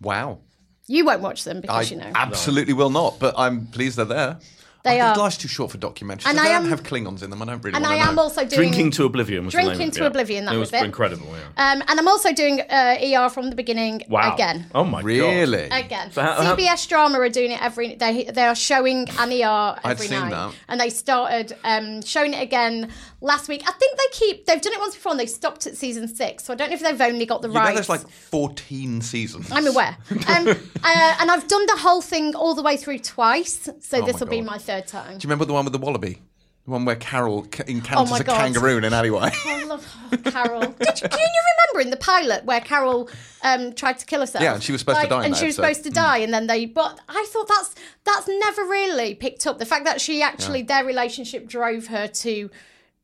Wow. 0.00 0.38
You 0.86 1.04
won't 1.04 1.20
watch 1.20 1.42
them 1.42 1.56
I 1.56 1.60
because 1.60 1.90
you 1.90 1.96
know. 1.96 2.12
absolutely 2.14 2.72
will 2.72 2.90
not, 2.90 3.18
but 3.18 3.34
I'm 3.36 3.66
pleased 3.66 3.96
they're 3.96 4.04
there. 4.04 4.38
They 4.86 5.00
are. 5.00 5.16
Life's 5.16 5.36
too 5.36 5.48
short 5.48 5.70
for 5.70 5.78
documentaries. 5.78 6.26
And 6.26 6.38
they 6.38 6.42
I 6.42 6.48
don't 6.52 6.64
am- 6.64 6.68
have 6.70 6.82
Klingons 6.82 7.22
in 7.22 7.30
them. 7.30 7.42
I 7.42 7.46
don't 7.46 7.62
really 7.64 7.76
And 7.76 7.82
want 7.84 7.94
I 7.94 7.98
to 7.98 8.04
know. 8.04 8.10
am 8.12 8.18
also 8.18 8.44
doing 8.44 8.70
Drinking 8.70 8.90
to 8.92 9.04
Oblivion 9.04 9.44
was 9.44 9.52
the 9.54 9.58
name 9.58 9.66
Drinking 9.68 9.86
of 9.88 9.88
it, 9.88 9.94
to 9.96 10.00
yeah. 10.02 10.06
Oblivion, 10.08 10.44
that 10.46 10.54
it 10.54 10.58
was 10.58 10.72
was 10.72 10.80
it. 10.82 10.84
incredible. 10.86 11.26
Yeah. 11.32 11.72
Um, 11.72 11.82
and 11.88 11.98
I'm 12.00 12.08
also 12.08 12.32
doing 12.32 12.60
uh, 12.60 12.96
ER 13.02 13.28
from 13.28 13.50
the 13.50 13.56
beginning 13.56 14.02
Wow. 14.08 14.34
again. 14.34 14.66
Oh 14.74 14.84
my 14.84 15.00
god. 15.00 15.06
Really? 15.06 15.64
Again, 15.70 16.10
So 16.12 16.22
how- 16.22 16.32
how- 16.42 16.54
CBS 16.56 16.86
Drama 16.88 17.18
are 17.20 17.28
doing 17.28 17.50
it 17.52 17.62
every. 17.62 17.94
They 17.96 18.24
they 18.24 18.44
are 18.46 18.54
showing 18.54 19.08
an 19.18 19.30
ER 19.32 19.76
every 19.78 19.80
I'd 19.84 19.90
every 19.92 20.06
seen 20.08 20.20
night, 20.20 20.30
that. 20.30 20.52
and 20.68 20.80
they 20.80 20.90
started 20.90 21.56
um, 21.64 22.02
showing 22.02 22.34
it 22.34 22.42
again 22.42 22.90
last 23.20 23.48
week. 23.48 23.62
I 23.66 23.72
think 23.72 23.96
they 23.98 24.08
keep. 24.12 24.46
They've 24.46 24.60
done 24.60 24.72
it 24.72 24.78
once 24.80 24.94
before, 24.94 25.12
and 25.12 25.20
they 25.20 25.26
stopped 25.26 25.66
at 25.66 25.76
season 25.76 26.06
six. 26.08 26.44
So 26.44 26.52
I 26.52 26.56
don't 26.56 26.68
know 26.70 26.74
if 26.74 26.82
they've 26.82 27.00
only 27.00 27.26
got 27.26 27.42
the 27.42 27.48
You 27.48 27.54
know 27.54 27.74
there's 27.74 27.88
like 27.88 28.06
14 28.08 29.00
seasons. 29.00 29.50
I'm 29.50 29.66
aware, 29.66 29.96
um, 30.28 30.48
uh, 30.48 31.16
and 31.20 31.30
I've 31.30 31.48
done 31.48 31.64
the 31.66 31.76
whole 31.78 32.02
thing 32.02 32.34
all 32.34 32.54
the 32.54 32.62
way 32.62 32.76
through 32.76 32.98
twice. 32.98 33.68
So 33.80 34.02
this 34.02 34.16
Oh 34.16 34.18
my 34.18 34.20
will 34.20 34.26
be 34.26 34.40
my 34.42 34.58
third 34.58 34.75
time. 34.80 35.18
Do 35.18 35.24
you 35.24 35.28
remember 35.28 35.44
the 35.44 35.52
one 35.52 35.64
with 35.64 35.72
the 35.72 35.78
wallaby? 35.78 36.18
The 36.64 36.70
one 36.72 36.84
where 36.84 36.96
Carol 36.96 37.44
c- 37.44 37.62
encounters 37.68 38.12
Oh 38.12 38.16
a 38.16 38.24
God. 38.24 38.38
kangaroo 38.38 38.76
in 38.78 38.84
an 38.84 38.92
alleyway. 38.92 39.30
I 39.44 39.64
love 39.64 39.86
oh, 40.12 40.16
Carol. 40.30 40.60
Did 40.62 41.00
you, 41.00 41.08
can 41.08 41.18
you 41.20 41.42
remember 41.72 41.80
in 41.80 41.90
the 41.90 41.96
pilot 41.96 42.44
where 42.44 42.60
Carol 42.60 43.08
um, 43.42 43.72
tried 43.72 43.98
to 44.00 44.06
kill 44.06 44.20
herself? 44.20 44.42
Yeah, 44.42 44.54
and 44.54 44.62
she 44.62 44.72
was 44.72 44.80
supposed 44.80 45.00
to 45.02 45.06
die 45.08 45.24
and 45.24 45.34
that 45.34 45.38
she 45.38 45.46
was 45.46 45.58
episode. 45.58 45.74
supposed 45.74 45.84
to 45.84 45.90
die, 45.90 46.18
and 46.18 46.34
then 46.34 46.48
they. 46.48 46.66
But 46.66 46.98
I 47.08 47.24
thought 47.28 47.46
that's 47.46 47.74
that's 48.04 48.26
never 48.26 48.62
really 48.62 49.14
picked 49.14 49.46
up. 49.46 49.58
The 49.58 49.66
fact 49.66 49.84
that 49.84 50.00
she 50.00 50.22
actually 50.22 50.62
their 50.62 50.84
relationship 50.84 51.46
drove 51.46 51.86
her 51.86 52.08
to 52.08 52.50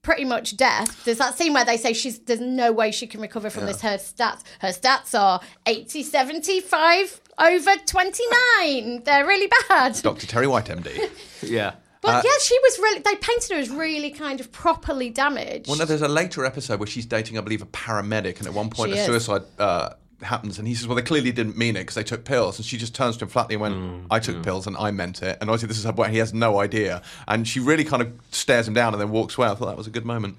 pretty 0.02 0.24
much 0.24 0.56
death. 0.56 1.04
There's 1.04 1.18
that 1.18 1.38
scene 1.38 1.52
where 1.54 1.64
they 1.64 1.76
say 1.76 1.92
she's 1.92 2.18
there's 2.18 2.40
no 2.40 2.72
way 2.72 2.90
she 2.90 3.06
can 3.06 3.20
recover 3.20 3.48
from 3.50 3.66
this. 3.66 3.80
Her 3.82 3.96
stats 3.96 4.42
her 4.58 4.70
stats 4.70 5.16
are 5.16 5.40
80, 5.66 6.02
75 6.02 7.20
over 7.38 7.70
29. 7.86 9.02
They're 9.04 9.26
really 9.26 9.50
bad. 9.68 9.94
Dr. 10.02 10.26
Terri 10.26 10.46
White, 10.48 10.66
MD. 10.66 11.10
Yeah. 11.42 11.74
But 12.02 12.16
Uh, 12.16 12.22
yeah, 12.24 12.30
she 12.40 12.58
was 12.60 12.78
really. 12.78 12.98
They 13.00 13.14
painted 13.16 13.50
her 13.52 13.56
as 13.56 13.70
really 13.70 14.10
kind 14.10 14.40
of 14.40 14.50
properly 14.52 15.08
damaged. 15.10 15.68
Well, 15.68 15.76
no, 15.78 15.84
there's 15.84 16.02
a 16.02 16.08
later 16.08 16.44
episode 16.44 16.78
where 16.80 16.86
she's 16.86 17.06
dating, 17.06 17.38
I 17.38 17.40
believe, 17.42 17.62
a 17.62 17.66
paramedic, 17.66 18.38
and 18.38 18.46
at 18.48 18.52
one 18.54 18.70
point 18.70 18.92
She 18.92 18.98
a 18.98 19.00
is. 19.00 19.06
suicide 19.06 19.42
uh, 19.58 19.90
happens, 20.20 20.58
and 20.58 20.66
he 20.66 20.74
says, 20.74 20.86
"Well, 20.88 20.96
they 20.96 21.02
clearly 21.02 21.30
didn't 21.30 21.56
mean 21.56 21.76
it 21.76 21.80
because 21.80 21.94
they 21.94 22.02
took 22.02 22.24
pills." 22.24 22.58
And 22.58 22.66
she 22.66 22.76
just 22.76 22.94
turns 22.94 23.16
to 23.18 23.24
him 23.24 23.28
flatly 23.28 23.54
and 23.54 23.62
went, 23.62 23.74
Mm, 23.76 24.06
"I 24.10 24.18
took 24.18 24.42
pills 24.42 24.66
and 24.66 24.76
I 24.76 24.90
meant 24.90 25.22
it." 25.22 25.38
And 25.40 25.48
obviously, 25.48 25.68
this 25.68 25.78
is 25.78 25.84
her 25.84 25.92
boy. 25.92 26.08
He 26.08 26.18
has 26.18 26.32
no 26.34 26.58
idea, 26.60 27.02
and 27.28 27.46
she 27.46 27.60
really 27.60 27.84
kind 27.84 28.02
of 28.02 28.12
stares 28.32 28.66
him 28.66 28.74
down 28.74 28.94
and 28.94 29.00
then 29.00 29.10
walks 29.10 29.36
away. 29.38 29.46
I 29.48 29.54
thought 29.54 29.66
that 29.66 29.76
was 29.76 29.86
a 29.86 29.90
good 29.90 30.04
moment. 30.04 30.36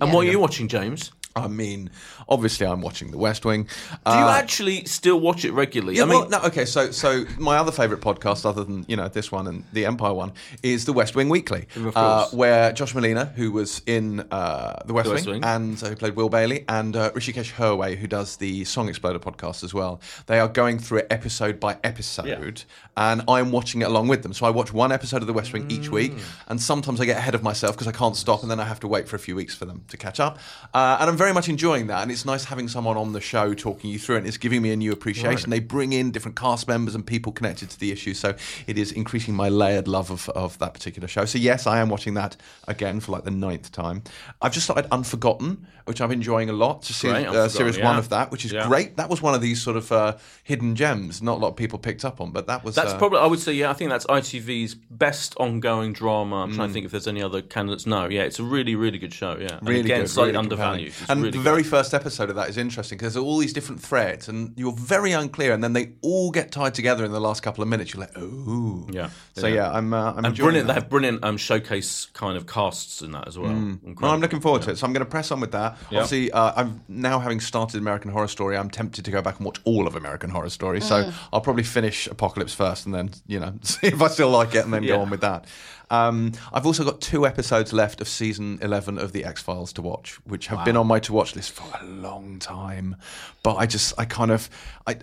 And 0.00 0.12
what 0.12 0.26
are 0.26 0.30
you 0.30 0.38
watching, 0.38 0.68
James? 0.68 1.12
I 1.36 1.46
mean, 1.46 1.90
obviously, 2.28 2.66
I'm 2.66 2.80
watching 2.80 3.12
The 3.12 3.18
West 3.18 3.44
Wing. 3.44 3.62
Do 3.62 4.12
you 4.12 4.24
Uh, 4.24 4.32
actually 4.32 4.84
still 4.86 5.20
watch 5.20 5.44
it 5.44 5.52
regularly? 5.52 5.96
Yeah, 5.96 6.02
I 6.02 6.06
mean, 6.06 6.20
well, 6.22 6.28
no, 6.28 6.40
okay. 6.48 6.64
So, 6.64 6.90
so 6.90 7.24
my 7.38 7.56
other 7.56 7.70
favourite 7.70 8.02
podcast, 8.02 8.44
other 8.44 8.64
than 8.64 8.84
you 8.88 8.96
know 8.96 9.06
this 9.08 9.30
one 9.30 9.46
and 9.46 9.64
the 9.72 9.86
Empire 9.86 10.12
one, 10.12 10.32
is 10.64 10.86
the 10.86 10.92
West 10.92 11.14
Wing 11.14 11.28
Weekly, 11.28 11.66
uh, 11.94 12.26
where 12.32 12.72
Josh 12.72 12.94
Malina, 12.94 13.32
who 13.34 13.52
was 13.52 13.80
in 13.86 14.20
uh, 14.32 14.82
the 14.86 14.92
West, 14.92 15.06
The 15.06 15.14
West 15.14 15.26
Wing, 15.26 15.34
Wing. 15.36 15.44
and 15.44 15.82
uh, 15.82 15.88
who 15.90 15.96
played 15.96 16.16
Will 16.16 16.28
Bailey, 16.28 16.64
and 16.68 16.96
uh, 16.96 17.12
Hrishikesh 17.12 17.52
Hirway, 17.54 17.96
who 17.96 18.08
does 18.08 18.36
the 18.38 18.64
Song 18.64 18.88
Exploder 18.88 19.20
podcast 19.20 19.62
as 19.62 19.72
well, 19.72 20.00
they 20.26 20.40
are 20.40 20.48
going 20.48 20.78
through 20.80 20.98
it 20.98 21.06
episode 21.10 21.60
by 21.60 21.76
episode, 21.84 22.64
and 22.96 23.22
I'm 23.28 23.52
watching 23.52 23.82
it 23.82 23.84
along 23.84 24.08
with 24.08 24.24
them. 24.24 24.32
So 24.32 24.46
I 24.46 24.50
watch 24.50 24.72
one 24.72 24.90
episode 24.90 25.20
of 25.22 25.28
the 25.28 25.32
West 25.32 25.52
Wing 25.52 25.70
each 25.70 25.88
Mm. 25.88 25.92
week, 25.92 26.12
and 26.48 26.60
sometimes 26.60 27.00
I 27.00 27.04
get 27.04 27.18
ahead 27.18 27.34
of 27.36 27.42
myself 27.44 27.76
because 27.76 27.86
I 27.86 27.92
can't 27.92 28.16
stop, 28.16 28.42
and 28.42 28.50
then 28.50 28.58
I 28.58 28.64
have 28.64 28.80
to 28.80 28.88
wait 28.88 29.08
for 29.08 29.14
a 29.16 29.20
few 29.20 29.36
weeks 29.36 29.54
for 29.54 29.64
them 29.64 29.84
to 29.88 29.96
catch 29.96 30.18
up. 30.18 30.38
Uh, 30.74 30.96
and 31.00 31.08
I'm 31.08 31.16
very 31.20 31.34
much 31.34 31.50
enjoying 31.50 31.86
that, 31.88 32.00
and 32.02 32.10
it's 32.10 32.24
nice 32.24 32.44
having 32.44 32.66
someone 32.66 32.96
on 32.96 33.12
the 33.12 33.20
show 33.20 33.52
talking 33.52 33.90
you 33.90 33.98
through 33.98 34.16
it. 34.16 34.24
It's 34.26 34.38
giving 34.38 34.62
me 34.62 34.72
a 34.72 34.76
new 34.76 34.90
appreciation. 34.90 35.50
They 35.50 35.60
bring 35.60 35.92
in 35.92 36.12
different 36.12 36.34
cast 36.34 36.66
members 36.66 36.94
and 36.94 37.06
people 37.06 37.30
connected 37.30 37.68
to 37.68 37.78
the 37.78 37.92
issue, 37.92 38.14
so 38.14 38.34
it 38.66 38.78
is 38.78 38.90
increasing 38.90 39.34
my 39.34 39.50
layered 39.50 39.86
love 39.86 40.10
of, 40.10 40.30
of 40.30 40.58
that 40.60 40.72
particular 40.72 41.06
show. 41.08 41.26
So 41.26 41.36
yes, 41.36 41.66
I 41.66 41.80
am 41.80 41.90
watching 41.90 42.14
that 42.14 42.38
again 42.66 43.00
for 43.00 43.12
like 43.12 43.24
the 43.24 43.30
ninth 43.30 43.70
time. 43.70 44.02
I've 44.40 44.54
just 44.54 44.64
started 44.64 44.88
Unforgotten, 44.90 45.66
which 45.84 46.00
I'm 46.00 46.10
enjoying 46.10 46.48
a 46.48 46.54
lot. 46.54 46.82
To 46.84 46.94
see 46.94 47.10
uh, 47.10 47.48
series 47.48 47.76
yeah. 47.76 47.84
one 47.84 47.98
of 47.98 48.08
that, 48.08 48.30
which 48.30 48.46
is 48.46 48.52
Yeah. 48.52 48.66
great. 48.66 48.96
That 48.96 49.10
was 49.10 49.20
one 49.20 49.34
of 49.34 49.42
these 49.42 49.60
sort 49.60 49.76
of 49.76 49.92
uh, 49.92 50.16
hidden 50.42 50.74
gems. 50.74 51.20
Not 51.20 51.34
a 51.38 51.40
lot 51.40 51.48
of 51.48 51.56
people 51.56 51.78
picked 51.78 52.04
up 52.04 52.20
on, 52.22 52.30
but 52.30 52.46
that 52.46 52.64
was 52.64 52.74
That's 52.76 52.92
uh, 52.92 52.98
probably, 52.98 53.18
I 53.18 53.26
would 53.26 53.40
say, 53.40 53.52
yeah, 53.52 53.70
I 53.70 53.74
think 53.74 53.90
that's 53.90 54.06
ITV's 54.06 54.74
best 54.74 55.34
ongoing 55.38 55.92
drama. 55.92 56.36
I'm 56.44 56.52
Mm. 56.52 56.56
trying 56.56 56.68
to 56.68 56.72
think 56.74 56.86
if 56.86 56.92
there's 56.92 57.08
any 57.08 57.22
other 57.22 57.42
candidates. 57.42 57.86
No, 57.86 58.08
yeah, 58.08 58.22
it's 58.22 58.38
a 58.38 58.44
really, 58.44 58.74
really 58.74 58.98
good 58.98 59.12
show, 59.12 59.36
yeah. 59.38 59.58
And 59.58 59.68
really 59.68 59.80
again, 59.80 60.00
good, 60.02 60.10
slightly 60.10 60.32
really 60.32 60.38
undervalued. 60.44 60.92
Compelling. 61.10 61.18
It's 61.18 61.18
And 61.18 61.22
really 61.22 61.30
the 61.32 61.38
good. 61.38 61.44
very 61.44 61.62
first 61.62 61.94
episode 61.94 62.30
of 62.30 62.36
that 62.36 62.48
is 62.48 62.56
interesting 62.56 62.98
because 62.98 63.14
there's 63.14 63.24
all 63.24 63.38
these 63.38 63.52
different 63.52 63.80
threads, 63.82 64.28
and 64.28 64.52
you're 64.56 64.72
very 64.72 65.12
unclear, 65.12 65.52
and 65.52 65.62
then 65.62 65.72
they 65.72 65.92
all 66.02 66.30
get 66.30 66.52
tied 66.52 66.74
together 66.74 67.04
in 67.04 67.12
the 67.12 67.20
last 67.20 67.42
couple 67.42 67.62
of 67.62 67.68
minutes. 67.68 67.92
You're 67.94 68.00
like, 68.02 68.12
oh, 68.16 68.86
Yeah, 68.90 69.10
So 69.36 69.46
yeah. 69.46 69.54
yeah, 69.54 69.72
I'm 69.72 69.92
uh, 69.92 70.12
I'm 70.16 70.24
and 70.24 70.36
brilliant. 70.36 70.66
that. 70.68 70.74
They 70.74 70.80
have 70.80 70.88
brilliant 70.90 71.24
um, 71.24 71.36
showcase 71.36 72.06
kind 72.12 72.36
of 72.36 72.46
casts 72.46 73.02
in 73.02 73.12
that 73.12 73.28
as 73.28 73.38
well. 73.38 73.52
No, 73.52 74.08
I'm 74.08 74.20
looking 74.20 74.40
forward 74.40 74.62
to 74.62 74.70
it. 74.72 74.78
So 74.78 74.86
I'm 74.86 74.92
going 74.92 75.04
to 75.04 75.10
press 75.10 75.30
on 75.30 75.40
with 75.40 75.52
that. 75.52 75.76
Yeah. 75.90 76.00
Obviously, 76.00 76.30
uh, 76.32 76.52
I'm 76.56 76.82
now 76.88 77.18
having 77.18 77.40
started 77.40 77.78
American 77.80 78.10
Horror 78.10 78.28
Story. 78.28 78.56
I'm 78.56 78.70
tempted 78.70 79.04
to 79.04 79.10
go 79.10 79.22
back 79.22 79.36
and 79.38 79.46
watch 79.46 79.58
all 79.64 79.86
of 79.86 79.96
American 79.96 80.30
Horror 80.30 80.50
Story. 80.50 80.80
So 80.80 81.10
I'll 81.32 81.40
probably 81.40 81.62
finish 81.64 82.06
Apocalypse 82.06 82.54
first, 82.54 82.86
and 82.86 82.94
then 82.94 83.10
you 83.26 83.40
know 83.40 83.54
see 83.62 83.88
if 83.88 84.00
I 84.02 84.08
still 84.08 84.30
like 84.30 84.54
it, 84.54 84.64
and 84.64 84.72
then 84.72 84.82
Yeah. 84.82 84.96
go 84.96 85.02
on 85.02 85.10
with 85.10 85.20
that. 85.22 85.46
Um, 85.90 86.32
I've 86.52 86.66
also 86.66 86.84
got 86.84 87.00
two 87.00 87.26
episodes 87.26 87.72
left 87.72 88.00
of 88.00 88.08
season 88.08 88.58
11 88.62 88.98
of 88.98 89.12
the 89.12 89.24
X 89.24 89.42
Files 89.42 89.72
to 89.74 89.82
watch, 89.82 90.14
which 90.24 90.46
have 90.46 90.64
been 90.64 90.76
on 90.76 90.86
my 90.86 91.00
to 91.00 91.12
watch 91.12 91.34
list 91.36 91.52
for 91.52 91.64
a 91.80 91.84
long 91.84 92.38
time. 92.38 92.96
But 93.42 93.56
I 93.56 93.66
just, 93.66 93.94
I 93.98 94.04
kind 94.04 94.30
of, 94.30 94.48
I. 94.86 94.96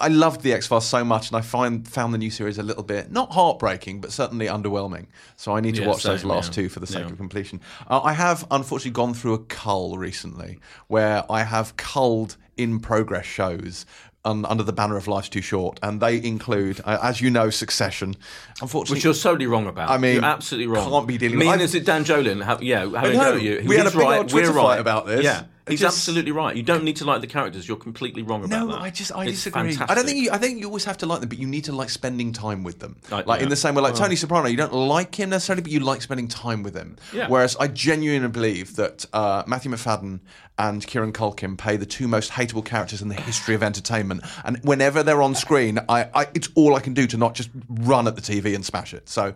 I 0.00 0.08
loved 0.08 0.40
the 0.40 0.54
X 0.54 0.66
Files 0.66 0.86
so 0.86 1.04
much, 1.04 1.28
and 1.28 1.36
I 1.36 1.40
find 1.42 1.86
found 1.86 2.14
the 2.14 2.18
new 2.18 2.30
series 2.30 2.56
a 2.58 2.62
little 2.62 2.82
bit 2.82 3.12
not 3.12 3.30
heartbreaking, 3.32 4.00
but 4.00 4.12
certainly 4.12 4.46
underwhelming. 4.46 5.06
So 5.36 5.54
I 5.54 5.60
need 5.60 5.74
to 5.74 5.82
Yeah, 5.82 5.88
watch 5.88 6.02
those 6.02 6.24
last 6.24 6.48
yeah. 6.48 6.54
two 6.62 6.68
for 6.70 6.80
the 6.80 6.86
sake 6.86 7.04
Yeah. 7.04 7.10
of 7.10 7.18
completion. 7.18 7.60
Uh, 7.86 8.00
I 8.02 8.14
have 8.14 8.46
unfortunately 8.50 8.92
gone 8.92 9.12
through 9.12 9.34
a 9.34 9.38
cull 9.40 9.98
recently 9.98 10.58
where 10.88 11.30
I 11.30 11.42
have 11.44 11.76
culled 11.76 12.38
in 12.56 12.80
progress 12.80 13.26
shows. 13.26 13.84
Un, 14.26 14.46
under 14.46 14.62
the 14.62 14.72
banner 14.72 14.96
of 14.96 15.06
Life's 15.06 15.28
Too 15.28 15.42
Short, 15.42 15.78
and 15.82 16.00
they 16.00 16.16
include, 16.22 16.80
uh, 16.86 16.98
as 17.02 17.20
you 17.20 17.28
know, 17.30 17.50
Succession. 17.50 18.16
Unfortunately, 18.62 18.96
Which 18.96 19.04
you're 19.04 19.12
totally 19.12 19.46
wrong 19.46 19.66
about. 19.66 19.90
I 19.90 19.98
mean, 19.98 20.14
you're 20.14 20.24
absolutely 20.24 20.66
wrong. 20.74 20.88
can't 20.88 21.06
be 21.06 21.18
dealing 21.18 21.38
Me 21.38 21.44
with- 21.44 21.52
and 21.52 21.60
I- 21.60 21.64
is 21.66 21.74
it 21.74 21.84
Dan 21.84 22.06
Jolin? 22.06 22.42
Have, 22.42 22.62
yeah, 22.62 22.80
having 22.88 23.18
know. 23.18 23.20
a 23.20 23.32
go 23.32 23.36
at 23.36 23.42
you. 23.42 23.62
We 23.66 23.76
had 23.76 23.84
a 23.86 23.90
He's 23.90 23.92
big 23.98 24.00
right. 24.08 24.18
old 24.20 24.28
Twitter 24.30 24.48
we're 24.48 24.54
fight 24.54 24.64
right 24.68 24.80
about 24.80 25.06
this. 25.06 25.24
Yeah, 25.24 25.40
It 25.40 25.46
he's 25.68 25.80
just- 25.80 25.96
absolutely 25.98 26.32
right. 26.32 26.54
You 26.56 26.62
don't 26.62 26.84
need 26.84 26.96
to 26.96 27.04
like 27.04 27.20
the 27.20 27.26
characters. 27.26 27.66
You're 27.66 27.76
completely 27.76 28.22
wrong 28.22 28.44
about 28.44 28.50
No, 28.60 28.66
that. 28.66 28.78
No, 28.78 28.84
I 28.84 28.90
just 28.90 29.12
I 29.14 29.24
It's 29.24 29.32
disagree. 29.44 29.76
I 29.88 29.94
don't 29.94 30.04
think 30.04 30.18
you. 30.18 30.30
I 30.30 30.38
think 30.38 30.60
you 30.60 30.66
always 30.66 30.84
have 30.84 30.98
to 30.98 31.06
like 31.06 31.20
them, 31.20 31.28
but 31.28 31.38
you 31.38 31.46
need 31.46 31.64
to 31.64 31.72
like 31.72 31.90
spending 31.90 32.32
time 32.32 32.62
with 32.64 32.78
them. 32.80 32.96
I- 33.10 33.22
like 33.22 33.40
in 33.42 33.48
the 33.48 33.56
same 33.56 33.74
way, 33.74 33.82
like 33.82 33.94
Tony 33.94 34.16
Soprano, 34.16 34.48
you 34.48 34.56
don't 34.56 34.72
like 34.74 35.14
him 35.14 35.30
necessarily, 35.30 35.62
but 35.62 35.72
you 35.72 35.80
like 35.80 36.02
spending 36.02 36.28
time 36.28 36.62
with 36.62 36.74
him. 36.74 36.96
Yeah. 37.12 37.28
Whereas 37.28 37.56
I 37.56 37.68
genuinely 37.68 38.28
believe 38.28 38.76
that 38.76 39.06
uh, 39.12 39.42
Matthew 39.46 39.70
Macfadyen 39.70 40.20
and 40.56 40.86
Kieran 40.86 41.12
Culkin 41.12 41.58
play 41.58 41.76
the 41.76 41.86
two 41.86 42.06
most 42.06 42.30
hateable 42.30 42.64
characters 42.64 43.02
in 43.02 43.08
the 43.08 43.14
history 43.14 43.56
of 43.56 43.62
entertainment, 43.62 44.22
and 44.44 44.58
whenever 44.62 45.02
they're 45.02 45.22
on 45.22 45.34
screen, 45.34 45.80
I, 45.88 46.08
I 46.14 46.26
it's 46.34 46.48
all 46.54 46.76
I 46.76 46.80
can 46.80 46.94
do 46.94 47.06
to 47.08 47.16
not 47.16 47.34
just 47.34 47.50
run 47.68 48.06
at 48.06 48.14
the 48.14 48.22
TV 48.22 48.54
and 48.54 48.64
smash 48.64 48.94
it. 48.94 49.08
So, 49.08 49.34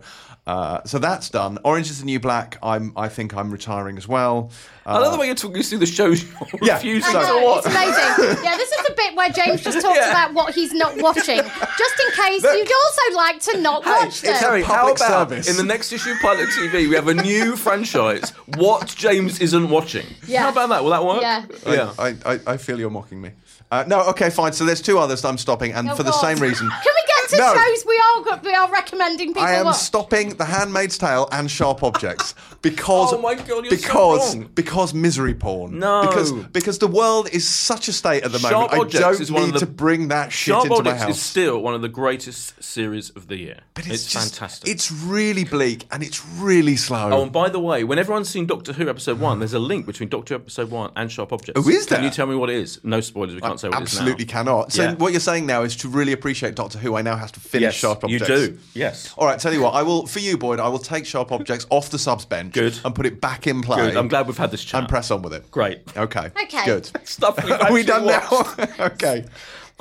uh, 0.49 0.83
so 0.83 0.97
that's 0.99 1.29
done. 1.29 1.57
Orange 1.63 1.89
is 1.91 1.99
the 1.99 2.05
New 2.05 2.19
Black. 2.19 2.57
I'm. 2.63 2.91
I 2.95 3.07
think 3.07 3.35
I'm 3.35 3.51
retiring 3.51 3.97
as 3.97 4.07
well. 4.07 4.51
I 4.85 4.97
love 4.97 5.13
the 5.13 5.19
way 5.19 5.27
you're 5.27 5.35
talking 5.35 5.61
through 5.61 5.77
the 5.77 5.85
shows. 5.85 6.23
Yeah, 6.63 6.73
refusing 6.75 7.11
so- 7.13 7.21
to 7.21 7.27
No, 7.27 7.45
watch. 7.45 7.65
it's 7.65 7.75
amazing. 7.75 8.43
Yeah, 8.43 8.57
this 8.57 8.71
is 8.71 8.87
the 8.87 8.93
bit 8.97 9.15
where 9.15 9.29
James 9.29 9.61
just 9.61 9.81
talks 9.81 9.97
Yeah. 9.99 10.09
about 10.09 10.33
what 10.33 10.55
he's 10.55 10.73
not 10.73 10.97
watching, 10.97 11.37
just 11.37 11.95
in 12.03 12.11
case 12.23 12.41
Look. 12.43 12.57
you'd 12.57 12.71
also 12.83 13.15
like 13.15 13.39
to 13.41 13.61
not 13.61 13.85
watch 13.85 14.21
them. 14.21 14.33
Terri, 14.35 14.63
how 14.63 14.77
public 14.87 14.97
about 14.97 15.29
service. 15.29 15.49
in 15.49 15.57
the 15.57 15.63
next 15.63 15.91
issue 15.91 16.11
of 16.11 16.19
Pilot 16.19 16.49
TV, 16.49 16.89
we 16.89 16.95
have 16.95 17.07
a 17.07 17.13
new 17.13 17.55
franchise, 17.65 18.31
What 18.57 18.87
James 18.87 19.39
Isn't 19.39 19.69
Watching? 19.69 20.07
Yeah. 20.27 20.41
How 20.43 20.49
about 20.49 20.69
that? 20.69 20.83
Will 20.83 20.89
that 20.91 21.05
work? 21.05 21.21
Yeah. 21.21 21.45
Yeah. 21.67 21.93
I, 21.99 22.15
I, 22.25 22.39
I 22.53 22.57
feel 22.57 22.79
you're 22.79 22.89
mocking 22.89 23.21
me. 23.21 23.31
Uh, 23.71 23.83
no, 23.87 24.01
okay, 24.09 24.31
fine. 24.31 24.51
So 24.53 24.65
there's 24.65 24.81
two 24.81 24.97
others 24.97 25.21
that 25.21 25.27
I'm 25.27 25.37
stopping, 25.37 25.73
and 25.73 25.87
Oh, 25.91 25.95
for 25.95 26.01
the 26.03 26.11
same 26.13 26.37
reason. 26.39 26.67
Can 26.67 26.93
we 26.95 27.03
get 27.05 27.18
to 27.31 27.37
No. 27.37 27.53
shows 27.53 27.85
we 27.87 28.01
are 28.29 28.39
we 28.43 28.53
are 28.53 28.71
recommending 28.71 29.29
people 29.29 29.43
I 29.43 29.53
am 29.53 29.65
watch? 29.65 29.77
stopping 29.77 30.35
The 30.35 30.45
Handmaid's 30.45 30.97
Tale 30.97 31.27
and 31.31 31.49
Sharp 31.49 31.83
Objects 31.83 32.33
because 32.61 33.13
Oh 33.13 33.21
my 33.21 33.35
God, 33.35 33.47
you're 33.47 33.65
so 33.65 33.69
because 33.77 34.35
wrong. 34.35 34.49
because 34.53 34.93
misery 34.93 35.33
porn. 35.33 35.79
No. 35.79 36.07
because 36.07 36.31
because 36.31 36.79
the 36.79 36.87
world 36.87 37.29
is 37.31 37.47
such 37.47 37.87
a 37.87 37.93
state 37.93 38.23
at 38.23 38.31
the 38.31 38.39
Sharp 38.39 38.71
moment. 38.71 38.81
Objects 38.93 39.05
I 39.05 39.11
don't 39.11 39.21
is 39.21 39.31
one 39.31 39.41
of 39.43 39.47
need 39.49 39.55
the- 39.55 39.59
to 39.61 39.67
bring 39.67 40.07
that 40.09 40.31
shit 40.31 40.53
Sharp 40.53 40.65
into 40.65 40.75
my 40.75 40.79
Objects 40.91 41.01
house. 41.03 41.15
is 41.17 41.21
still 41.21 41.59
one 41.59 41.73
of 41.73 41.81
the 41.81 41.89
greatest 41.89 42.61
series 42.63 43.09
of 43.11 43.27
the 43.27 43.37
year. 43.37 43.59
but 43.73 43.87
it's 43.87 44.05
just- 44.05 44.35
fantastic. 44.35 44.69
It's 44.69 44.91
really 44.91 45.43
bleak 45.43 45.87
and 45.91 46.03
it's 46.03 46.25
really 46.37 46.75
slow. 46.75 47.09
Oh, 47.11 47.23
and 47.23 47.31
by 47.31 47.49
the 47.49 47.59
way, 47.59 47.83
when 47.83 47.97
everyone's 47.99 48.29
seen 48.29 48.45
Doctor 48.45 48.73
Who 48.73 48.89
episode 48.89 49.19
one, 49.19 49.39
there's 49.39 49.53
a 49.53 49.59
link 49.59 49.85
between 49.85 50.09
Doctor 50.09 50.33
Who 50.35 50.41
episode 50.41 50.69
one 50.71 50.91
and 50.95 51.11
Sharp 51.11 51.31
Objects. 51.33 51.59
Oh, 51.63 51.69
is 51.69 51.85
Can 51.85 52.03
you 52.03 52.09
tell 52.09 52.27
me 52.27 52.35
what 52.35 52.49
it 52.49 52.57
is? 52.57 52.79
No 52.83 53.01
spoilers. 53.01 53.35
We 53.35 53.41
can't 53.41 53.59
say 53.59 53.69
what 53.69 53.81
Absolutely 53.81 54.23
it 54.23 54.29
is 54.29 54.33
now. 54.33 54.43
cannot. 54.43 54.71
So 54.73 54.83
Yeah. 54.83 54.93
what 54.95 55.11
you're 55.11 55.19
saying 55.21 55.45
now 55.45 55.63
is 55.63 55.75
to 55.77 55.87
really 55.89 56.11
appreciate 56.11 56.55
Doctor 56.55 56.77
Who, 56.77 56.95
I 56.95 57.01
now 57.01 57.15
have 57.19 57.31
to 57.33 57.39
finish 57.39 57.61
Yes, 57.63 57.73
Sharp 57.75 58.03
you 58.07 58.17
Objects. 58.19 58.47
do. 58.47 58.57
Yes. 58.73 59.13
All 59.17 59.27
right, 59.27 59.39
tell 59.39 59.53
you 59.53 59.61
what, 59.61 59.73
I 59.73 59.83
will 59.83 60.07
for 60.07 60.19
you, 60.19 60.37
Boyd. 60.37 60.59
I 60.59 60.67
will 60.67 60.79
take 60.79 61.05
sharp 61.05 61.31
objects 61.31 61.65
off 61.69 61.89
the 61.89 61.99
subs 61.99 62.25
bench, 62.25 62.53
Good. 62.53 62.79
and 62.83 62.93
put 62.95 63.05
it 63.05 63.21
back 63.21 63.47
in 63.47 63.61
play. 63.61 63.77
Good. 63.87 63.97
I'm 63.97 64.07
glad 64.07 64.27
we've 64.27 64.37
had 64.37 64.51
this 64.51 64.63
chat. 64.63 64.79
and 64.81 64.89
press 64.89 65.11
on 65.11 65.21
with 65.21 65.33
it. 65.33 65.49
Great. 65.51 65.81
Okay. 65.97 66.31
Okay. 66.43 66.65
Good. 66.65 66.89
Stuff 67.07 67.43
we've 67.43 67.51
Are 67.53 67.71
we 67.71 67.83
done 67.83 68.05
watched. 68.05 68.57
now? 68.57 68.75
okay. 68.87 69.25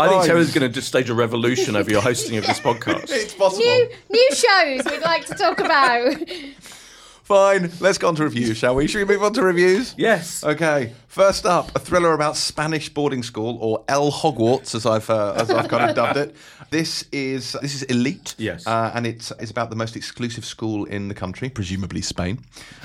I 0.00 0.06
think 0.08 0.20
Fine. 0.20 0.28
Terri's 0.28 0.52
going 0.54 0.62
to 0.62 0.68
just 0.68 0.86
stage 0.86 1.10
a 1.10 1.14
revolution 1.14 1.74
over 1.74 1.90
your 1.90 2.00
hosting 2.00 2.36
of 2.36 2.46
this 2.46 2.60
podcast. 2.68 3.10
It's 3.10 3.34
possible. 3.34 3.64
New 3.64 3.88
new 4.10 4.28
shows 4.32 4.84
we'd 4.84 5.02
like 5.02 5.26
to 5.26 5.34
talk 5.34 5.58
about. 5.58 6.14
Fine. 7.24 7.70
Let's 7.80 7.98
go 7.98 8.08
on 8.08 8.14
to 8.14 8.24
reviews, 8.24 8.56
shall 8.56 8.74
we? 8.74 8.86
Should 8.86 9.06
we 9.06 9.12
move 9.14 9.22
on 9.22 9.32
to 9.34 9.42
reviews? 9.42 9.94
Yes. 9.98 10.42
Okay. 10.44 10.92
First 11.08 11.46
up, 11.46 11.74
a 11.74 11.78
thriller 11.78 12.12
about 12.12 12.36
Spanish 12.36 12.90
boarding 12.90 13.22
school, 13.22 13.56
or 13.62 13.82
El 13.88 14.12
Hogwarts, 14.12 14.74
as 14.74 14.84
I've 14.84 15.08
uh, 15.08 15.32
as 15.36 15.50
I've 15.50 15.66
kind 15.68 15.88
of 15.88 15.96
dubbed 15.96 16.18
it. 16.18 16.36
This 16.70 17.06
is 17.12 17.56
this 17.62 17.74
is 17.74 17.82
Elite. 17.84 18.34
Yes. 18.36 18.66
Uh, 18.66 18.92
and 18.94 19.06
it's 19.06 19.32
it's 19.40 19.50
about 19.50 19.70
the 19.70 19.76
most 19.76 19.96
exclusive 19.96 20.44
school 20.44 20.84
in 20.84 21.08
the 21.08 21.14
country, 21.14 21.48
presumably 21.48 22.02
Spain, 22.02 22.40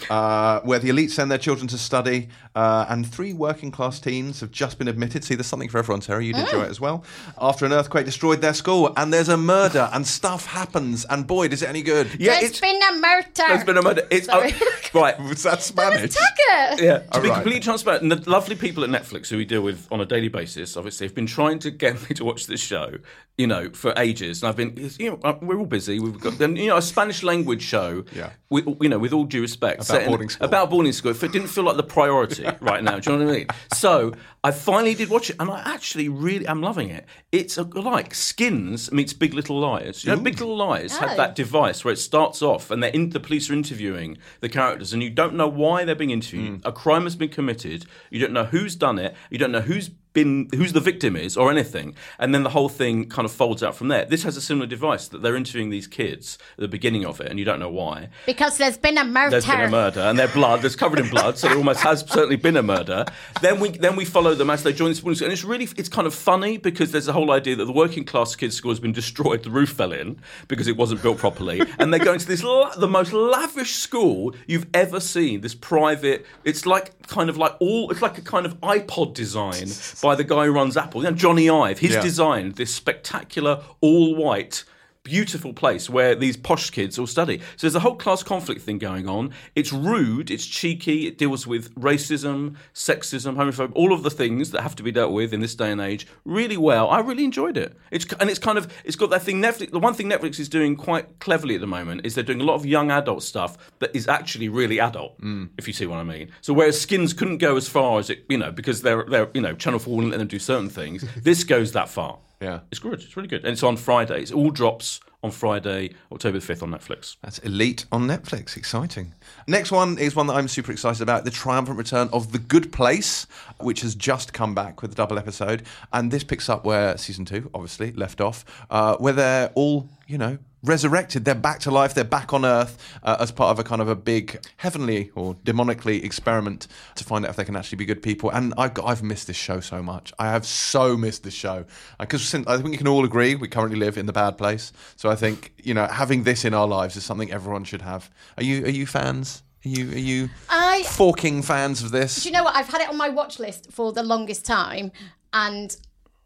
uh, 0.09 0.61
where 0.61 0.79
the 0.79 0.87
elite 0.89 1.11
send 1.11 1.29
their 1.29 1.37
children 1.37 1.67
to 1.67 1.77
study. 1.77 2.29
Uh, 2.55 2.85
and 2.87 3.05
three 3.11 3.33
working 3.33 3.71
class 3.71 3.99
teens 3.99 4.39
have 4.39 4.51
just 4.51 4.77
been 4.77 4.87
admitted. 4.87 5.23
See, 5.25 5.35
there's 5.35 5.47
something 5.47 5.69
for 5.69 5.79
everyone, 5.79 6.01
Terri. 6.01 6.27
You'd 6.27 6.37
enjoy 6.37 6.61
it 6.61 6.69
as 6.69 6.79
well. 6.79 7.03
After 7.41 7.65
an 7.65 7.73
earthquake 7.73 8.05
destroyed 8.05 8.41
their 8.41 8.53
school, 8.53 8.93
and 8.95 9.11
there's 9.11 9.27
a 9.29 9.37
murder, 9.37 9.89
and 9.91 10.07
stuff 10.07 10.45
happens. 10.45 11.03
And 11.09 11.27
boy, 11.27 11.49
does 11.49 11.61
it 11.61 11.67
any 11.67 11.81
good? 11.81 12.07
Yeah, 12.19 12.39
There's 12.39 12.51
it's 12.51 12.59
been 12.61 12.81
a 12.81 12.93
murder. 12.99 13.27
there's 13.35 13.63
been 13.65 13.77
a 13.77 13.81
murder. 13.81 14.07
It's 14.09 14.27
Sorry. 14.27 14.53
right. 14.93 15.19
Was 15.19 15.43
that 15.43 15.61
Spanish? 15.61 16.13
Tucker. 16.13 16.81
Yeah, 16.81 16.99
to 16.99 17.21
be 17.21 17.27
right. 17.27 17.33
completely 17.35 17.59
transparent, 17.59 18.03
and 18.03 18.12
the 18.15 18.29
lovely 18.29 18.55
people 18.55 18.83
at 18.83 18.89
Netflix 18.89 19.29
who 19.29 19.37
we 19.37 19.45
deal 19.45 19.61
with 19.61 19.87
on 19.91 20.01
a 20.01 20.05
daily 20.05 20.27
basis, 20.29 20.75
obviously, 20.77 21.07
have 21.07 21.15
been 21.15 21.25
trying 21.27 21.59
to 21.59 21.71
get 21.71 22.01
me 22.09 22.15
to 22.15 22.25
watch 22.25 22.47
this 22.47 22.61
show, 22.61 22.95
you 23.37 23.47
know, 23.47 23.69
for 23.71 23.93
ages. 23.97 24.41
And 24.41 24.49
I've 24.49 24.55
been, 24.55 24.75
you 24.99 25.11
know, 25.11 25.19
uh, 25.23 25.37
we're 25.41 25.57
all 25.59 25.65
busy. 25.65 25.99
We've 25.99 26.19
got, 26.19 26.37
then, 26.37 26.55
you 26.55 26.67
know, 26.67 26.77
a 26.77 26.81
Spanish 26.81 27.23
language 27.23 27.61
show, 27.63 28.03
Yeah. 28.15 28.31
with, 28.49 28.65
you 28.81 28.89
know, 28.89 28.99
with 28.99 29.13
all 29.13 29.23
due 29.25 29.41
respect, 29.41 29.75
About 29.77 29.85
set 29.87 30.01
in- 30.03 30.07
boarding 30.09 30.29
school. 30.29 30.45
about 30.47 30.69
boarding 30.69 30.93
school. 30.93 31.11
If 31.11 31.23
it 31.23 31.31
didn't 31.31 31.47
feel 31.47 31.63
like 31.63 31.77
the 31.77 31.83
priority 31.83 32.45
right 32.61 32.83
now, 32.83 32.99
do 32.99 33.11
you 33.11 33.17
know 33.19 33.25
what 33.25 33.33
I 33.33 33.37
mean? 33.37 33.47
So 33.73 34.13
I 34.43 34.51
finally 34.51 34.93
did 34.93 35.09
watch 35.09 35.29
it, 35.29 35.37
and 35.39 35.49
I 35.49 35.61
actually 35.65 36.09
really 36.09 36.45
am 36.47 36.61
loving 36.61 36.89
it. 36.89 37.05
It's 37.31 37.57
a, 37.57 37.63
like 37.63 38.13
Skins 38.13 38.91
meets 38.91 39.13
Big 39.13 39.33
Little 39.33 39.59
Lies. 39.59 40.03
You 40.03 40.15
know, 40.15 40.21
Big 40.21 40.39
Little 40.39 40.55
Lies 40.57 40.93
Oh. 40.99 41.07
had 41.07 41.17
that 41.17 41.35
device 41.35 41.83
where 41.85 41.93
it 41.93 41.97
starts 41.97 42.41
off 42.41 42.69
and 42.71 42.83
they're 42.83 42.91
in, 42.91 43.09
the 43.11 43.19
police 43.19 43.49
are 43.49 43.53
interviewing 43.53 44.17
the 44.41 44.49
characters 44.49 44.91
and 44.93 45.01
you 45.01 45.09
don't 45.09 45.33
know 45.35 45.47
why 45.47 45.83
they're 45.85 45.95
being 45.95 46.09
interviewed. 46.11 46.61
A 46.65 46.71
crime 46.71 47.03
has 47.03 47.15
been 47.15 47.29
committed. 47.29 47.85
You 48.13 48.19
don't 48.19 48.31
know 48.31 48.45
who's 48.45 48.75
done 48.75 48.99
it. 48.99 49.15
You 49.31 49.39
don't 49.39 49.51
know 49.51 49.61
who's 49.61 49.89
been 50.13 50.49
who's 50.53 50.73
the 50.73 50.79
victim 50.79 51.15
is 51.15 51.35
or 51.35 51.51
anything. 51.51 51.95
And 52.19 52.33
then 52.33 52.43
the 52.43 52.49
whole 52.49 52.69
thing 52.69 53.09
kind 53.09 53.25
of 53.25 53.31
folds 53.31 53.63
out 53.63 53.75
from 53.75 53.87
there. 53.87 54.05
This 54.05 54.23
has 54.23 54.37
a 54.37 54.41
similar 54.41 54.67
device 54.67 55.07
that 55.09 55.21
they're 55.21 55.35
interviewing 55.35 55.69
these 55.69 55.87
kids 55.87 56.37
at 56.57 56.61
the 56.61 56.67
beginning 56.67 57.05
of 57.05 57.19
it 57.19 57.27
and 57.27 57.39
you 57.39 57.45
don't 57.45 57.59
know 57.59 57.69
why. 57.69 58.09
Because 58.25 58.57
there's 58.57 58.77
been 58.77 58.97
a 58.97 59.03
murder. 59.03 59.31
There's 59.31 59.45
been 59.45 59.61
a 59.61 59.69
murder, 59.69 60.01
and 60.01 60.17
their 60.17 60.27
blood 60.27 60.63
is 60.63 60.75
covered 60.75 60.99
in 60.99 61.09
blood, 61.09 61.37
so 61.37 61.47
there 61.47 61.57
almost 61.57 61.81
has 61.81 62.01
certainly 62.01 62.35
been 62.35 62.57
a 62.57 62.63
murder. 62.63 63.05
Then 63.41 63.59
we 63.59 63.69
then 63.69 63.95
we 63.95 64.05
follow 64.05 64.35
them 64.35 64.49
as 64.49 64.63
they 64.63 64.73
join 64.73 64.89
this 64.89 64.99
boarding 64.99 65.15
school, 65.15 65.25
and 65.25 65.33
it's 65.33 65.43
really 65.43 65.67
it's 65.77 65.89
kind 65.89 66.07
of 66.07 66.13
funny 66.13 66.57
because 66.57 66.91
there's 66.91 67.07
a 67.07 67.13
whole 67.13 67.31
idea 67.31 67.55
that 67.55 67.65
the 67.65 67.71
working 67.71 68.05
class 68.05 68.35
kids' 68.35 68.55
school 68.55 68.71
has 68.71 68.79
been 68.79 68.91
destroyed, 68.91 69.43
the 69.43 69.49
roof 69.49 69.71
fell 69.71 69.91
in 69.91 70.19
because 70.47 70.67
it 70.67 70.77
wasn't 70.77 71.01
built 71.01 71.17
properly, 71.17 71.61
and 71.79 71.91
they're 71.91 72.03
going 72.03 72.19
to 72.19 72.27
this 72.27 72.43
la- 72.43 72.75
the 72.75 72.87
most 72.87 73.13
lavish 73.13 73.73
school 73.73 74.33
you've 74.47 74.67
ever 74.73 74.99
seen. 74.99 75.41
This 75.41 75.55
private, 75.55 76.25
it's 76.43 76.65
like 76.65 77.07
kind 77.07 77.29
of 77.29 77.37
like 77.37 77.55
all, 77.59 77.89
it's 77.91 78.01
like 78.01 78.17
a 78.17 78.21
kind 78.21 78.45
of 78.45 78.59
iPod 78.61 79.13
design 79.13 79.67
by 80.03 80.13
the 80.15 80.23
guy 80.25 80.45
who 80.45 80.51
runs 80.51 80.75
Apple, 80.77 81.03
you 81.03 81.09
know, 81.09 81.15
Jony 81.15 81.49
Ive. 81.49 81.79
He's 81.79 81.93
Yeah. 81.93 82.01
designed 82.01 82.55
this 82.57 82.75
spectacular 82.75 83.63
all 83.81 84.13
white 84.15 84.65
beautiful 85.03 85.53
place 85.53 85.89
where 85.89 86.15
these 86.15 86.37
posh 86.37 86.69
kids 86.69 86.97
all 86.97 87.07
study. 87.07 87.39
So 87.57 87.67
there's 87.67 87.75
a 87.75 87.81
whole 87.81 87.95
class 87.95 88.23
conflict 88.23 88.61
thing 88.61 88.77
going 88.77 89.07
on. 89.07 89.31
It's 89.53 89.73
rude, 89.73 90.31
it's 90.31 90.45
cheeky, 90.45 91.07
it 91.07 91.17
deals 91.17 91.45
with 91.45 91.73
racism, 91.75 92.55
sexism, 92.73 93.35
homophobia, 93.35 93.73
all 93.75 93.93
of 93.93 94.03
the 94.03 94.09
things 94.09 94.51
that 94.51 94.61
have 94.61 94.75
to 94.77 94.83
be 94.83 94.91
dealt 94.91 95.11
with 95.11 95.33
in 95.33 95.41
this 95.41 95.55
day 95.55 95.71
and 95.71 95.81
age 95.81 96.07
really 96.25 96.57
well. 96.57 96.89
I 96.89 96.99
really 96.99 97.25
enjoyed 97.25 97.57
it. 97.57 97.77
It's 97.91 98.05
and 98.19 98.29
it's 98.29 98.39
kind 98.39 98.57
of 98.57 98.71
it's 98.85 98.95
got 98.95 99.09
that 99.09 99.23
thing 99.23 99.41
Netflix 99.41 99.71
the 99.71 99.79
one 99.79 99.93
thing 99.93 100.09
Netflix 100.09 100.39
is 100.39 100.49
doing 100.49 100.75
quite 100.75 101.19
cleverly 101.19 101.55
at 101.55 101.61
the 101.61 101.67
moment 101.67 102.05
is 102.05 102.15
they're 102.15 102.23
doing 102.23 102.41
a 102.41 102.45
lot 102.45 102.55
of 102.55 102.65
young 102.65 102.91
adult 102.91 103.23
stuff 103.23 103.57
that 103.79 103.95
is 103.95 104.07
actually 104.07 104.49
really 104.49 104.79
adult, 104.79 105.19
mm. 105.19 105.49
if 105.57 105.67
you 105.67 105.73
see 105.73 105.85
what 105.85 105.97
I 105.97 106.03
mean. 106.03 106.31
So 106.41 106.53
whereas 106.53 106.79
Skins 106.79 107.13
couldn't 107.13 107.37
go 107.37 107.57
as 107.57 107.67
far 107.67 107.99
as 107.99 108.09
it, 108.09 108.25
you 108.29 108.37
know, 108.37 108.51
because 108.51 108.81
they're 108.81 109.03
they're 109.03 109.29
you 109.33 109.41
know, 109.41 109.53
Channel 109.53 109.79
4 109.79 109.95
wouldn't 109.95 110.11
let 110.11 110.19
them 110.19 110.27
do 110.27 110.39
certain 110.39 110.69
things, 110.69 111.05
this 111.21 111.43
goes 111.43 111.73
that 111.73 111.89
far. 111.89 112.19
Yeah. 112.43 112.59
It's 112.71 112.79
good. 112.79 113.01
It's 113.01 113.15
really 113.15 113.29
good. 113.29 113.43
And 113.43 113.53
it's 113.53 113.63
on 113.63 113.77
Friday. 113.77 114.21
It 114.21 114.33
all 114.33 114.51
drops 114.51 114.99
on 115.23 115.31
Friday, 115.31 115.93
October 116.11 116.39
5th 116.39 116.61
on 116.61 116.71
Netflix. 116.71 117.15
That's 117.21 117.39
Elite 117.39 117.85
on 117.89 118.05
Netflix. 118.05 118.57
Exciting. 118.57 119.13
Next 119.47 119.71
one 119.71 119.97
is 119.97 120.13
one 120.13 120.27
that 120.27 120.33
I'm 120.33 120.49
super 120.49 120.73
excited 120.73 121.01
about 121.01 121.23
the 121.23 121.31
triumphant 121.31 121.77
return 121.77 122.09
of 122.11 122.33
The 122.33 122.39
Good 122.39 122.73
Place, 122.73 123.25
which 123.61 123.79
has 123.81 123.95
just 123.95 124.33
come 124.33 124.53
back 124.53 124.81
with 124.81 124.91
a 124.91 124.95
double 124.95 125.17
episode. 125.17 125.63
And 125.93 126.11
this 126.11 126.25
picks 126.25 126.49
up 126.49 126.65
where 126.65 126.97
season 126.97 127.23
two, 127.23 127.49
obviously, 127.53 127.93
left 127.93 128.19
off, 128.19 128.43
uh, 128.69 128.97
where 128.97 129.13
they're 129.13 129.49
all, 129.55 129.87
you 130.05 130.17
know, 130.17 130.37
resurrected. 130.63 131.25
They're 131.25 131.35
back 131.35 131.59
to 131.61 131.71
life. 131.71 131.93
They're 131.93 132.03
back 132.03 132.33
on 132.33 132.45
Earth 132.45 132.77
uh, 133.03 133.17
as 133.19 133.31
part 133.31 133.51
of 133.51 133.59
a 133.59 133.63
kind 133.63 133.81
of 133.81 133.89
a 133.89 133.95
big 133.95 134.39
heavenly 134.57 135.11
or 135.13 135.35
demonically 135.35 136.03
experiment 136.03 136.67
to 136.95 137.03
find 137.03 137.25
out 137.25 137.31
if 137.31 137.35
they 137.35 137.43
can 137.43 137.55
actually 137.55 137.77
be 137.77 137.85
good 137.85 138.01
people. 138.01 138.29
And 138.29 138.53
I've, 138.57 138.73
got, 138.73 138.85
I've 138.85 139.03
missed 139.03 139.27
this 139.27 139.35
show 139.35 139.59
so 139.59 139.83
much. 139.83 140.13
I 140.17 140.27
have 140.27 140.45
so 140.45 140.97
missed 140.97 141.23
this 141.23 141.33
show 141.33 141.65
because 141.99 142.33
I 142.33 142.57
think 142.57 142.69
we 142.69 142.77
can 142.77 142.87
all 142.87 143.05
agree 143.05 143.35
we 143.35 143.47
currently 143.47 143.77
live 143.77 143.97
in 143.97 144.05
the 144.05 144.13
bad 144.13 144.37
place. 144.37 144.71
So 144.95 145.09
I 145.09 145.15
think 145.15 145.53
you 145.57 145.73
know 145.73 145.85
having 145.87 146.23
this 146.23 146.45
in 146.45 146.53
our 146.53 146.67
lives 146.67 146.95
is 146.95 147.03
something 147.03 147.31
everyone 147.31 147.63
should 147.63 147.81
have. 147.81 148.09
Are 148.37 148.43
you 148.43 148.65
are 148.65 148.69
you 148.69 148.85
fans? 148.85 149.43
Are 149.65 149.69
you 149.69 149.91
are 149.91 149.97
you 149.97 150.29
I 150.49 150.83
forking 150.83 151.41
fans 151.41 151.83
of 151.83 151.91
this? 151.91 152.23
Do 152.23 152.29
you 152.29 152.33
know 152.33 152.43
what? 152.43 152.55
I've 152.55 152.67
had 152.67 152.81
it 152.81 152.89
on 152.89 152.97
my 152.97 153.09
watch 153.09 153.39
list 153.39 153.71
for 153.71 153.91
the 153.91 154.03
longest 154.03 154.45
time, 154.45 154.91
and 155.33 155.75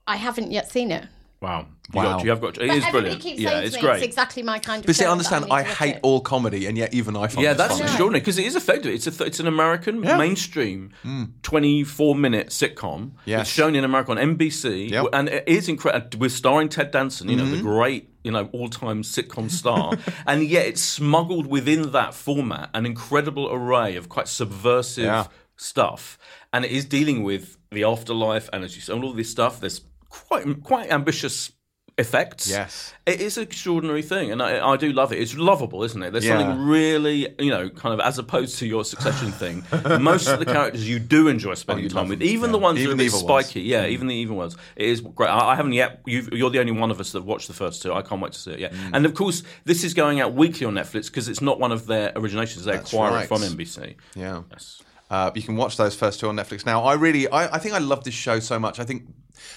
I 0.06 0.18
haven't 0.18 0.52
yet 0.52 0.72
seen 0.72 0.92
it. 0.92 1.06
Wow. 1.42 1.60
You, 1.60 1.68
Wow. 1.94 2.04
Got, 2.18 2.24
you 2.26 2.30
have 2.32 2.42
got. 2.42 2.58
It 2.58 2.68
But 2.68 2.78
is 2.78 2.86
brilliant. 2.92 3.22
keeps 3.22 3.40
Yeah, 3.40 3.50
saying 3.52 3.64
it's 3.68 3.76
to 3.76 3.82
me 3.82 3.88
great. 3.88 3.96
it's 3.98 4.06
exactly 4.06 4.44
my 4.44 4.60
kind 4.60 4.82
of. 4.82 4.88
But 4.88 4.96
see, 4.98 5.06
I 5.06 5.12
understand. 5.12 5.46
I, 5.50 5.58
I 5.60 5.64
hate 5.64 5.96
it. 5.96 6.00
all 6.04 6.20
comedy, 6.20 6.66
and 6.66 6.78
yet 6.78 6.94
even 6.94 7.16
I 7.16 7.28
find 7.28 7.44
yeah, 7.46 7.54
that's 7.54 7.74
funny. 7.76 7.86
extraordinary 7.86 8.20
because 8.20 8.38
it 8.38 8.46
is 8.46 8.58
effective. 8.58 8.92
It's 8.94 9.08
a 9.08 9.12
th- 9.12 9.26
it's 9.28 9.40
an 9.40 9.48
American 9.48 10.04
Yeah. 10.04 10.18
mainstream, 10.18 10.92
mm. 11.06 11.30
twenty-four 11.44 12.16
minute 12.16 12.48
sitcom. 12.50 13.12
Yes. 13.24 13.42
It's 13.42 13.50
shown 13.52 13.74
in 13.76 13.86
America 13.86 14.12
on 14.12 14.18
NBC, 14.18 14.90
Yep. 14.92 15.06
and 15.14 15.30
it 15.30 15.44
is 15.48 15.70
incredible. 15.70 16.08
Uh, 16.14 16.18
we're 16.20 16.30
starring 16.30 16.68
Ted 16.68 16.92
Danson, 16.92 17.30
you 17.30 17.38
know, 17.38 17.46
the 17.46 17.58
mm-hmm. 17.58 17.66
great 17.68 18.10
you 18.24 18.32
know 18.32 18.50
all-time 18.52 19.04
sitcom 19.04 19.50
star, 19.50 19.94
and 20.28 20.44
yet 20.44 20.66
it's 20.66 20.82
smuggled 20.82 21.48
within 21.48 21.92
that 21.94 22.14
format 22.14 22.70
an 22.74 22.86
incredible 22.86 23.50
array 23.50 23.96
of 23.96 24.10
quite 24.10 24.28
subversive 24.28 25.06
Yeah. 25.06 25.28
stuff, 25.56 26.18
and 26.52 26.66
it 26.66 26.72
is 26.72 26.84
dealing 26.84 27.24
with 27.24 27.58
the 27.72 27.86
afterlife 27.86 28.50
and 28.52 28.66
as 28.66 28.76
you 28.76 28.82
say, 28.82 28.92
all 28.92 29.14
this 29.14 29.30
stuff. 29.30 29.62
There's 29.62 29.82
quite 30.28 30.63
quite 30.63 30.91
ambitious 30.91 31.51
effects. 31.99 32.47
Yes. 32.47 32.93
It 33.07 33.22
is 33.22 33.38
an 33.38 33.43
extraordinary 33.43 34.03
thing, 34.03 34.32
and 34.32 34.39
I, 34.39 34.63
I 34.74 34.78
do 34.78 34.91
love 34.93 35.11
it. 35.11 35.20
It's 35.20 35.36
lovable, 35.36 35.84
isn't 35.84 36.03
it? 36.03 36.11
There's 36.11 36.26
Yeah. 36.26 36.38
something 36.38 36.68
really, 36.68 37.28
you 37.39 37.49
know, 37.49 37.70
kind 37.70 37.91
of 37.91 37.99
as 38.05 38.20
opposed 38.20 38.59
to 38.59 38.68
your 38.68 38.86
Succession 38.86 39.32
thing. 39.32 39.63
Most 39.99 40.28
of 40.28 40.38
the 40.38 40.45
characters 40.45 40.88
you 40.88 40.99
do 40.99 41.28
enjoy 41.28 41.55
spending 41.55 41.84
you 41.84 41.89
time 41.89 42.07
with, 42.07 42.22
even 42.22 42.49
yeah. 42.49 42.51
the 42.51 42.57
ones 42.59 42.78
Even 42.80 42.89
that 42.89 42.91
are 42.91 42.93
a 42.93 42.97
bit 42.97 43.05
evil 43.15 43.26
ones. 43.28 43.45
Mm. 43.47 43.49
spiky. 43.49 43.61
Yeah, 43.61 43.88
even 43.88 44.05
the 44.05 44.13
evil 44.13 44.38
ones. 44.38 44.55
It 44.76 44.89
is 44.89 45.01
great. 45.01 45.30
I, 45.30 45.53
I 45.53 45.55
haven't 45.55 45.74
yet. 45.74 46.01
You've, 46.05 46.32
you're 46.34 46.51
the 46.51 46.59
only 46.59 46.72
one 46.74 46.91
of 46.91 46.99
us 46.99 47.13
that 47.13 47.24
watched 47.24 47.47
the 47.47 47.55
first 47.55 47.82
two. 47.82 47.91
I 47.91 48.03
can't 48.03 48.22
wait 48.22 48.34
to 48.34 48.39
see 48.39 48.51
it. 48.51 48.59
Yeah, 48.59 48.70
Mm. 48.70 48.91
and 48.93 49.05
of 49.07 49.15
course, 49.15 49.41
this 49.65 49.84
is 49.84 49.95
going 49.95 50.20
out 50.22 50.36
weekly 50.36 50.68
on 50.68 50.76
Netflix 50.76 51.05
because 51.07 51.28
it's 51.28 51.41
not 51.41 51.59
one 51.59 51.72
of 51.72 51.88
their 51.88 52.11
originations. 52.11 52.65
They 52.65 52.76
acquire 52.76 53.11
right. 53.11 53.24
it 53.24 53.28
from 53.28 53.41
NBC. 53.41 53.95
Yeah. 54.13 54.43
Yes. 54.51 54.84
Uh, 55.09 55.32
you 55.34 55.41
can 55.41 55.55
watch 55.55 55.78
those 55.78 55.95
first 55.95 56.20
two 56.20 56.28
on 56.28 56.36
Netflix 56.36 56.63
now. 56.65 56.84
I 56.84 56.93
really, 56.95 57.28
I, 57.30 57.55
I 57.55 57.59
think 57.59 57.74
I 57.74 57.78
love 57.80 58.03
this 58.03 58.13
show 58.13 58.39
so 58.41 58.59
much. 58.59 58.78
I 58.78 58.84
think 58.84 59.03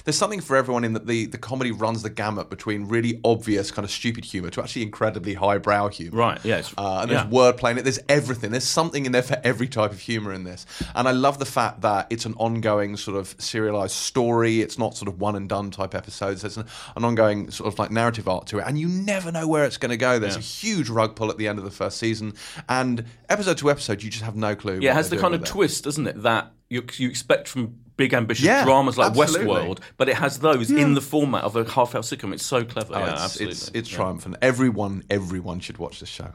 there's 0.04 0.16
something 0.16 0.40
for 0.40 0.56
everyone 0.56 0.84
in 0.84 0.92
that 0.92 1.06
the, 1.06 1.26
the 1.26 1.38
comedy 1.38 1.70
runs 1.70 2.02
the 2.02 2.10
gamut 2.10 2.50
between 2.50 2.86
really 2.86 3.20
obvious 3.24 3.70
kind 3.70 3.84
of 3.84 3.90
stupid 3.90 4.24
humour 4.24 4.50
to 4.50 4.62
actually 4.62 4.82
incredibly 4.82 5.34
highbrow 5.34 5.88
humour. 5.88 6.16
Right. 6.16 6.44
Yes. 6.44 6.72
Uh, 6.76 7.00
and 7.02 7.10
yeah. 7.10 7.22
there's 7.22 7.32
wordplay 7.32 7.72
in 7.72 7.78
it. 7.78 7.82
There's 7.82 8.00
everything. 8.08 8.50
There's 8.50 8.64
something 8.64 9.06
in 9.06 9.12
there 9.12 9.22
for 9.22 9.40
every 9.44 9.68
type 9.68 9.92
of 9.92 10.00
humour 10.00 10.32
in 10.32 10.44
this. 10.44 10.66
And 10.94 11.08
I 11.08 11.12
love 11.12 11.38
the 11.38 11.46
fact 11.46 11.82
that 11.82 12.06
it's 12.10 12.24
an 12.24 12.34
ongoing 12.38 12.96
sort 12.96 13.16
of 13.16 13.34
serialized 13.38 13.94
story. 13.94 14.60
It's 14.60 14.78
not 14.78 14.96
sort 14.96 15.08
of 15.08 15.20
one 15.20 15.36
and 15.36 15.48
done 15.48 15.70
type 15.70 15.94
episodes. 15.94 16.42
There's 16.42 16.56
an, 16.56 16.66
an 16.96 17.04
ongoing 17.04 17.50
sort 17.50 17.72
of 17.72 17.78
like 17.78 17.90
narrative 17.90 18.28
art 18.28 18.46
to 18.48 18.58
it. 18.58 18.64
And 18.66 18.78
you 18.78 18.88
never 18.88 19.32
know 19.32 19.46
where 19.46 19.64
it's 19.64 19.76
going 19.76 19.90
to 19.90 19.96
go. 19.96 20.18
There's 20.18 20.36
a 20.36 20.40
huge 20.40 20.88
rug 20.88 21.16
pull 21.16 21.30
at 21.30 21.38
the 21.38 21.48
end 21.48 21.58
of 21.58 21.64
the 21.64 21.70
first 21.70 21.98
season. 21.98 22.34
And 22.68 23.04
episode 23.28 23.58
to 23.58 23.70
episode, 23.70 24.02
you 24.02 24.10
just 24.10 24.24
have 24.24 24.36
no 24.36 24.54
clue. 24.54 24.78
Yeah, 24.80 24.92
it 24.92 24.94
has 24.94 25.10
the 25.10 25.16
kind 25.16 25.34
of 25.34 25.44
twist, 25.44 25.84
doesn't 25.84 26.06
it, 26.06 26.22
that 26.22 26.52
you, 26.70 26.84
you 26.96 27.08
expect 27.10 27.48
from 27.48 27.74
big 27.96 28.14
ambitious 28.14 28.46
Yeah, 28.46 28.64
dramas 28.64 28.96
like 28.96 29.10
absolutely. 29.10 29.46
Westworld, 29.46 29.80
but 29.98 30.08
it 30.08 30.16
has 30.16 30.38
those 30.38 30.70
in 30.70 30.94
the 30.94 31.00
format 31.02 31.44
of 31.44 31.54
a 31.56 31.68
half-hour 31.68 32.00
sitcom. 32.02 32.32
It's 32.32 32.46
so 32.46 32.64
clever. 32.64 32.94
Oh, 32.94 33.00
yeah, 33.00 33.12
it's, 33.12 33.22
absolutely. 33.24 33.52
it's, 33.52 33.70
it's 33.74 33.90
Yeah. 33.90 33.96
triumphant. 33.96 34.36
Everyone, 34.40 35.02
everyone 35.10 35.60
should 35.60 35.76
watch 35.76 36.00
this 36.00 36.08
show. 36.08 36.32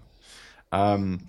Um, 0.71 1.25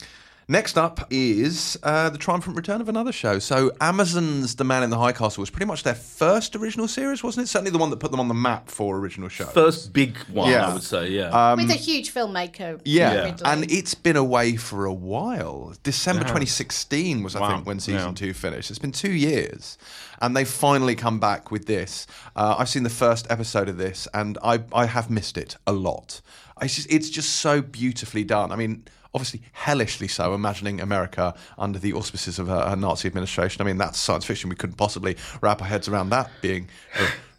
Next 0.48 0.78
up 0.78 1.08
is 1.10 1.76
uh, 1.82 2.08
the 2.08 2.18
triumphant 2.18 2.56
return 2.56 2.80
of 2.80 2.88
another 2.88 3.10
show. 3.10 3.40
So 3.40 3.72
Amazon's 3.80 4.54
The 4.54 4.62
Man 4.62 4.84
in 4.84 4.90
the 4.90 4.96
High 4.98 5.10
Castle 5.10 5.40
was 5.42 5.50
pretty 5.50 5.66
much 5.66 5.82
their 5.82 5.96
first 5.96 6.54
original 6.54 6.86
series, 6.86 7.20
wasn't 7.24 7.46
it? 7.46 7.48
Certainly 7.48 7.72
the 7.72 7.78
one 7.78 7.90
that 7.90 7.96
put 7.96 8.12
them 8.12 8.20
on 8.20 8.28
the 8.28 8.34
map 8.34 8.68
for 8.70 8.96
original 8.96 9.28
shows. 9.28 9.50
First 9.50 9.92
big 9.92 10.16
one, 10.28 10.48
Yeah. 10.52 10.68
I 10.68 10.72
would 10.74 10.84
say. 10.84 11.10
Yeah. 11.10 11.54
With 11.56 11.68
a 11.70 11.74
huge 11.74 12.14
filmmaker. 12.14 12.80
Yeah, 12.84 13.24
Ridley. 13.24 13.44
and 13.44 13.68
it's 13.72 13.94
been 13.94 14.14
away 14.14 14.54
for 14.54 14.84
a 14.84 14.92
while. 14.94 15.74
December 15.82 16.20
Yeah. 16.22 16.28
2016 16.28 17.24
was, 17.24 17.34
I 17.34 17.40
Wow. 17.40 17.48
think, 17.56 17.66
when 17.66 17.80
season 17.80 18.10
Yeah. 18.10 18.14
two 18.14 18.32
finished. 18.32 18.70
It's 18.70 18.78
been 18.78 18.92
two 18.92 19.10
years, 19.12 19.76
and 20.22 20.36
they've 20.36 20.48
finally 20.48 20.94
come 20.94 21.18
back 21.18 21.50
with 21.50 21.66
this. 21.66 22.06
Uh, 22.36 22.54
I've 22.56 22.68
seen 22.68 22.84
the 22.84 22.88
first 22.90 23.26
episode 23.30 23.68
of 23.68 23.78
this, 23.78 24.06
and 24.14 24.38
I 24.44 24.60
I 24.72 24.86
have 24.86 25.10
missed 25.10 25.36
it 25.36 25.56
a 25.66 25.72
lot. 25.72 26.20
It's 26.62 26.76
just, 26.76 26.88
it's 26.88 27.10
just 27.10 27.30
so 27.34 27.60
beautifully 27.62 28.22
done. 28.22 28.52
I 28.52 28.56
mean. 28.56 28.84
Obviously, 29.14 29.42
hellishly 29.52 30.08
so. 30.08 30.34
Imagining 30.34 30.80
America 30.80 31.34
under 31.58 31.78
the 31.78 31.92
auspices 31.92 32.38
of 32.38 32.48
a, 32.48 32.72
a 32.72 32.76
Nazi 32.76 33.08
administration. 33.08 33.62
I 33.62 33.64
mean, 33.64 33.78
that's 33.78 33.98
science 33.98 34.24
fiction. 34.24 34.50
We 34.50 34.56
couldn't 34.56 34.76
possibly 34.76 35.16
wrap 35.40 35.60
our 35.62 35.68
heads 35.68 35.88
around 35.88 36.10
that 36.10 36.30
being 36.40 36.68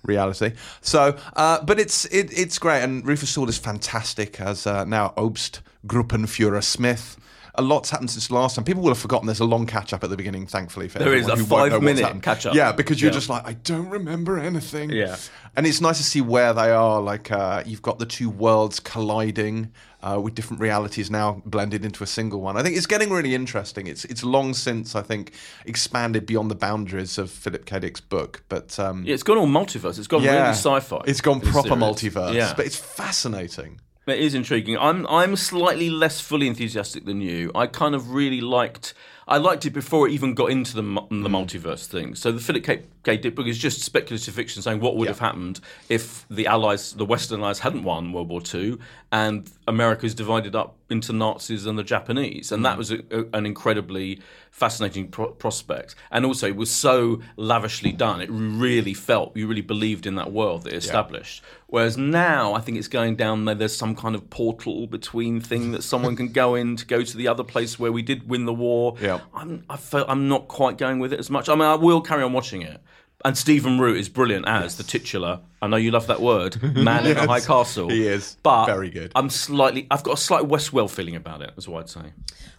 reality. 0.03 0.53
So, 0.81 1.17
uh, 1.35 1.63
but 1.63 1.79
it's 1.79 2.05
it, 2.05 2.35
it's 2.37 2.57
great, 2.57 2.83
and 2.83 3.05
Rufus 3.05 3.29
Sewell 3.29 3.49
is 3.49 3.57
fantastic 3.57 4.39
as 4.39 4.65
uh, 4.65 4.85
now 4.85 5.13
Obst 5.17 5.59
Gruppenführer 5.85 6.63
Smith. 6.63 7.17
A 7.59 7.61
lot's 7.63 7.89
happened 7.89 8.11
since 8.11 8.29
last 8.29 8.55
time. 8.55 8.65
People 8.65 8.83
will 8.83 8.91
have 8.91 8.99
forgotten. 8.99 9.25
There's 9.25 9.39
a 9.39 9.45
long 9.45 9.65
catch 9.65 9.91
up 9.93 10.03
at 10.03 10.09
the 10.11 10.17
beginning, 10.17 10.45
thankfully. 10.45 10.87
For 10.87 10.99
There 10.99 11.15
is 11.15 11.27
a 11.27 11.35
know 11.35 11.43
five-minute 11.45 12.03
happened. 12.03 12.21
catch-up. 12.23 12.53
Yeah, 12.53 12.71
because 12.71 13.01
you're 13.01 13.09
Yeah. 13.11 13.15
just 13.17 13.29
like, 13.29 13.47
I 13.47 13.53
don't 13.53 13.89
remember 13.89 14.37
anything. 14.37 14.91
Yeah. 14.91 15.15
and 15.55 15.65
it's 15.65 15.81
nice 15.81 15.97
to 15.97 16.03
see 16.03 16.21
where 16.21 16.53
they 16.53 16.69
are. 16.69 17.01
Like 17.01 17.31
uh, 17.31 17.63
you've 17.65 17.81
got 17.81 17.97
the 17.97 18.05
two 18.05 18.29
worlds 18.29 18.79
colliding 18.79 19.71
uh, 20.03 20.19
with 20.21 20.35
different 20.35 20.61
realities 20.61 21.09
now 21.09 21.41
blended 21.45 21.83
into 21.83 22.03
a 22.03 22.07
single 22.07 22.41
one. 22.41 22.55
I 22.57 22.61
think 22.61 22.77
it's 22.77 22.85
getting 22.85 23.09
really 23.09 23.33
interesting. 23.33 23.87
It's 23.87 24.05
it's 24.05 24.23
long 24.23 24.53
since 24.53 24.95
I 24.95 25.01
think 25.01 25.31
expanded 25.65 26.27
beyond 26.27 26.51
the 26.51 26.55
boundaries 26.55 27.17
of 27.17 27.31
Philip 27.31 27.65
K. 27.65 27.79
Dick's 27.79 28.01
book, 28.01 28.43
but 28.49 28.77
um, 28.79 29.03
yeah, 29.03 29.15
it's 29.15 29.23
gone 29.23 29.37
all 29.39 29.47
multiverse. 29.47 29.97
It's 29.97 30.05
gone 30.07 30.21
yeah, 30.21 30.33
really 30.33 30.49
sci-fi. 30.49 31.01
It's 31.07 31.21
gone 31.21 31.41
proper 31.41 31.69
series. 31.69 31.83
multiverse, 31.83 32.33
Yeah. 32.35 32.53
but 32.55 32.67
it's 32.67 32.75
fascinating. 32.75 33.79
It 34.07 34.19
is 34.19 34.33
intriguing. 34.33 34.77
I'm 34.77 35.05
I'm 35.07 35.35
slightly 35.35 35.89
less 35.89 36.21
fully 36.21 36.47
enthusiastic 36.47 37.03
than 37.05 37.19
you. 37.19 37.51
I 37.53 37.67
kind 37.67 37.93
of 37.93 38.11
really 38.11 38.39
liked. 38.39 38.93
I 39.27 39.35
liked 39.37 39.65
it 39.65 39.71
before 39.71 40.07
it 40.07 40.13
even 40.13 40.33
got 40.33 40.49
into 40.49 40.73
the 40.75 40.83
mu- 40.83 41.01
Mm. 41.01 41.23
the 41.23 41.29
multiverse 41.29 41.85
thing. 41.85 42.15
So 42.15 42.31
the 42.31 42.39
Philip 42.39 42.63
K. 42.63 42.83
K. 43.03 43.17
Dick 43.17 43.35
book 43.35 43.47
is 43.47 43.57
just 43.57 43.81
speculative 43.81 44.33
fiction, 44.33 44.61
saying 44.61 44.79
what 44.79 44.95
would 44.95 45.09
have 45.09 45.19
happened 45.19 45.59
if 45.89 46.25
the 46.29 46.47
Allies, 46.47 46.93
the 46.93 47.03
Western 47.03 47.41
Allies, 47.41 47.59
hadn't 47.59 47.83
won 47.83 48.13
World 48.13 48.29
War 48.29 48.41
II, 48.53 48.77
and 49.11 49.49
America's 49.67 50.15
divided 50.15 50.55
up 50.55 50.77
into 50.89 51.11
Nazis 51.11 51.65
and 51.65 51.77
the 51.77 51.83
Japanese, 51.83 52.51
and 52.51 52.61
Mm. 52.61 52.63
that 52.63 52.77
was 52.77 52.91
a, 52.91 52.99
a, 53.11 53.25
an 53.37 53.45
incredibly 53.45 54.19
fascinating 54.49 55.09
pro- 55.09 55.31
prospect. 55.31 55.93
And 56.09 56.25
also, 56.25 56.47
it 56.47 56.55
was 56.55 56.71
so 56.71 57.21
lavishly 57.35 57.91
done; 57.91 58.21
it 58.21 58.29
really 58.31 58.93
felt 58.93 59.35
you 59.35 59.45
really 59.47 59.61
believed 59.61 60.05
in 60.05 60.15
that 60.15 60.31
world 60.31 60.63
that 60.63 60.73
it 60.73 60.77
established. 60.77 61.43
Whereas 61.67 61.97
now, 61.97 62.53
I 62.53 62.61
think 62.61 62.77
it's 62.77 62.87
going 62.87 63.17
down 63.17 63.43
there. 63.45 63.55
There's 63.55 63.75
some 63.75 63.93
kind 63.95 64.15
of 64.15 64.29
portal 64.29 64.87
between 64.87 65.41
thing 65.41 65.73
that 65.73 65.83
someone 65.83 66.15
can 66.15 66.29
go 66.31 66.55
in 66.55 66.77
to 66.77 66.85
go 66.85 67.03
to 67.03 67.17
the 67.17 67.27
other 67.27 67.43
place 67.43 67.77
where 67.77 67.91
we 67.91 68.01
did 68.01 68.29
win 68.29 68.45
the 68.45 68.53
war. 68.53 68.95
Yeah. 69.01 69.19
I'm, 69.33 69.65
I 69.69 69.75
felt 69.75 70.09
I'm 70.09 70.29
not 70.29 70.47
quite 70.47 70.77
going 70.77 70.99
with 70.99 71.11
it 71.11 71.19
as 71.19 71.29
much. 71.29 71.49
I 71.49 71.53
mean, 71.55 71.63
I 71.63 71.75
will 71.75 71.99
carry 72.01 72.23
on 72.23 72.31
watching 72.31 72.61
it. 72.61 72.81
And 73.25 73.35
Stephen 73.37 73.79
Root 73.79 73.97
is 73.97 74.09
brilliant 74.09 74.47
as 74.47 74.77
the 74.77 74.83
titular. 74.83 75.39
I 75.61 75.67
know 75.67 75.77
you 75.77 75.89
love 75.91 76.05
that 76.07 76.21
word, 76.21 76.61
man 76.75 77.05
in 77.07 77.15
the 77.15 77.25
high 77.27 77.39
castle. 77.39 77.89
he 77.89 78.05
is. 78.07 78.37
but 78.43 78.67
Very 78.67 78.89
good. 78.91 79.11
I'm 79.15 79.29
slightly. 79.31 79.87
I've 79.89 80.03
got 80.03 80.13
a 80.13 80.21
slight 80.21 80.43
Westworld 80.43 80.91
feeling 80.91 81.15
about 81.15 81.41
it. 81.41 81.51
Is 81.57 81.67
what 81.67 81.79
I'd 81.81 81.89
say. 81.89 82.13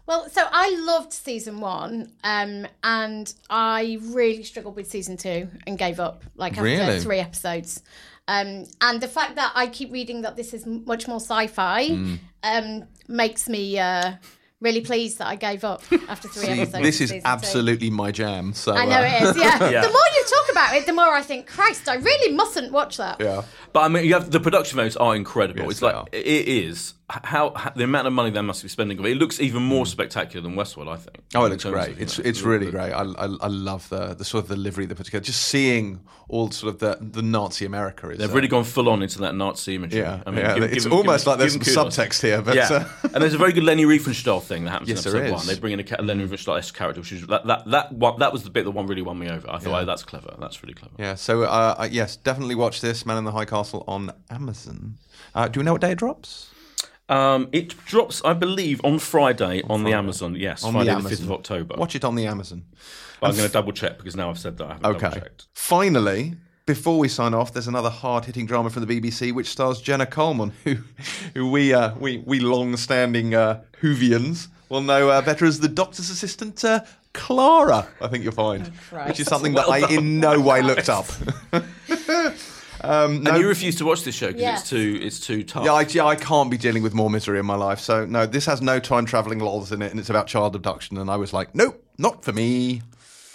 Well, 0.07 0.29
so 0.29 0.43
I 0.51 0.75
loved 0.81 1.13
season 1.13 1.61
one, 1.61 2.11
um, 2.25 2.67
and 2.83 3.33
I 3.49 3.99
really 4.03 4.43
struggled 4.43 4.75
with 4.75 4.91
season 4.91 5.17
two 5.17 5.49
and 5.67 5.79
gave 5.79 6.01
up 6.01 6.25
like 6.35 6.53
after 6.55 6.65
Really? 6.65 7.01
three 7.01 7.19
episodes. 7.21 7.83
Um, 8.27 8.65
and 8.81 9.01
the 9.01 9.09
fact 9.09 9.37
that 9.37 9.53
I 9.55 9.69
keep 9.69 9.93
reading 9.93 10.23
that 10.23 10.37
this 10.37 10.53
is 10.53 10.67
much 10.67 11.07
more 11.09 11.21
sci-fi 11.21 11.89
Mm. 11.89 12.19
um, 12.43 12.85
makes 13.07 13.49
me 13.49 13.79
uh, 13.79 14.15
really 14.61 14.81
pleased 14.81 15.19
that 15.19 15.27
I 15.29 15.37
gave 15.37 15.63
up 15.65 15.83
after 16.09 16.29
three 16.29 16.47
See, 16.47 16.61
episodes. 16.61 16.83
this 16.85 17.01
is 17.01 17.11
season 17.11 17.21
two. 17.23 17.27
absolutely 17.29 17.91
my 17.91 18.11
jam. 18.11 18.53
So 18.55 18.73
I 18.75 18.85
know 18.85 18.99
uh, 18.99 19.05
it 19.05 19.23
is. 19.23 19.37
Yeah. 19.37 19.59
Yeah. 19.71 19.83
The 19.83 19.89
more 19.89 20.09
you 20.17 20.25
talk 20.25 20.51
about 20.51 20.77
it, 20.77 20.87
the 20.87 20.93
more 20.93 21.13
I 21.15 21.23
think, 21.23 21.47
Christ, 21.47 21.89
I 21.89 21.97
really 21.97 22.35
mustn't 22.35 22.73
watch 22.73 22.97
that. 22.97 23.21
Yeah. 23.21 23.43
But 23.73 23.81
I 23.81 23.89
mean, 23.89 24.05
you 24.05 24.15
have 24.15 24.31
the 24.31 24.41
production 24.41 24.77
values 24.77 24.97
are 24.97 25.15
incredible. 25.15 25.63
Yes, 25.63 25.71
it's 25.73 25.83
like 25.83 25.95
are. 25.95 26.07
it 26.13 26.27
is 26.49 26.95
how, 27.11 27.53
how 27.55 27.71
the 27.71 27.85
amount 27.85 28.07
of 28.07 28.13
money 28.13 28.31
they 28.31 28.41
must 28.43 28.63
be 28.63 28.69
spending. 28.69 29.03
It 29.05 29.17
looks 29.17 29.41
even 29.41 29.63
more 29.63 29.87
spectacular 29.87 30.43
than 30.43 30.57
Westworld. 30.57 30.89
I 30.89 30.97
think. 30.97 31.19
Mm. 31.31 31.41
Oh, 31.41 31.45
it 31.47 31.51
looks 31.51 31.65
great. 31.65 31.91
of, 31.93 32.01
It's 32.01 32.19
know, 32.19 32.25
it's 32.27 32.43
really 32.43 32.67
the- 32.67 32.73
great. 32.73 32.93
I, 32.93 33.03
I 33.03 33.25
I 33.41 33.47
love 33.49 33.89
the 33.89 34.15
the 34.15 34.25
sort 34.25 34.45
of 34.45 34.49
the 34.49 34.57
livery 34.57 34.87
they 34.87 34.95
put 34.95 35.07
together. 35.07 35.25
Just 35.25 35.43
seeing 35.45 36.01
all 36.29 36.51
sort 36.51 36.75
of 36.75 36.81
the 36.81 36.99
the 37.01 37.23
Nazi 37.23 37.65
America 37.65 38.11
is. 38.11 38.19
They've 38.19 38.31
uh, 38.31 38.35
really 38.35 38.49
gone 38.49 38.65
full 38.65 38.89
on 38.91 39.03
into 39.03 39.19
that 39.21 39.35
Nazi 39.35 39.77
imagery. 39.77 40.01
Yeah, 40.01 40.23
I 40.27 40.31
mean, 40.31 40.41
yeah, 40.41 40.55
give- 40.59 40.73
it's 40.73 40.85
give 40.85 40.93
almost 40.93 41.25
give 41.25 41.31
like 41.31 41.39
there's 41.39 41.53
some 41.53 41.63
subtext 41.87 42.21
here, 42.21 42.43
but 42.43 42.55
yeah, 42.57 42.69
uh, 42.71 43.09
and 43.15 43.23
there's 43.23 43.33
a 43.35 43.39
very 43.39 43.53
good 43.53 43.65
Leni 43.65 43.85
Riefenstahl 43.85 44.43
thing 44.43 44.65
that 44.65 44.71
happens 44.71 44.91
Yes, 44.91 45.07
in 45.07 45.13
there 45.13 45.23
episode 45.23 45.35
is. 45.35 45.47
one. 45.47 45.55
They 45.55 45.61
bring 45.61 45.73
in 45.73 45.81
a, 45.81 45.97
a 45.99 46.03
Leni 46.03 46.27
Riefenstahl 46.27 46.75
character, 46.75 47.01
which 47.01 47.13
is 47.13 47.27
that 47.29 47.47
that 47.47 47.67
that 47.71 47.93
one, 47.93 48.19
that 48.19 48.33
was 48.35 48.43
the 48.43 48.51
bit 48.51 48.65
that 48.65 48.73
one 48.73 48.87
really 48.87 49.03
won 49.03 49.19
me 49.19 49.31
over. 49.31 49.51
I 49.51 49.59
thought, 49.59 49.83
oh, 49.83 49.87
that's 49.87 50.03
clever. 50.03 50.35
That's 50.39 50.63
really 50.63 50.75
clever. 50.75 50.95
yeah. 50.99 51.15
So 51.15 51.45
uh, 51.45 51.75
uh, 51.79 51.89
yes, 51.91 52.17
definitely 52.17 52.55
watch 52.55 52.83
this 52.83 53.07
Man 53.07 53.17
in 53.17 53.25
the 53.25 53.33
High 53.33 53.47
Castle 53.47 53.58
on 53.65 54.11
Amazon. 54.31 54.99
Uh, 55.35 55.49
do 55.49 55.61
we 55.61 55.65
know 55.65 55.73
what 55.73 55.81
day 55.81 55.93
it 55.93 55.99
drops? 55.99 56.51
Um, 57.09 57.49
it 57.53 57.69
drops, 57.87 58.23
I 58.25 58.35
believe, 58.35 58.81
on 58.85 58.99
Friday 58.99 59.63
on, 59.69 59.83
the 59.85 59.93
Amazon. 59.93 60.35
Yes, 60.35 60.63
On 60.63 60.73
Friday 60.75 60.95
the 60.95 61.01
the 61.01 61.09
fifth 61.09 61.23
of 61.23 61.33
October. 61.33 61.75
Watch 61.79 61.95
it 61.95 62.05
on 62.05 62.15
the 62.17 62.27
Amazon. 62.27 62.65
I'm 63.23 63.33
going 63.33 63.47
to 63.47 63.53
double 63.53 63.73
check 63.73 63.97
because 63.99 64.15
now 64.15 64.29
I've 64.31 64.39
said 64.39 64.59
that 64.59 64.65
I 64.65 64.69
haven't 64.75 64.83
double 64.83 64.97
Okay. 65.07 65.21
checked. 65.21 65.47
Finally, 65.55 66.37
before 66.67 66.99
we 66.99 67.09
sign 67.09 67.33
off, 67.33 67.53
there's 67.55 67.67
another 67.67 67.89
hard-hitting 67.91 68.45
drama 68.47 68.69
from 68.69 68.85
the 68.85 69.01
BBC 69.01 69.33
which 69.33 69.49
stars 69.49 69.81
Jenna 69.81 70.05
Coleman, 70.07 70.53
who, 70.65 70.77
who 71.35 71.51
we 71.51 71.73
uh, 71.73 71.95
we 71.99 72.19
we 72.27 72.41
long-standing 72.41 73.35
uh, 73.35 73.63
Whovians 73.83 74.49
will 74.69 74.83
know 74.83 75.09
uh, 75.09 75.23
better 75.23 75.47
as 75.47 75.61
the 75.61 75.69
Doctor's 75.69 76.11
assistant. 76.11 76.63
Uh, 76.63 76.81
Clara, 77.15 77.89
I 78.03 78.07
think 78.09 78.23
you'll 78.23 78.35
find, 78.35 78.71
Christ. 78.91 79.09
which 79.09 79.21
is 79.21 79.27
something 79.29 79.55
that 79.55 79.67
I 79.69 79.89
in 79.91 80.21
no 80.21 80.39
way 80.41 80.61
looked 80.61 80.89
up. 80.99 81.07
um, 82.83 83.23
no, 83.23 83.31
And 83.33 83.41
you 83.41 83.49
refuse 83.49 83.77
to 83.77 83.85
watch 83.85 84.05
this 84.05 84.15
show 84.15 84.29
because 84.29 84.41
Yes. 84.43 84.61
it's 84.61 84.71
too 84.71 84.99
it's 85.03 85.21
too 85.21 85.43
tough. 85.45 85.65
yeah, 85.65 85.73
I, 85.73 85.83
yeah, 85.83 86.05
I 86.05 86.17
can't 86.17 86.51
be 86.51 86.57
dealing 86.59 86.83
with 86.83 86.95
more 86.95 87.11
misery 87.11 87.39
in 87.39 87.47
my 87.47 87.57
life. 87.57 87.81
So 87.81 88.05
no, 88.07 88.27
this 88.27 88.47
has 88.47 88.61
no 88.63 88.79
time 88.81 89.05
traveling 89.07 89.39
lols 89.41 89.73
in 89.73 89.83
it, 89.83 89.91
and 89.91 89.99
it's 90.01 90.11
about 90.11 90.27
child 90.27 90.55
abduction. 90.57 90.99
And 90.99 91.11
I 91.11 91.17
was 91.17 91.33
like, 91.33 91.55
nope, 91.55 91.83
not 91.99 92.25
for 92.25 92.33
me. 92.33 92.83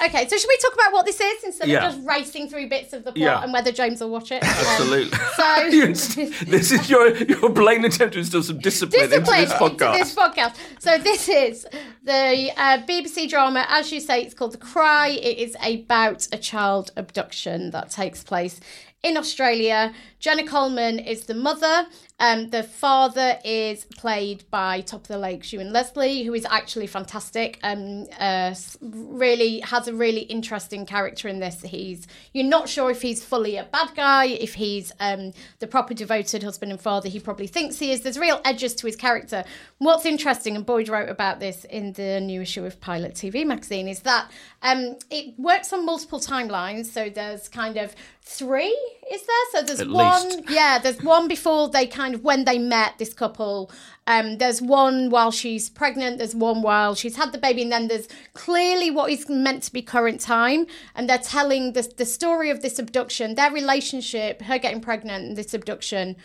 Okay, 0.03 0.27
so 0.27 0.35
should 0.37 0.49
we 0.49 0.57
talk 0.57 0.73
about 0.73 0.91
what 0.91 1.05
this 1.05 1.21
is 1.21 1.43
instead 1.45 1.69
Yeah. 1.69 1.87
of 1.87 1.93
just 1.95 2.05
racing 2.05 2.49
through 2.49 2.67
bits 2.67 2.91
of 2.91 3.05
the 3.05 3.11
plot 3.13 3.17
Yeah. 3.17 3.41
and 3.43 3.53
whether 3.53 3.71
James 3.71 4.01
will 4.01 4.09
watch 4.09 4.31
it? 4.33 4.43
Um, 4.43 4.49
Absolutely. 4.49 5.17
so 5.35 6.45
this 6.45 6.71
is 6.73 6.89
your 6.89 7.15
your 7.15 7.49
blatant 7.49 7.93
attempt 7.93 8.13
to 8.15 8.19
instill 8.19 8.43
some 8.43 8.59
discipline, 8.59 9.09
discipline 9.09 9.39
into 9.43 9.49
this 9.49 9.53
podcast. 9.59 9.93
this 9.99 10.15
podcast. 10.15 10.55
So 10.79 10.97
this 10.97 11.29
is 11.29 11.65
the 12.03 12.51
uh, 12.57 12.79
BBC 12.85 13.29
drama, 13.29 13.65
as 13.69 13.93
you 13.93 14.01
say, 14.01 14.23
it's 14.23 14.33
called 14.33 14.51
The 14.53 14.57
Cry. 14.57 15.09
It 15.09 15.37
is 15.37 15.55
about 15.63 16.27
a 16.33 16.37
child 16.37 16.91
abduction 16.97 17.71
that 17.71 17.89
takes 17.91 18.23
place 18.23 18.59
in 19.03 19.17
Australia. 19.17 19.93
Jenna 20.19 20.47
Coleman 20.47 20.97
is 20.97 21.25
the 21.25 21.33
mother. 21.33 21.85
Um, 22.19 22.51
the 22.51 22.63
father 22.63 23.37
is 23.43 23.85
played 23.85 24.49
by 24.49 24.81
top 24.81 25.01
of 25.01 25.07
the 25.07 25.17
lake 25.17 25.51
Ewen 25.51 25.73
Leslie, 25.73 26.23
who 26.23 26.33
is 26.33 26.45
actually 26.49 26.87
fantastic. 26.87 27.59
Um, 27.63 28.05
uh, 28.19 28.53
really 28.81 29.59
has 29.61 29.87
a 29.87 29.93
really 29.93 30.21
interesting 30.21 30.85
character 30.85 31.27
in 31.27 31.39
this. 31.39 31.61
He's 31.61 32.07
you're 32.31 32.45
not 32.45 32.69
sure 32.69 32.91
if 32.91 33.01
he's 33.01 33.23
fully 33.25 33.57
a 33.57 33.63
bad 33.65 33.89
guy, 33.95 34.25
if 34.27 34.53
he's 34.53 34.91
um, 34.99 35.33
the 35.59 35.67
proper 35.67 35.93
devoted 35.93 36.43
husband 36.43 36.71
and 36.71 36.79
father 36.79 37.09
he 37.09 37.19
probably 37.19 37.47
thinks 37.47 37.79
he 37.79 37.91
is. 37.91 38.01
There's 38.01 38.19
real 38.19 38.39
edges 38.45 38.75
to 38.75 38.87
his 38.87 38.95
character. 38.95 39.43
What's 39.79 40.05
interesting, 40.05 40.55
and 40.55 40.65
Boyd 40.65 40.87
wrote 40.89 41.09
about 41.09 41.39
this 41.39 41.65
in 41.65 41.93
the 41.93 42.21
new 42.21 42.41
issue 42.41 42.63
of 42.65 42.79
Pilot 42.79 43.15
TV 43.15 43.45
magazine, 43.45 43.87
is 43.87 44.01
that 44.01 44.29
um, 44.61 44.97
it 45.09 45.37
works 45.37 45.73
on 45.73 45.85
multiple 45.85 46.19
timelines. 46.19 46.85
So 46.85 47.09
there's 47.09 47.49
kind 47.49 47.75
of 47.77 47.93
three, 48.21 48.77
is 49.11 49.21
there? 49.21 49.45
So 49.51 49.61
there's 49.63 49.81
At 49.81 49.89
one, 49.89 50.29
least. 50.29 50.49
yeah, 50.49 50.79
there's 50.79 51.01
one 51.03 51.27
before 51.27 51.67
they 51.69 51.85
kind 51.87 52.02
of 52.11 52.23
when 52.23 52.45
they 52.45 52.57
met 52.57 52.97
this 52.97 53.13
couple. 53.13 53.71
Um, 54.05 54.37
there's 54.37 54.61
one 54.61 55.09
while 55.09 55.31
she's 55.31 55.69
pregnant. 55.69 56.17
There's 56.17 56.35
one 56.35 56.61
while 56.61 56.95
she's 56.95 57.15
had 57.15 57.31
the 57.31 57.37
baby, 57.37 57.61
and 57.61 57.71
then 57.71 57.87
there's 57.87 58.07
clearly 58.33 58.91
what 58.91 59.11
is 59.11 59.29
meant 59.29 59.63
to 59.63 59.73
be 59.73 59.81
current 59.81 60.19
time, 60.19 60.67
and 60.95 61.09
they're 61.09 61.17
telling 61.17 61.73
the 61.73 61.83
the 61.95 62.05
story 62.05 62.49
of 62.49 62.61
this 62.61 62.79
abduction, 62.79 63.35
their 63.35 63.51
relationship, 63.51 64.41
her 64.43 64.57
getting 64.57 64.81
pregnant, 64.81 65.25
and 65.25 65.37
this 65.37 65.53
abduction. 65.53 66.15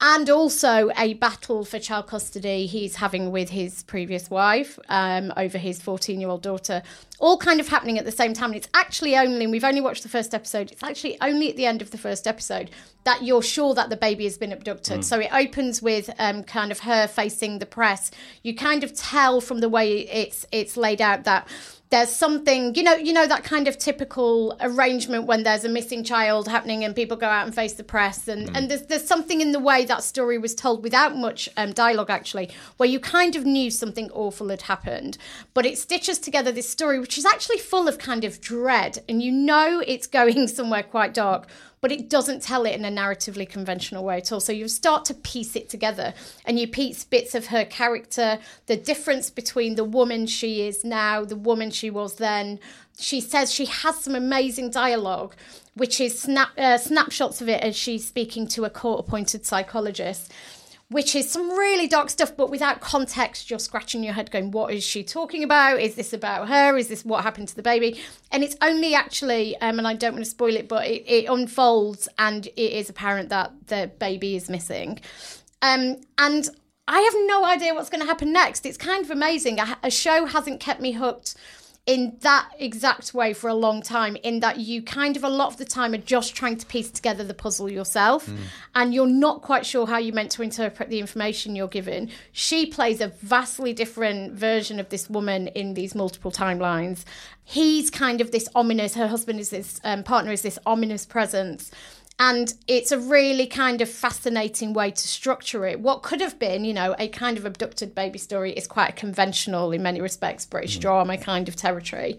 And 0.00 0.28
also 0.28 0.90
a 0.98 1.14
battle 1.14 1.64
for 1.64 1.78
child 1.78 2.06
custody 2.06 2.66
he's 2.66 2.96
having 2.96 3.30
with 3.30 3.48
his 3.48 3.82
previous 3.84 4.28
wife 4.28 4.78
um, 4.90 5.32
over 5.38 5.56
his 5.56 5.80
14 5.80 6.20
year 6.20 6.28
old 6.28 6.42
daughter 6.42 6.82
all 7.18 7.38
kind 7.38 7.60
of 7.60 7.68
happening 7.68 7.98
at 7.98 8.04
the 8.04 8.12
same 8.12 8.34
time. 8.34 8.50
And 8.50 8.56
it's 8.56 8.68
actually 8.74 9.16
only 9.16 9.44
and 9.44 9.50
we've 9.50 9.64
only 9.64 9.80
watched 9.80 10.02
the 10.02 10.10
first 10.10 10.34
episode 10.34 10.70
it's 10.70 10.82
actually 10.82 11.16
only 11.22 11.48
at 11.48 11.56
the 11.56 11.64
end 11.64 11.80
of 11.80 11.92
the 11.92 11.98
first 11.98 12.26
episode 12.26 12.70
that 13.04 13.22
you're 13.22 13.42
sure 13.42 13.72
that 13.74 13.88
the 13.88 13.96
baby 13.96 14.24
has 14.24 14.36
been 14.36 14.52
abducted. 14.52 15.04
So 15.04 15.20
it 15.20 15.32
opens 15.32 15.80
with 15.80 16.10
um, 16.18 16.42
kind 16.42 16.72
of 16.72 16.80
her 16.80 17.06
facing 17.06 17.60
the 17.60 17.66
press. 17.66 18.10
You 18.42 18.54
kind 18.54 18.82
of 18.82 18.94
tell 18.94 19.40
from 19.40 19.60
the 19.60 19.68
way 19.68 20.00
it's 20.08 20.44
it's 20.52 20.76
laid 20.76 21.00
out 21.00 21.24
that 21.24 21.48
there's 21.90 22.10
something 22.10 22.74
you 22.74 22.82
know 22.82 22.94
you 22.94 23.12
know 23.12 23.26
that 23.26 23.44
kind 23.44 23.68
of 23.68 23.78
typical 23.78 24.56
arrangement 24.60 25.24
when 25.24 25.44
there's 25.44 25.64
a 25.64 25.68
missing 25.68 26.02
child 26.02 26.48
happening 26.48 26.82
and 26.84 26.96
people 26.96 27.16
go 27.16 27.26
out 27.26 27.46
and 27.46 27.54
face 27.54 27.74
the 27.74 27.84
press 27.84 28.26
and 28.26 28.54
and 28.56 28.70
there's 28.70 28.82
there's 28.82 29.06
something 29.06 29.40
in 29.40 29.52
the 29.52 29.60
way 29.60 29.84
that 29.84 30.02
story 30.02 30.36
was 30.36 30.54
told 30.54 30.82
without 30.82 31.16
much 31.16 31.48
um, 31.56 31.72
dialogue 31.72 32.10
actually 32.10 32.50
where 32.76 32.88
you 32.88 32.98
kind 32.98 33.36
of 33.36 33.44
knew 33.44 33.70
something 33.70 34.10
awful 34.10 34.48
had 34.48 34.62
happened 34.62 35.16
but 35.54 35.64
it 35.64 35.78
stitches 35.78 36.18
together 36.18 36.50
this 36.50 36.68
story 36.68 36.98
which 36.98 37.16
is 37.16 37.24
actually 37.24 37.58
full 37.58 37.86
of 37.86 37.98
kind 37.98 38.24
of 38.24 38.40
dread 38.40 38.98
and 39.08 39.22
you 39.22 39.30
know 39.30 39.82
it's 39.86 40.06
going 40.16 40.48
somewhere 40.48 40.82
quite 40.82 41.14
dark 41.14 41.48
but 41.80 41.92
it 41.92 42.08
doesn't 42.08 42.42
tell 42.42 42.64
it 42.64 42.74
in 42.74 42.84
a 42.84 42.90
narratively 42.90 43.48
conventional 43.48 44.04
way 44.04 44.16
at 44.18 44.32
all. 44.32 44.40
So 44.40 44.52
you 44.52 44.68
start 44.68 45.04
to 45.06 45.14
piece 45.14 45.56
it 45.56 45.68
together 45.68 46.14
and 46.44 46.58
you 46.58 46.66
piece 46.66 47.04
bits 47.04 47.34
of 47.34 47.46
her 47.46 47.64
character, 47.64 48.38
the 48.66 48.76
difference 48.76 49.30
between 49.30 49.74
the 49.74 49.84
woman 49.84 50.26
she 50.26 50.66
is 50.66 50.84
now, 50.84 51.24
the 51.24 51.36
woman 51.36 51.70
she 51.70 51.90
was 51.90 52.16
then. 52.16 52.58
She 52.98 53.20
says 53.20 53.52
she 53.52 53.66
has 53.66 54.00
some 54.00 54.14
amazing 54.14 54.70
dialogue, 54.70 55.34
which 55.74 56.00
is 56.00 56.18
snap, 56.18 56.48
uh, 56.56 56.78
snapshots 56.78 57.42
of 57.42 57.48
it 57.48 57.62
as 57.62 57.76
she's 57.76 58.06
speaking 58.06 58.48
to 58.48 58.64
a 58.64 58.70
court 58.70 59.00
appointed 59.00 59.44
psychologist 59.44 60.32
which 60.88 61.16
is 61.16 61.28
some 61.30 61.50
really 61.50 61.88
dark 61.88 62.10
stuff, 62.10 62.36
but 62.36 62.48
without 62.48 62.80
context, 62.80 63.50
you're 63.50 63.58
scratching 63.58 64.04
your 64.04 64.12
head 64.12 64.30
going, 64.30 64.50
What 64.50 64.72
is 64.72 64.84
she 64.84 65.02
talking 65.02 65.42
about? 65.42 65.80
Is 65.80 65.96
this 65.96 66.12
about 66.12 66.48
her? 66.48 66.76
Is 66.76 66.88
this 66.88 67.04
what 67.04 67.24
happened 67.24 67.48
to 67.48 67.56
the 67.56 67.62
baby? 67.62 68.00
And 68.30 68.44
it's 68.44 68.56
only 68.62 68.94
actually, 68.94 69.56
um, 69.58 69.78
and 69.78 69.88
I 69.88 69.94
don't 69.94 70.12
want 70.12 70.24
to 70.24 70.30
spoil 70.30 70.54
it, 70.54 70.68
but 70.68 70.86
it, 70.86 71.04
it 71.06 71.28
unfolds 71.28 72.08
and 72.18 72.46
it 72.46 72.72
is 72.72 72.88
apparent 72.88 73.30
that 73.30 73.52
the 73.66 73.90
baby 73.98 74.36
is 74.36 74.48
missing. 74.48 75.00
Um, 75.62 75.96
and 76.18 76.48
I 76.86 77.00
have 77.00 77.14
no 77.26 77.44
idea 77.44 77.74
what's 77.74 77.90
going 77.90 78.02
to 78.02 78.06
happen 78.06 78.32
next. 78.32 78.64
It's 78.64 78.76
kind 78.76 79.04
of 79.04 79.10
amazing. 79.10 79.58
A, 79.58 79.76
a 79.82 79.90
show 79.90 80.26
hasn't 80.26 80.60
kept 80.60 80.80
me 80.80 80.92
hooked 80.92 81.34
in 81.86 82.16
that 82.20 82.50
exact 82.58 83.14
way 83.14 83.32
for 83.32 83.48
a 83.48 83.54
long 83.54 83.80
time 83.80 84.16
in 84.24 84.40
that 84.40 84.58
you 84.58 84.82
kind 84.82 85.16
of 85.16 85.22
a 85.22 85.28
lot 85.28 85.52
of 85.52 85.56
the 85.56 85.64
time 85.64 85.94
are 85.94 85.98
just 85.98 86.34
trying 86.34 86.56
to 86.56 86.66
piece 86.66 86.90
together 86.90 87.22
the 87.22 87.32
puzzle 87.32 87.70
yourself 87.70 88.28
and 88.74 88.92
you're 88.92 89.06
not 89.06 89.40
quite 89.40 89.64
sure 89.64 89.86
how 89.86 89.96
you're 89.96 90.14
meant 90.14 90.32
to 90.32 90.42
interpret 90.42 90.90
the 90.90 90.98
information 90.98 91.54
you're 91.54 91.68
given. 91.68 92.10
She 92.32 92.66
plays 92.66 93.00
a 93.00 93.08
vastly 93.22 93.72
different 93.72 94.32
version 94.32 94.80
of 94.80 94.88
this 94.88 95.08
woman 95.08 95.46
in 95.48 95.74
these 95.74 95.94
multiple 95.94 96.32
timelines. 96.32 97.04
He's 97.44 97.88
kind 97.88 98.20
of 98.20 98.32
this 98.32 98.48
ominous 98.56 98.94
her 98.94 99.06
husband 99.06 99.38
is 99.38 99.50
this 99.50 99.80
um, 99.84 100.02
partner 100.02 100.32
is 100.32 100.42
this 100.42 100.58
ominous 100.66 101.06
presence 101.06 101.70
and 102.18 102.54
it's 102.66 102.92
a 102.92 102.98
really 102.98 103.46
kind 103.46 103.80
of 103.80 103.88
fascinating 103.90 104.72
way 104.72 104.90
to 104.90 105.08
structure 105.08 105.66
it. 105.66 105.80
What 105.80 106.02
could 106.02 106.20
have 106.20 106.38
been, 106.38 106.64
you 106.64 106.72
know, 106.72 106.94
a 106.98 107.08
kind 107.08 107.36
of 107.36 107.44
abducted 107.44 107.94
baby 107.94 108.18
story 108.18 108.52
is 108.52 108.66
quite 108.66 108.90
a 108.90 108.92
conventional, 108.92 109.70
in 109.72 109.82
many 109.82 110.00
respects, 110.00 110.46
British 110.46 110.78
mm. 110.78 110.80
drama 110.80 111.18
kind 111.18 111.46
of 111.48 111.56
territory. 111.56 112.18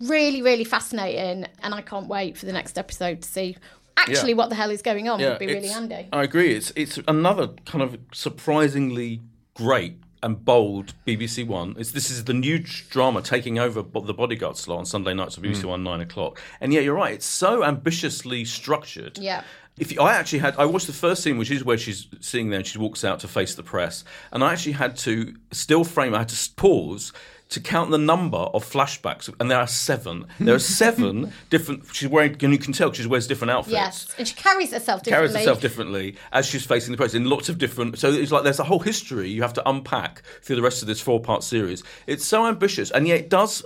Really, 0.00 0.40
really 0.40 0.64
fascinating. 0.64 1.46
And 1.62 1.74
I 1.74 1.82
can't 1.82 2.08
wait 2.08 2.38
for 2.38 2.46
the 2.46 2.52
next 2.52 2.78
episode 2.78 3.22
to 3.22 3.28
see 3.28 3.56
actually 3.98 4.30
Yeah. 4.30 4.36
what 4.36 4.48
the 4.48 4.54
hell 4.54 4.70
is 4.70 4.82
going 4.82 5.08
on. 5.08 5.20
Would 5.20 5.38
be 5.38 5.46
really 5.46 5.68
handy. 5.68 6.08
I 6.12 6.22
agree. 6.22 6.54
It's 6.54 6.72
it's 6.76 6.98
another 7.06 7.48
kind 7.64 7.82
of 7.82 7.98
surprisingly 8.12 9.20
great 9.54 9.98
and 10.26 10.44
bold 10.44 10.92
BBC 11.06 11.46
One. 11.46 11.76
It's, 11.78 11.92
this 11.92 12.10
is 12.10 12.24
the 12.24 12.34
new 12.34 12.58
drama 12.58 13.22
taking 13.22 13.60
over 13.60 13.80
bo- 13.80 14.00
the 14.00 14.12
Bodyguard 14.12 14.56
slot 14.56 14.80
on 14.80 14.84
Sunday 14.84 15.14
nights 15.14 15.36
of 15.36 15.44
BBC 15.44 15.62
mm. 15.62 15.66
One 15.66 15.84
nine 15.84 16.00
o'clock. 16.00 16.40
And 16.60 16.72
yeah, 16.72 16.80
you're 16.80 16.94
right. 16.94 17.14
It's 17.14 17.26
so 17.26 17.62
ambitiously 17.62 18.44
structured. 18.44 19.18
Yeah. 19.18 19.44
If 19.78 19.92
you, 19.92 20.00
I 20.00 20.14
actually 20.14 20.40
had, 20.40 20.56
I 20.56 20.64
watched 20.64 20.88
the 20.88 20.92
first 20.92 21.22
scene, 21.22 21.38
which 21.38 21.50
is 21.52 21.64
where 21.64 21.78
she's 21.78 22.08
sitting 22.20 22.50
there 22.50 22.58
and 22.58 22.66
she 22.66 22.78
walks 22.78 23.04
out 23.04 23.20
to 23.20 23.28
face 23.28 23.54
the 23.54 23.62
press, 23.62 24.04
and 24.32 24.42
I 24.42 24.52
actually 24.52 24.72
had 24.72 24.96
to 24.98 25.36
still 25.52 25.84
frame. 25.84 26.12
I 26.12 26.18
had 26.18 26.28
to 26.30 26.50
pause 26.56 27.12
to 27.48 27.60
count 27.60 27.90
the 27.90 27.98
number 27.98 28.38
of 28.38 28.64
flashbacks, 28.64 29.32
and 29.38 29.50
there 29.50 29.58
are 29.58 29.66
seven. 29.68 30.26
There 30.40 30.54
are 30.54 30.58
seven 30.82 31.32
different. 31.48 31.84
She's 31.92 32.08
wearing, 32.08 32.36
and 32.42 32.52
you 32.52 32.58
can 32.58 32.72
tell 32.72 32.92
she 32.92 33.06
wears 33.06 33.26
different 33.26 33.52
outfits 33.52 33.72
Yes. 33.72 34.14
And 34.18 34.26
she 34.26 34.34
carries 34.34 34.72
herself 34.72 35.02
differently. 35.02 35.32
carries 35.32 35.46
herself 35.46 35.60
differently 35.60 36.16
as 36.32 36.46
she's 36.46 36.66
facing 36.66 36.92
the 36.92 36.96
press 36.96 37.14
in 37.14 37.24
lots 37.26 37.48
of 37.48 37.58
different. 37.58 37.98
So 37.98 38.10
it's 38.12 38.32
like 38.32 38.42
there's 38.42 38.58
a 38.58 38.64
whole 38.64 38.80
history 38.80 39.28
you 39.30 39.42
have 39.42 39.54
to 39.54 39.68
unpack 39.68 40.22
through 40.42 40.56
the 40.56 40.62
rest 40.62 40.82
of 40.82 40.88
this 40.88 41.00
four 41.00 41.20
part 41.20 41.44
series. 41.44 41.82
It's 42.06 42.24
so 42.24 42.46
ambitious, 42.46 42.90
and 42.90 43.06
yet 43.06 43.20
it 43.20 43.28
does 43.30 43.64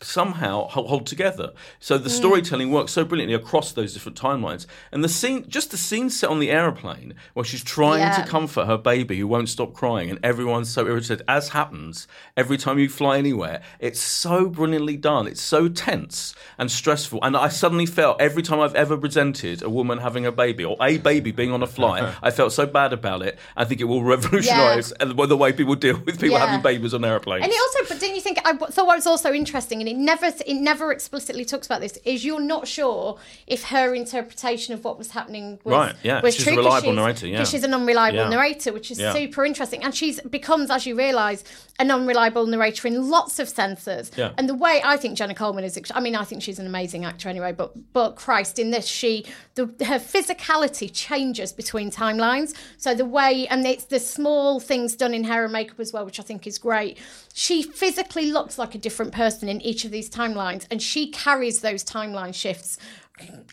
somehow 0.00 0.68
hold 0.68 1.06
together. 1.06 1.52
So 1.80 1.98
the 1.98 2.04
hmm. 2.04 2.16
storytelling 2.16 2.70
works 2.70 2.92
so 2.92 3.04
brilliantly 3.04 3.34
across 3.34 3.72
those 3.72 3.92
different 3.92 4.18
timelines. 4.18 4.66
And 4.92 5.02
the 5.02 5.08
scene, 5.08 5.44
just 5.48 5.70
the 5.70 5.76
scene 5.76 6.10
set 6.10 6.30
on 6.30 6.38
the 6.38 6.50
aeroplane 6.50 7.14
where 7.34 7.44
she's 7.44 7.64
trying 7.64 8.00
Yeah. 8.00 8.22
to 8.22 8.28
comfort 8.28 8.66
her 8.66 8.78
baby 8.78 9.18
who 9.18 9.26
won't 9.26 9.48
stop 9.48 9.74
crying, 9.74 10.10
and 10.10 10.18
everyone's 10.22 10.70
so 10.70 10.86
irritated, 10.86 11.22
as 11.28 11.50
happens 11.50 12.06
every 12.36 12.56
time 12.56 12.78
you 12.78 12.88
fly 12.88 13.18
anywhere. 13.18 13.60
It's 13.78 14.00
so 14.00 14.48
brilliantly 14.48 14.96
done. 14.96 15.26
It's 15.26 15.42
so 15.42 15.68
tense 15.68 16.34
and 16.58 16.70
stressful. 16.70 17.18
And 17.22 17.36
I 17.36 17.48
suddenly 17.48 17.86
felt 17.86 18.20
every 18.20 18.42
time 18.42 18.60
I've 18.60 18.74
ever 18.74 18.96
presented 18.96 19.62
a 19.62 19.70
woman 19.70 19.98
having 19.98 20.26
a 20.26 20.32
baby 20.32 20.64
or 20.64 20.76
a 20.80 20.98
baby 20.98 21.32
being 21.32 21.52
on 21.52 21.62
a 21.62 21.66
flight, 21.66 22.14
I 22.22 22.30
felt 22.30 22.52
so 22.52 22.66
bad 22.66 22.92
about 22.92 23.22
it. 23.22 23.38
I 23.56 23.64
think 23.64 23.80
it 23.80 23.84
will 23.84 24.02
revolutionise 24.02 24.92
the 24.98 25.26
the 25.26 25.36
way 25.36 25.52
people 25.52 25.74
deal 25.74 25.96
with 25.98 26.20
people 26.20 26.38
Yeah. 26.38 26.46
having 26.46 26.62
babies 26.62 26.94
on 26.94 27.04
airplanes. 27.04 27.44
And 27.44 27.52
it 27.52 27.58
also, 27.58 27.88
but 27.88 28.00
didn't 28.00 28.14
you 28.14 28.20
think? 28.20 28.38
I 28.44 28.52
w- 28.52 28.70
thought 28.70 28.86
what 28.86 28.96
was 28.96 29.06
also 29.06 29.32
interesting, 29.56 29.80
and 29.80 29.88
it 29.88 29.96
never, 29.96 30.26
it 30.46 30.54
never 30.54 30.92
explicitly 30.92 31.44
talks 31.44 31.66
about 31.66 31.80
this. 31.80 31.98
Is 32.04 32.24
you're 32.24 32.40
not 32.40 32.68
sure 32.68 33.18
if 33.46 33.64
her 33.64 33.94
interpretation 33.94 34.74
of 34.74 34.84
what 34.84 34.98
was 34.98 35.10
happening 35.12 35.58
was 35.64 35.72
Right, 35.72 35.94
yeah. 36.02 36.20
was 36.20 36.34
She's 36.34 36.44
true. 36.44 36.54
a 36.54 36.56
reliable 36.58 36.88
she's- 36.88 36.96
narrator, 36.96 37.26
yeah. 37.26 37.44
she's 37.44 37.64
an 37.64 37.72
unreliable 37.72 38.18
Yeah. 38.18 38.28
narrator, 38.28 38.72
which 38.72 38.90
is 38.90 38.98
Yeah. 38.98 39.12
super 39.14 39.44
interesting, 39.46 39.82
and 39.82 39.94
she's 39.94 40.20
becomes, 40.20 40.70
as 40.70 40.84
you 40.86 40.94
realise, 40.94 41.42
an 41.78 41.90
unreliable 41.90 42.46
narrator 42.46 42.86
in 42.86 43.08
lots 43.08 43.38
of 43.38 43.48
senses. 43.48 44.10
Yeah. 44.16 44.32
And 44.36 44.48
the 44.48 44.54
way 44.54 44.80
I 44.84 44.96
think 44.98 45.16
Jenna 45.16 45.34
Coleman 45.34 45.64
is, 45.64 45.78
I 45.94 46.00
mean, 46.00 46.14
I 46.16 46.24
think 46.24 46.42
she's 46.42 46.58
an 46.58 46.66
amazing 46.66 47.04
actor 47.06 47.28
anyway, 47.30 47.52
but 47.52 47.72
but 47.94 48.16
Christ, 48.16 48.58
in 48.58 48.70
this, 48.72 48.86
she 48.86 49.24
the 49.54 49.66
her 49.86 49.98
physicality 49.98 50.90
changes 50.92 51.52
between 51.52 51.90
timelines. 51.90 52.54
So 52.76 52.94
the 52.94 53.04
way, 53.06 53.46
and 53.48 53.66
it's 53.66 53.84
the 53.84 54.00
small 54.00 54.60
things 54.60 54.94
done 54.96 55.14
in 55.14 55.24
hair 55.24 55.44
and 55.44 55.52
makeup 55.52 55.80
as 55.80 55.92
well, 55.94 56.04
which 56.04 56.20
I 56.20 56.22
think 56.22 56.46
is 56.46 56.58
great. 56.58 56.98
She 57.34 57.62
physically 57.62 58.30
looks 58.32 58.58
like 58.58 58.74
a 58.74 58.78
different 58.78 59.12
person 59.12 59.45
in 59.48 59.60
each 59.60 59.84
of 59.84 59.90
these 59.90 60.08
timelines, 60.10 60.66
and 60.70 60.80
she 60.82 61.10
carries 61.10 61.60
those 61.60 61.84
timeline 61.84 62.34
shifts 62.34 62.78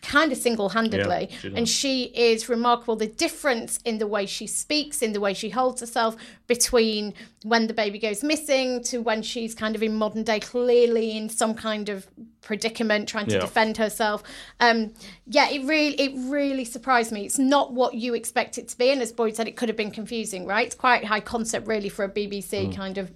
kind 0.02 0.30
of 0.30 0.36
single-handedly. 0.36 1.28
Yeah, 1.30 1.36
she 1.40 1.54
and 1.56 1.66
she 1.66 2.02
is 2.14 2.50
remarkable. 2.50 2.96
The 2.96 3.06
difference 3.06 3.78
in 3.86 3.96
the 3.96 4.06
way 4.06 4.26
she 4.26 4.46
speaks 4.46 5.00
in 5.00 5.14
the 5.14 5.20
way 5.20 5.32
she 5.32 5.48
holds 5.48 5.80
herself 5.80 6.16
between 6.46 7.14
when 7.44 7.66
the 7.66 7.72
baby 7.72 7.98
goes 7.98 8.22
missing 8.22 8.82
to 8.84 8.98
when 8.98 9.22
she's 9.22 9.54
kind 9.54 9.74
of 9.74 9.82
in 9.82 9.94
modern 9.94 10.22
day 10.22 10.38
clearly 10.40 11.16
in 11.16 11.30
some 11.30 11.54
kind 11.54 11.88
of 11.88 12.06
predicament 12.42 13.08
trying 13.08 13.24
to 13.24 13.36
Yeah. 13.36 13.40
defend 13.40 13.78
herself. 13.78 14.22
Um 14.60 14.92
yeah 15.26 15.48
it 15.48 15.64
really 15.64 15.98
it 15.98 16.12
really 16.30 16.66
surprised 16.66 17.10
me. 17.10 17.24
It's 17.24 17.38
not 17.38 17.72
what 17.72 17.94
you 17.94 18.12
expect 18.14 18.58
it 18.58 18.68
to 18.68 18.76
be 18.76 18.90
and 18.90 19.00
as 19.00 19.12
boyd 19.12 19.34
said 19.34 19.48
it 19.48 19.56
could 19.56 19.70
have 19.70 19.78
been 19.78 19.90
confusing 19.90 20.44
right? 20.44 20.66
It's 20.66 20.74
quite 20.74 21.06
high 21.06 21.20
concept 21.20 21.66
really 21.66 21.88
for 21.88 22.04
a 22.04 22.08
bbc 22.10 22.76
kind 22.76 22.98
of 22.98 23.10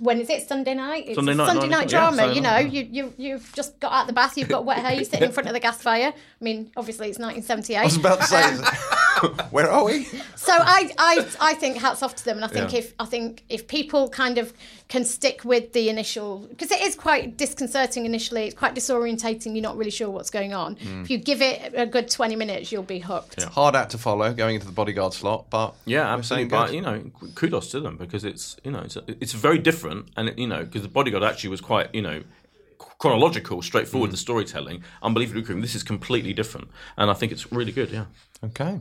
when 0.00 0.20
is 0.20 0.28
it 0.28 0.46
Sunday 0.46 0.74
night? 0.74 1.04
It's. 1.06 1.14
Sunday 1.14 1.34
night, 1.34 1.46
Sunday 1.46 1.60
nine 1.62 1.70
night 1.70 1.92
o'clock. 1.92 2.10
Yeah, 2.12 2.16
drama. 2.16 2.34
You 2.34 2.40
know, 2.40 2.50
night, 2.50 2.72
you 2.72 2.88
you 2.90 3.12
you've 3.16 3.52
just 3.54 3.80
got 3.80 3.92
out 3.92 4.06
the 4.06 4.12
bath, 4.12 4.36
you've 4.36 4.48
got 4.48 4.64
wet 4.64 4.78
hair, 4.78 4.92
you're 4.94 5.04
sitting 5.04 5.24
in 5.24 5.32
front 5.32 5.48
of 5.48 5.54
the 5.54 5.60
gas 5.60 5.80
fire. 5.80 6.12
I 6.14 6.44
mean, 6.44 6.70
obviously 6.76 7.08
it's 7.08 7.18
1978. 7.18 7.78
I 7.78 7.84
was 7.84 7.96
about 7.96 8.20
to 8.20 8.26
say, 8.26 8.42
um, 8.42 9.46
where 9.50 9.70
are 9.70 9.84
we? 9.84 10.04
So 10.36 10.52
I, 10.52 10.90
I, 10.98 11.26
I 11.40 11.54
think 11.54 11.78
hats 11.78 12.02
off 12.02 12.14
to 12.16 12.24
them, 12.24 12.36
and 12.36 12.44
I 12.44 12.48
think 12.48 12.72
Yeah. 12.72 12.80
if 12.80 12.94
I 13.00 13.06
think 13.06 13.44
if 13.48 13.66
people 13.66 14.08
kind 14.10 14.38
of 14.38 14.52
can 14.88 15.04
stick 15.04 15.44
with 15.44 15.72
the 15.74 15.90
initial, 15.90 16.46
because 16.48 16.70
it 16.70 16.80
is 16.80 16.94
quite 16.94 17.36
disconcerting 17.36 18.06
initially, 18.06 18.46
it's 18.46 18.54
quite 18.54 18.74
disorientating. 18.74 19.52
You're 19.54 19.62
not 19.62 19.76
really 19.76 19.90
sure 19.90 20.08
what's 20.08 20.30
going 20.30 20.54
on. 20.54 20.76
Mm. 20.76 21.02
If 21.02 21.10
you 21.10 21.18
give 21.18 21.42
it 21.42 21.74
a 21.76 21.84
good 21.84 22.10
20 22.10 22.36
minutes, 22.36 22.72
you'll 22.72 22.82
be 22.82 22.98
hooked. 22.98 23.36
Yeah. 23.38 23.50
Hard 23.50 23.76
act 23.76 23.90
to 23.90 23.98
follow 23.98 24.32
going 24.32 24.54
into 24.54 24.66
the 24.66 24.72
bodyguard 24.72 25.12
slot, 25.12 25.46
but 25.50 25.74
Yeah, 25.84 26.14
we're 26.16 26.22
saying 26.22 26.52
absolutely. 26.52 26.58
But 26.58 26.72
you 26.74 26.80
know, 26.80 27.10
kudos 27.34 27.70
to 27.72 27.80
them 27.80 27.96
because 27.96 28.24
it's 28.24 28.56
you 28.64 28.70
know 28.70 28.80
it's 28.80 28.96
it's 29.06 29.32
very 29.32 29.58
different, 29.58 30.08
and 30.16 30.30
it, 30.30 30.38
you 30.38 30.46
know 30.46 30.64
because 30.64 30.82
the 30.82 30.88
bodyguard 30.88 31.22
actually 31.22 31.50
was 31.50 31.60
quite 31.60 31.94
you 31.94 32.02
know 32.02 32.22
chronological, 32.78 33.62
straightforward. 33.62 34.10
The 34.12 34.16
storytelling, 34.16 34.82
unbelievably. 35.02 35.60
This 35.60 35.74
is 35.74 35.82
completely 35.82 36.32
different, 36.32 36.68
and 36.96 37.10
I 37.10 37.14
think 37.14 37.32
it's 37.32 37.50
really 37.52 37.72
good. 37.72 37.90
Yeah. 37.90 38.06
Okay. 38.44 38.80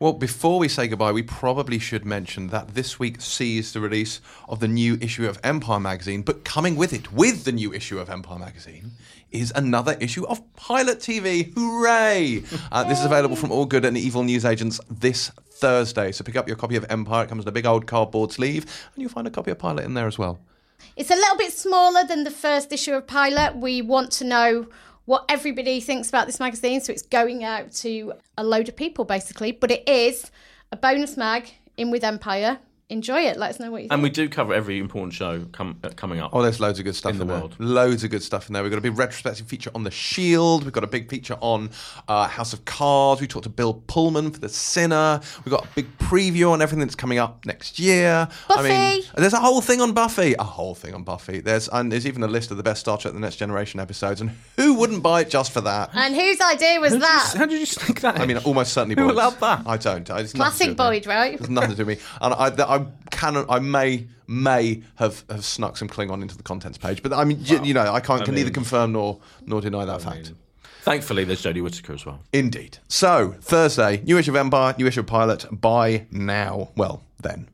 Well, 0.00 0.12
before 0.12 0.58
we 0.58 0.66
say 0.66 0.88
goodbye, 0.88 1.12
we 1.12 1.22
probably 1.22 1.78
should 1.78 2.04
mention 2.04 2.48
that 2.48 2.74
this 2.74 2.98
week 2.98 3.20
sees 3.20 3.72
the 3.72 3.80
release 3.80 4.20
of 4.48 4.58
the 4.58 4.66
new 4.66 4.98
issue 5.00 5.28
of 5.28 5.38
Empire 5.44 5.78
magazine, 5.78 6.22
but 6.22 6.44
coming 6.44 6.74
with 6.74 6.92
it, 6.92 7.12
with 7.12 7.44
the 7.44 7.52
new 7.52 7.72
issue 7.72 8.00
of 8.00 8.10
Empire 8.10 8.40
magazine, 8.40 8.92
is 9.30 9.52
another 9.54 9.96
issue 10.00 10.26
of 10.26 10.42
Pilot 10.56 10.98
TV. 10.98 11.52
Hooray! 11.54 12.42
Uh, 12.70 12.84
this 12.84 12.98
is 12.98 13.06
available 13.06 13.36
from 13.36 13.50
all 13.50 13.64
good 13.64 13.84
and 13.84 13.96
evil 13.96 14.22
newsagents 14.22 14.78
this 14.90 15.30
Thursday. 15.52 16.12
So 16.12 16.22
pick 16.22 16.36
up 16.36 16.46
your 16.46 16.56
copy 16.56 16.76
of 16.76 16.84
Empire. 16.90 17.24
It 17.24 17.28
comes 17.28 17.44
in 17.44 17.48
a 17.48 17.52
big 17.52 17.66
old 17.66 17.86
cardboard 17.86 18.30
sleeve, 18.30 18.64
and 18.94 19.02
you'll 19.02 19.10
find 19.10 19.26
a 19.26 19.30
copy 19.30 19.50
of 19.50 19.58
Pilot 19.58 19.84
in 19.84 19.94
there 19.94 20.06
as 20.06 20.18
well. 20.18 20.38
It's 20.96 21.10
a 21.10 21.14
little 21.14 21.36
bit 21.36 21.52
smaller 21.52 22.04
than 22.04 22.24
the 22.24 22.30
first 22.30 22.72
issue 22.72 22.92
of 22.92 23.06
Pilot. 23.06 23.56
We 23.56 23.82
want 23.82 24.10
to 24.12 24.24
know 24.24 24.66
what 25.04 25.24
everybody 25.28 25.80
thinks 25.80 26.08
about 26.08 26.26
this 26.26 26.40
magazine, 26.40 26.80
so 26.80 26.92
it's 26.92 27.02
going 27.02 27.42
out 27.42 27.72
to 27.72 28.14
a 28.36 28.44
load 28.44 28.68
of 28.68 28.76
people 28.76 29.04
basically. 29.04 29.52
But 29.52 29.70
it 29.70 29.88
is 29.88 30.30
a 30.70 30.76
bonus 30.76 31.16
mag 31.16 31.50
in 31.76 31.90
with 31.90 32.04
Empire. 32.04 32.58
Enjoy 32.90 33.20
it. 33.20 33.36
Let 33.36 33.50
us 33.50 33.60
know 33.60 33.70
what 33.70 33.82
you 33.82 33.88
think. 33.88 33.92
And 33.92 34.02
we 34.02 34.08
do 34.08 34.30
cover 34.30 34.54
every 34.54 34.78
important 34.78 35.12
show 35.12 35.44
com- 35.52 35.78
uh, 35.84 35.90
coming 35.90 36.20
up. 36.20 36.30
Oh, 36.32 36.40
there's 36.40 36.58
loads 36.58 36.78
of 36.78 36.86
good 36.86 36.96
stuff 36.96 37.12
in, 37.12 37.18
the 37.18 37.26
there. 37.26 37.36
world. 37.38 37.54
Loads 37.58 38.02
of 38.02 38.10
good 38.10 38.22
stuff 38.22 38.48
in 38.48 38.54
there. 38.54 38.62
We've 38.62 38.72
got 38.72 38.78
a 38.78 38.80
big 38.80 38.96
retrospective 38.96 39.46
feature 39.46 39.70
on 39.74 39.84
The 39.84 39.90
Shield. 39.90 40.64
We've 40.64 40.72
got 40.72 40.84
a 40.84 40.88
big 40.88 41.10
feature 41.10 41.36
on 41.42 41.68
uh, 42.08 42.26
House 42.28 42.54
of 42.54 42.64
Cards. 42.64 43.20
We 43.20 43.26
talked 43.26 43.42
to 43.44 43.50
Bill 43.50 43.74
Pullman 43.88 44.30
for 44.30 44.40
The 44.40 44.48
Sinner. 44.48 45.20
We've 45.44 45.50
got 45.50 45.66
a 45.66 45.68
big 45.74 45.98
preview 45.98 46.50
on 46.50 46.62
everything 46.62 46.80
that's 46.80 46.94
coming 46.94 47.18
up 47.18 47.44
next 47.44 47.78
year. 47.78 48.26
I 48.48 48.62
mean, 48.62 49.00
Buffy. 49.02 49.10
there's 49.20 49.34
a 49.34 49.40
whole 49.40 49.60
thing 49.60 49.82
on 49.82 49.92
Buffy. 49.92 50.34
A 50.38 50.42
whole 50.44 50.74
thing 50.74 50.94
on 50.94 51.04
Buffy. 51.04 51.40
There's 51.40 51.68
and 51.68 51.92
there's 51.92 52.06
even 52.06 52.22
a 52.22 52.26
list 52.26 52.50
of 52.50 52.56
the 52.56 52.62
best 52.62 52.80
Star 52.80 52.96
Trek: 52.96 53.12
The 53.12 53.20
Next 53.20 53.36
Generation 53.36 53.80
episodes. 53.80 54.22
And 54.22 54.30
who 54.56 54.72
wouldn't 54.72 55.02
buy 55.02 55.20
it 55.20 55.28
just 55.28 55.52
for 55.52 55.60
that? 55.60 55.90
and 55.92 56.14
whose 56.14 56.40
idea 56.40 56.80
was 56.80 56.98
that? 56.98 57.34
How 57.36 57.44
did 57.44 57.60
you 57.60 57.66
sneak 57.66 58.00
that? 58.00 58.18
I 58.18 58.24
mean, 58.24 58.38
almost 58.38 58.72
certainly. 58.72 58.94
Who 58.94 59.02
Boyd's. 59.08 59.12
allowed 59.12 59.40
that? 59.40 59.62
I 59.66 59.76
don't. 59.76 60.08
It's 60.08 60.08
nothing 60.08 60.30
do 60.34 60.38
Classic 60.38 60.68
with. 60.68 60.76
Boyd, 60.78 61.06
right? 61.06 61.34
It's 61.34 61.50
nothing 61.50 61.70
to 61.72 61.76
do 61.76 61.84
with 61.84 61.98
me. 61.98 62.04
And 62.22 62.32
I, 62.32 62.48
that 62.48 62.77
I 62.78 62.86
can, 63.10 63.44
I 63.48 63.58
may, 63.58 64.06
may 64.26 64.82
have, 64.96 65.24
have 65.30 65.44
snuck 65.44 65.76
some 65.76 65.88
Klingon 65.88 66.22
into 66.22 66.36
the 66.36 66.42
contents 66.42 66.78
page, 66.78 67.02
but 67.02 67.12
I 67.12 67.24
mean, 67.24 67.38
you, 67.42 67.62
you 67.62 67.74
know, 67.74 67.92
I 67.92 68.00
can't 68.00 68.24
can 68.24 68.34
neither 68.34 68.50
confirm 68.50 68.92
nor 68.92 69.20
nor 69.46 69.60
deny 69.60 69.84
that 69.84 70.02
fact. 70.02 70.32
Thankfully, 70.82 71.24
there's 71.24 71.42
Jodie 71.42 71.62
Whittaker 71.62 71.92
as 71.92 72.06
well. 72.06 72.20
Indeed. 72.32 72.78
So 72.88 73.34
Thursday, 73.40 74.00
new 74.04 74.16
issue 74.16 74.30
of 74.30 74.36
Empire, 74.36 74.74
new 74.78 74.86
issue 74.86 75.00
of 75.00 75.06
Pilot. 75.06 75.46
By 75.50 76.06
now, 76.10 76.70
well 76.76 77.02
then. 77.20 77.48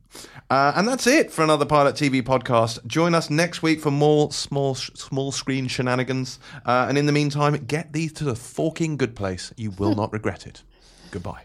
Uh, 0.50 0.72
and 0.76 0.86
that's 0.86 1.06
it 1.06 1.32
for 1.32 1.42
another 1.42 1.64
Pilot 1.64 1.96
TV 1.96 2.22
podcast. 2.22 2.86
Join 2.86 3.14
us 3.14 3.30
next 3.30 3.62
week 3.62 3.80
for 3.80 3.90
more 3.90 4.30
small 4.30 4.74
small 4.74 5.32
screen 5.32 5.66
shenanigans. 5.66 6.38
Uh, 6.64 6.86
and 6.88 6.98
in 6.98 7.06
the 7.06 7.12
meantime, 7.12 7.56
get 7.66 7.92
these 7.92 8.12
to 8.14 8.24
the 8.24 8.36
forking 8.36 8.96
good 8.96 9.16
place. 9.16 9.52
You 9.56 9.70
will 9.72 9.94
not 9.94 10.12
regret 10.12 10.46
it. 10.46 10.62
Goodbye. 11.10 11.42